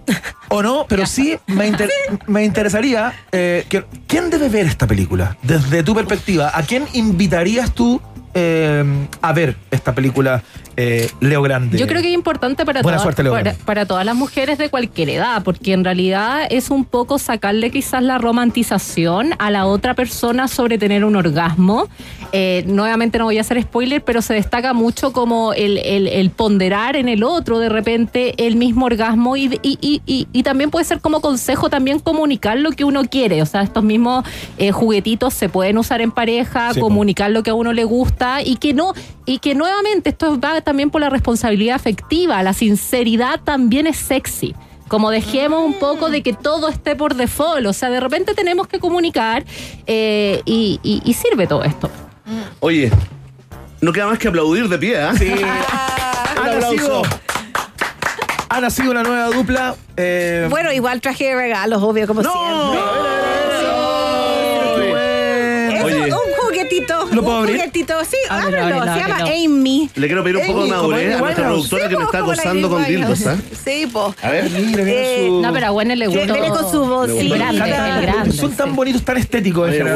[0.47, 1.89] o no, pero sí me, inter-
[2.27, 6.51] me interesaría eh, que, quién debe ver esta película desde tu perspectiva.
[6.57, 8.01] ¿A quién invitarías tú
[8.33, 8.81] eh,
[9.21, 10.41] a ver esta película
[10.77, 11.77] eh, Leo Grande?
[11.77, 14.57] Yo creo que es importante para, Buena todas- suerte, Leo para, para todas las mujeres
[14.57, 19.65] de cualquier edad, porque en realidad es un poco sacarle quizás la romantización a la
[19.65, 21.87] otra persona sobre tener un orgasmo.
[22.31, 26.29] Eh, nuevamente no voy a hacer spoiler, pero se destaca mucho como el, el- el
[26.29, 30.69] ponderar en el otro de repente el mismo orgasmo y, y- y- y- y también
[30.69, 33.41] puede ser como consejo también comunicar lo que uno quiere.
[33.41, 34.25] O sea, estos mismos
[34.57, 38.41] eh, juguetitos se pueden usar en pareja, Sí, comunicar lo que a uno le gusta
[38.43, 38.93] y que no,
[39.25, 44.53] y que nuevamente esto va también por la responsabilidad afectiva, la sinceridad también es sexy.
[44.89, 48.67] Como dejemos un poco de que todo esté por default, o sea, de repente tenemos
[48.67, 49.45] que comunicar
[49.85, 51.89] eh, y, y- y sirve todo esto.
[52.59, 52.91] Oye,
[53.79, 55.13] no queda más que aplaudir de pie, ¿ah?
[55.17, 55.27] Sí.
[55.33, 56.71] Un ha, aplauso.
[56.75, 57.01] nacido,
[58.49, 59.75] ha nacido una nueva dupla.
[59.95, 62.79] eh, Bueno, igual traje regalos, obvio, como siempre.
[66.95, 67.15] Juguetito.
[67.15, 67.57] ¿Lo puedo un abrir?
[67.57, 68.81] juguetito, sí, Ábrelo, ábrelo.
[68.81, 69.45] ábrelo, Se llama ábrelo.
[69.45, 69.89] Amy.
[69.95, 72.69] Le quiero pedir un poco de madurez a nuestra productora Sí, que me está acosando
[72.69, 73.35] con dildos, ¿ah?
[73.65, 74.15] Sí, po.
[74.21, 74.49] A ver.
[74.49, 76.33] Mira, mira Eh, su- No, pero a Gwen le gustó.
[76.33, 77.09] viene con su voz.
[77.19, 78.31] Sí, grande, el grande.
[78.33, 79.87] Son tan bonitos, tan estéticos Sí, po,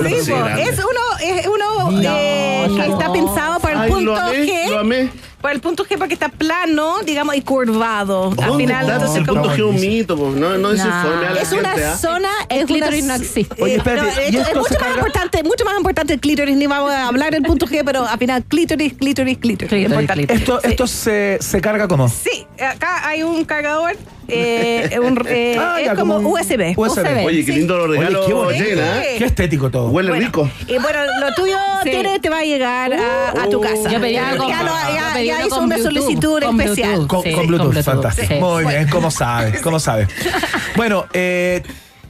[0.47, 4.69] es uno, es uno eh, que está pensado para Ay, punto lo amé, G.
[4.69, 5.09] lo amé.
[5.41, 8.29] Para el punto G porque está plano, digamos, y curvado.
[8.29, 8.93] Al ¿Dónde final, está?
[8.97, 10.29] entonces, el como- punto G es un mito, po.
[10.29, 11.97] no, no desinforme a la es gente, una ¿ah?
[11.97, 13.63] zona, El es clítoris no existe.
[13.63, 14.95] Oye, Eh, espérate, no, ¿y es, esto es se mucho más carga?
[14.97, 18.19] importante, mucho más importante el clítoris, ni vamos a hablar del punto G, pero al
[18.19, 19.69] final clítoris, clítoris, clítoris.
[19.69, 20.27] Clítoris, Importante.
[20.27, 20.41] clítoris.
[20.41, 22.07] Esto, esto se, se carga como.
[22.07, 23.93] Sí, acá hay un cargador,
[24.27, 26.73] eh, un, eh, Ah, es ya, como, como un USB.
[26.77, 27.25] USB.
[27.25, 27.57] Oye, qué Sí.
[27.59, 28.63] lindo los Oye, regalos, qué bonito.
[29.17, 29.89] Qué estético todo.
[29.89, 30.49] Huele Bueno, rico.
[30.67, 31.89] Y bueno, lo tuyo, Sí.
[31.89, 33.89] Tere, te va a llegar a, a tu Uh, casa.
[33.89, 36.89] Yo pedí ya, algo ya con- lo- ya- pedí hizo una Bluetooth, solicitud con especial.
[36.91, 37.07] Bluetooth.
[37.07, 38.27] Con, Sí, con con Bluetooth, fantástico.
[38.33, 38.39] sí.
[38.39, 39.61] Muy bien, ¿cómo sabes?
[39.61, 40.07] ¿Cómo sabes?
[40.75, 41.61] Bueno, eh,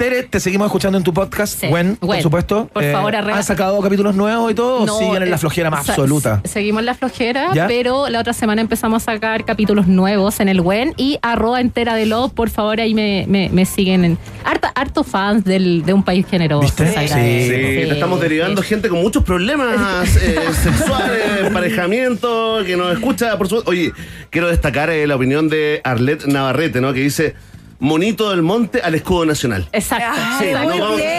[0.01, 1.67] Tere, te seguimos escuchando en tu podcast, Sí.
[1.67, 2.67] Gwen, por Gwen, supuesto.
[2.73, 4.83] por Eh, favor, arregla- ¿Han sacado capítulos nuevos y todo?
[4.83, 6.41] No, ¿O siguen en la eh, flojera más absoluta?
[6.43, 7.67] Seguimos en la flojera, ¿Ya?
[7.67, 11.93] pero la otra semana empezamos a sacar capítulos nuevos en el WEN y arroba entera
[11.93, 14.03] de love, por favor, ahí me, me, me siguen.
[14.03, 16.63] En, harta, harto fans del, de un país generoso.
[16.63, 16.87] ¿Viste?
[16.87, 18.69] Sí, te estamos derivando sí.
[18.69, 23.69] gente con muchos problemas eh, sexuales, emparejamiento, que nos escucha, por supuesto.
[23.69, 23.91] Oye,
[24.31, 26.91] quiero destacar eh, la opinión de Arlet Navarrete, ¿no?
[26.91, 27.35] Que dice,
[27.81, 29.67] monito del monte al escudo nacional.
[29.73, 30.17] Exacto.
[30.39, 31.09] Sí, vamos- bien,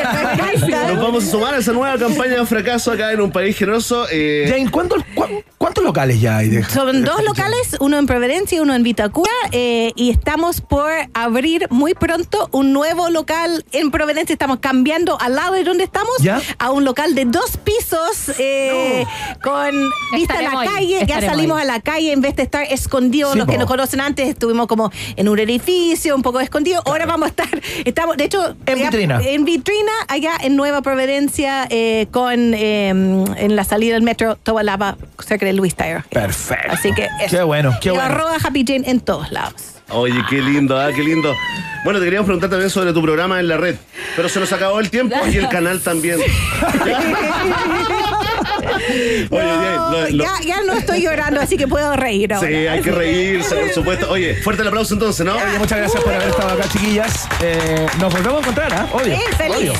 [0.00, 0.51] encanta.
[0.60, 4.06] Nos vamos a sumar a esa nueva campaña de fracaso acá en un país generoso.
[4.10, 6.48] eh, Jane, ¿cuántos, cu- ¿cuántos locales ya hay?
[6.48, 10.90] de- Son dos locales, uno en Providencia y uno en Vitacura, eh, y estamos por
[11.14, 14.32] abrir muy pronto un nuevo local en Providencia.
[14.32, 16.40] Estamos cambiando al lado de donde estamos ¿Ya?
[16.58, 19.04] a un local de dos pisos eh,
[19.42, 19.70] con
[20.12, 20.88] vista a la Estaremos ahí, calle.
[20.92, 21.62] Ya estaremos salimos ahí.
[21.62, 23.32] a la calle en vez de estar escondidos.
[23.32, 23.58] Sí, Los que po.
[23.60, 26.82] nos conocen antes estuvimos como en un edificio, un poco escondidos.
[26.86, 27.48] Ahora vamos a estar,
[27.84, 29.20] estamos, de hecho, En ya- vitrina.
[29.22, 34.96] en vitrina allá en Nueva Providencia eh, con eh, en la salida del metro Tobalaba
[35.24, 36.02] cerca de Luis Tyre.
[36.10, 36.72] Perfecto.
[36.72, 37.36] Así que eso.
[37.36, 38.04] Qué bueno, qué Y bueno.
[38.06, 39.54] arroba Happy Jane en todos lados.
[39.90, 41.34] Oye, qué lindo, ah, qué lindo.
[41.84, 43.76] Bueno, te queríamos preguntar también sobre tu programa en la red,
[44.16, 46.18] pero se nos acabó el tiempo y el canal también.
[49.30, 52.48] Oye, No, lo- lo- ya, ya no estoy llorando, así que puedo reír ahora.
[52.48, 54.10] Sí, hay que reírse, por supuesto.
[54.10, 55.34] Oye, fuerte el aplauso entonces, ¿no?
[55.34, 57.28] Oye, muchas gracias por haber estado acá, chiquillas.
[57.42, 58.86] Eh, nos volvemos a encontrar, ¿ah?
[58.92, 59.16] Obvio.
[59.16, 59.56] Sí, feliz.
[59.56, 59.72] obvio.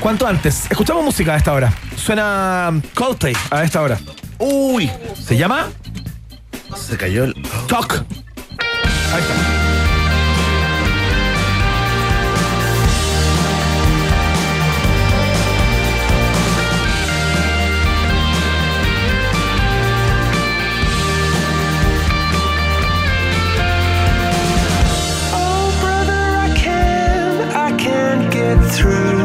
[0.00, 0.70] ¿Cuánto antes?
[0.70, 1.72] Escuchamos música a esta hora.
[1.96, 3.98] Suena Coldplay a esta hora.
[4.38, 5.68] Uy, ¿Se llama?
[6.76, 7.34] se cayó el.
[7.66, 7.92] Talk.
[9.12, 9.34] Ahí está.
[25.32, 29.17] Oh, brother, I can't, I can't get through.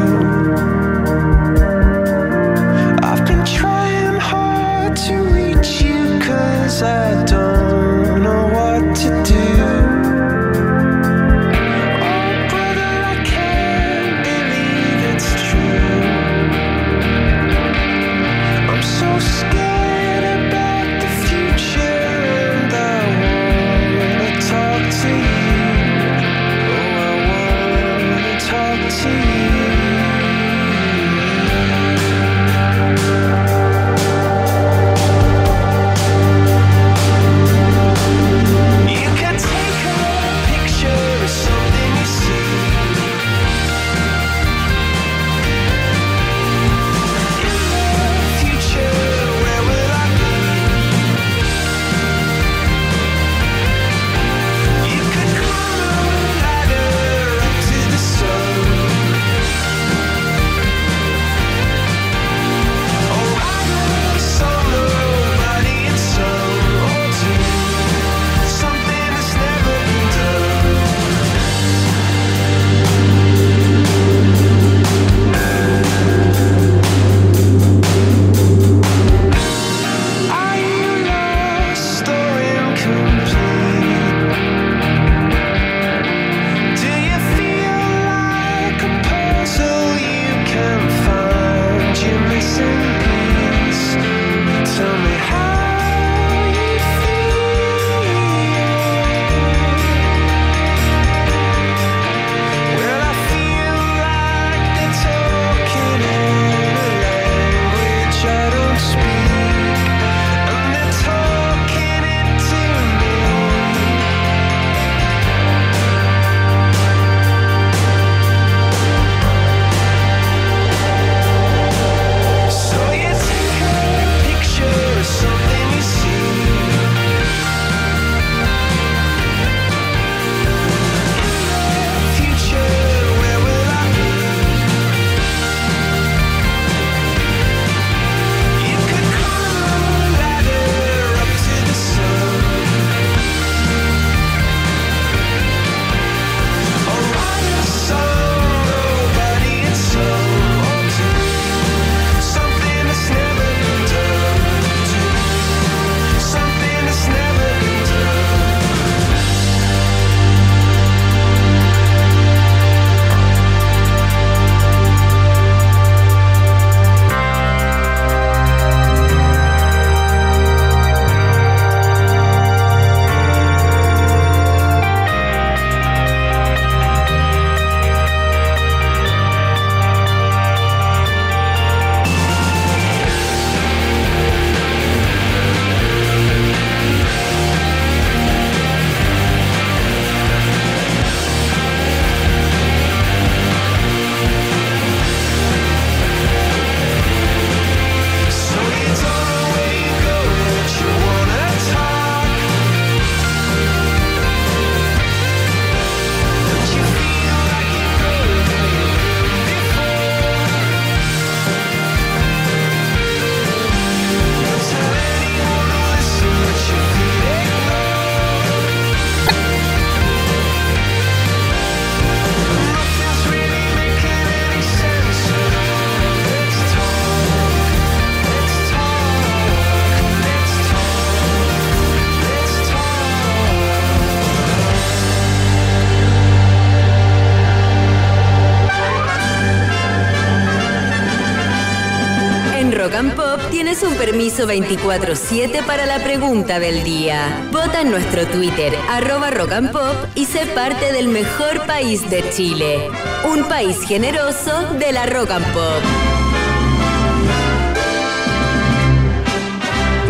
[244.24, 247.46] Permiso 24-7 para la pregunta del día.
[247.52, 252.24] Vota en nuestro Twitter, arroba rock and pop, y sé parte del mejor país de
[252.30, 252.88] Chile.
[253.24, 255.82] Un país generoso de la rock and pop.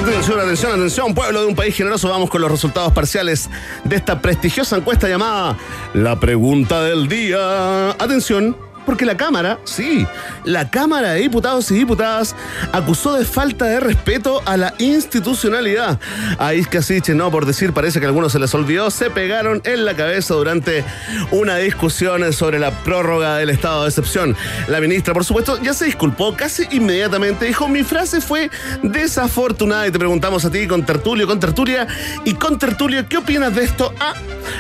[0.05, 2.09] Atención, atención, atención, pueblo de un país generoso.
[2.09, 3.51] Vamos con los resultados parciales
[3.82, 5.59] de esta prestigiosa encuesta llamada
[5.93, 7.91] La Pregunta del Día.
[7.91, 8.64] Atención.
[8.86, 10.06] Porque la Cámara, sí,
[10.44, 12.36] la Cámara de Diputados y Diputadas
[12.73, 15.98] acusó de falta de respeto a la institucionalidad.
[16.39, 19.62] A Isca Siche, no por decir, parece que a algunos se les olvidó, se pegaron
[19.65, 20.85] en la cabeza durante
[21.31, 24.36] una discusión sobre la prórroga del estado de excepción.
[24.69, 27.47] La ministra, por supuesto, ya se disculpó casi inmediatamente.
[27.47, 28.51] Dijo, mi frase fue
[28.82, 31.86] desafortunada y te preguntamos a ti con tertulio, con tertulia
[32.24, 33.94] y con tertulio, ¿qué opinas de esto?
[34.01, 34.15] Ah,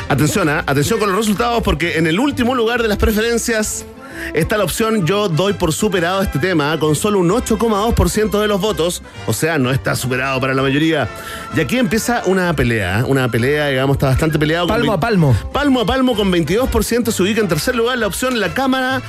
[0.08, 3.84] atención, ah, atención con los resultados porque en el último lugar de las preferencias
[4.32, 6.78] está la opción yo doy por superado este tema ¿ah?
[6.78, 11.08] con solo un 8,2% de los votos, o sea, no está superado para la mayoría.
[11.56, 13.04] Y aquí empieza una pelea, ¿ah?
[13.06, 14.66] una pelea, digamos, está bastante peleado.
[14.66, 15.36] Palmo con a palmo.
[15.52, 19.02] Palmo a palmo con 22% se ubica en tercer lugar la opción la Cámara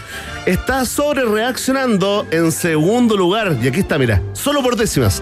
[0.45, 3.57] está sobre reaccionando en segundo lugar.
[3.61, 5.21] Y aquí está, mira, solo por décimas.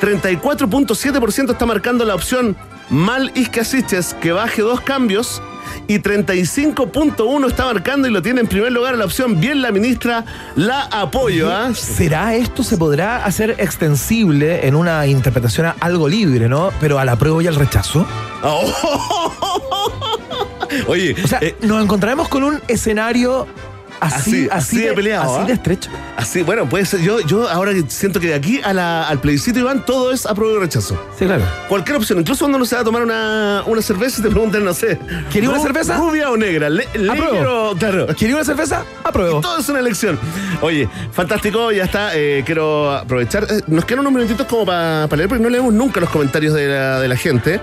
[0.00, 2.56] 34.7% está marcando la opción
[2.90, 5.42] Mal Iscasiches que baje dos cambios
[5.88, 10.24] y 35.1 está marcando y lo tiene en primer lugar la opción bien la ministra
[10.56, 11.72] la apoyo ¿ah?
[11.74, 16.70] ¿Será esto se podrá hacer extensible en una interpretación a algo libre, ¿no?
[16.80, 18.06] Pero a la prueba y al rechazo.
[20.86, 23.46] Oye, O sea, nos encontraremos con un escenario
[24.00, 25.46] así, Así- así de peleado, así ¿ah?
[25.46, 25.90] de estrecho.
[26.16, 29.58] así bueno puede ser yo yo ahora siento que de aquí a la- al plebiscito
[29.58, 31.44] Iván todo es apruebo y rechazo Sí, claro.
[31.68, 34.64] cualquier opción incluso cuando uno se va a tomar una, una cerveza y te preguntan
[34.64, 34.98] no sé
[35.32, 35.96] ¿Quería una cerveza?
[35.96, 38.84] rubia o negra Le, negro claro ¿Quería una cerveza?
[39.02, 39.40] Apruebo.
[39.40, 40.18] todo es una elección.
[40.62, 42.16] Oye, fantástico, ya está.
[42.16, 43.44] eh, quiero aprovechar.
[43.50, 46.68] eh, nos quedan unos minutitos como para leer, porque no leemos nunca los comentarios de
[46.68, 47.60] la, de la gente.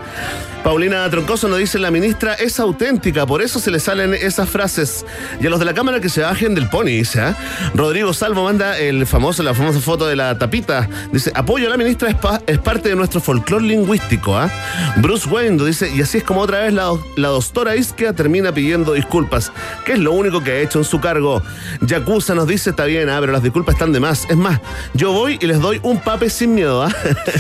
[0.64, 5.06] Paulina Troncoso nos dice: La ministra es auténtica, por eso se le salen esas frases.
[5.40, 7.20] Y a los de la cámara que se bajen del pony, dice.
[7.22, 7.36] ¿ah?
[7.74, 10.88] Rodrigo Salvo manda el famoso, la famosa foto de la tapita.
[11.12, 14.38] Dice: Apoyo a la ministra, es, pa- es parte de nuestro folclore lingüístico.
[14.38, 14.52] ¿ah?
[14.98, 18.54] Bruce Wayne nos dice: Y así es como otra vez la, la doctora Isquia termina
[18.54, 19.52] pidiendo disculpas,
[19.86, 21.42] que es lo único que ha hecho en su cargo.
[21.82, 24.28] Yakuza nos dice: Está bien, ah, pero las disculpas están de más.
[24.30, 24.60] Es más,
[24.94, 26.84] yo voy y les doy un pape sin miedo.
[26.84, 26.96] ¿ah?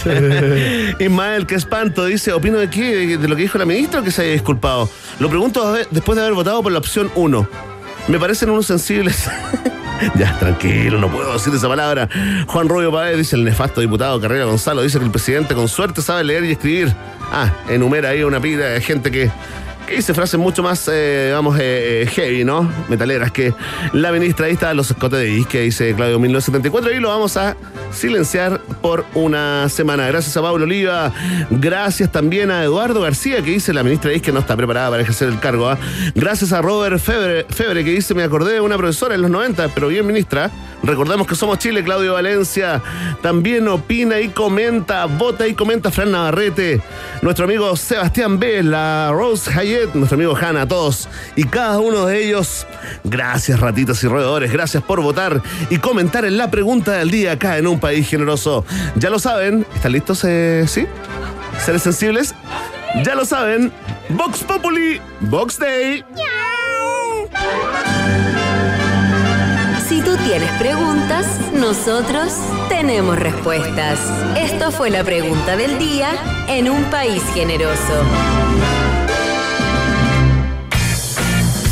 [1.00, 3.11] Ismael, qué espanto, dice: ¿Opino de qué?
[3.18, 4.90] ¿De, lo que dijo la ministra o que se haya disculpado?
[5.20, 7.48] Lo pregunto después de haber votado por la opción 1.
[8.08, 9.30] Me parecen unos sensibles.
[10.16, 12.10] Ya, tranquilo, no puedo decir esa palabra.
[12.48, 16.02] Juan Rubio Páez dice el nefasto diputado Carrera Gonzalo, dice que el presidente con suerte
[16.02, 16.92] sabe leer y escribir.
[17.32, 19.30] Ah, enumera ahí una pila de gente que,
[19.92, 22.72] que dice frases mucho más, eh, vamos, eh, eh, heavy, ¿no?
[22.88, 23.54] Metaleras que
[23.92, 27.36] la ministra ahí está, los escotes de Is, que dice Claudio 1974, y lo vamos
[27.36, 27.58] a
[27.92, 30.08] silenciar por una semana.
[30.08, 31.12] Gracias a Pablo Oliva,
[31.50, 35.04] gracias también a Eduardo García, que dice la ministra Is que no está preparada para
[35.04, 35.68] ejercer el cargo.
[35.68, 35.78] ¿ah?
[36.16, 39.70] Gracias a Robert Febre, Febre, que dice, me acordé de una profesora en los 90,
[39.76, 40.50] pero bien ministra.
[40.84, 42.82] Recordemos que somos Chile, Claudio Valencia.
[43.22, 46.82] También opina y comenta, vota y comenta Fran Navarrete,
[47.22, 52.26] nuestro amigo Sebastián B, la Rose Hayet, nuestro amigo Hanna, todos y cada uno de
[52.26, 52.66] ellos.
[53.04, 57.58] Gracias, ratitas y roedores, gracias por votar y comentar en la pregunta del día acá
[57.58, 58.66] en un país generoso.
[58.96, 60.24] Ya lo saben, ¿están listos?
[60.24, 60.66] eh?
[60.68, 60.88] ¿Sí?
[61.64, 62.34] ¿Seres sensibles?
[63.06, 63.72] Ya lo saben,
[64.10, 66.04] Vox Populi, Vox Day.
[70.32, 72.32] Tienes preguntas, nosotros
[72.70, 74.00] tenemos respuestas.
[74.38, 76.08] Esto fue la pregunta del día
[76.48, 78.02] en un país generoso.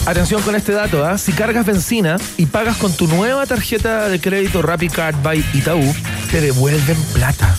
[0.05, 1.17] Atención con este dato, ¿ah?
[1.17, 5.95] si cargas benzina y pagas con tu nueva tarjeta de crédito RappiCard by Itaú,
[6.29, 7.55] te devuelven plata.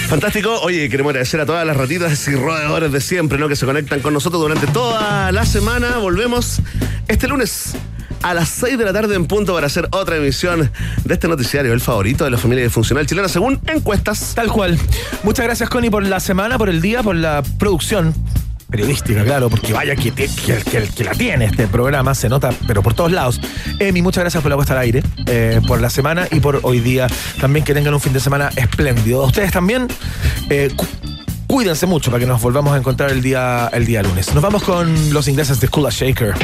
[0.08, 0.60] Fantástico.
[0.62, 3.48] Oye, queremos agradecer a todas las ratitas y roedores de siempre, ¿no?
[3.48, 5.98] Que se conectan con nosotros durante toda la semana.
[5.98, 6.60] Volvemos
[7.08, 7.74] este lunes
[8.22, 10.70] a las 6 de la tarde en punto para hacer otra emisión
[11.04, 14.32] de este noticiario, el favorito de la familia disfuncional chilena, según encuestas.
[14.34, 14.78] Tal cual.
[15.22, 18.14] Muchas gracias, Connie, por la semana, por el día, por la producción
[18.70, 22.92] periodística, claro, porque vaya que, te- que, la tiene este programa, se nota, pero por
[22.92, 23.40] todos lados.
[23.78, 26.80] Emi, muchas gracias por la puesta al aire, eh, por la semana y por hoy
[26.80, 27.06] día.
[27.40, 29.24] También que tengan un fin de semana espléndido.
[29.24, 29.88] Ustedes también,
[30.50, 30.70] eh,
[31.48, 34.32] cuídense mucho para que nos volvamos a encontrar el día, el día lunes.
[34.32, 36.34] Nos vamos con los ingleses de Kula Shaker.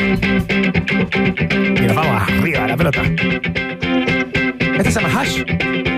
[1.76, 3.02] Y nos vamos arriba a la pelota.
[4.76, 5.93] Este se llama Hash.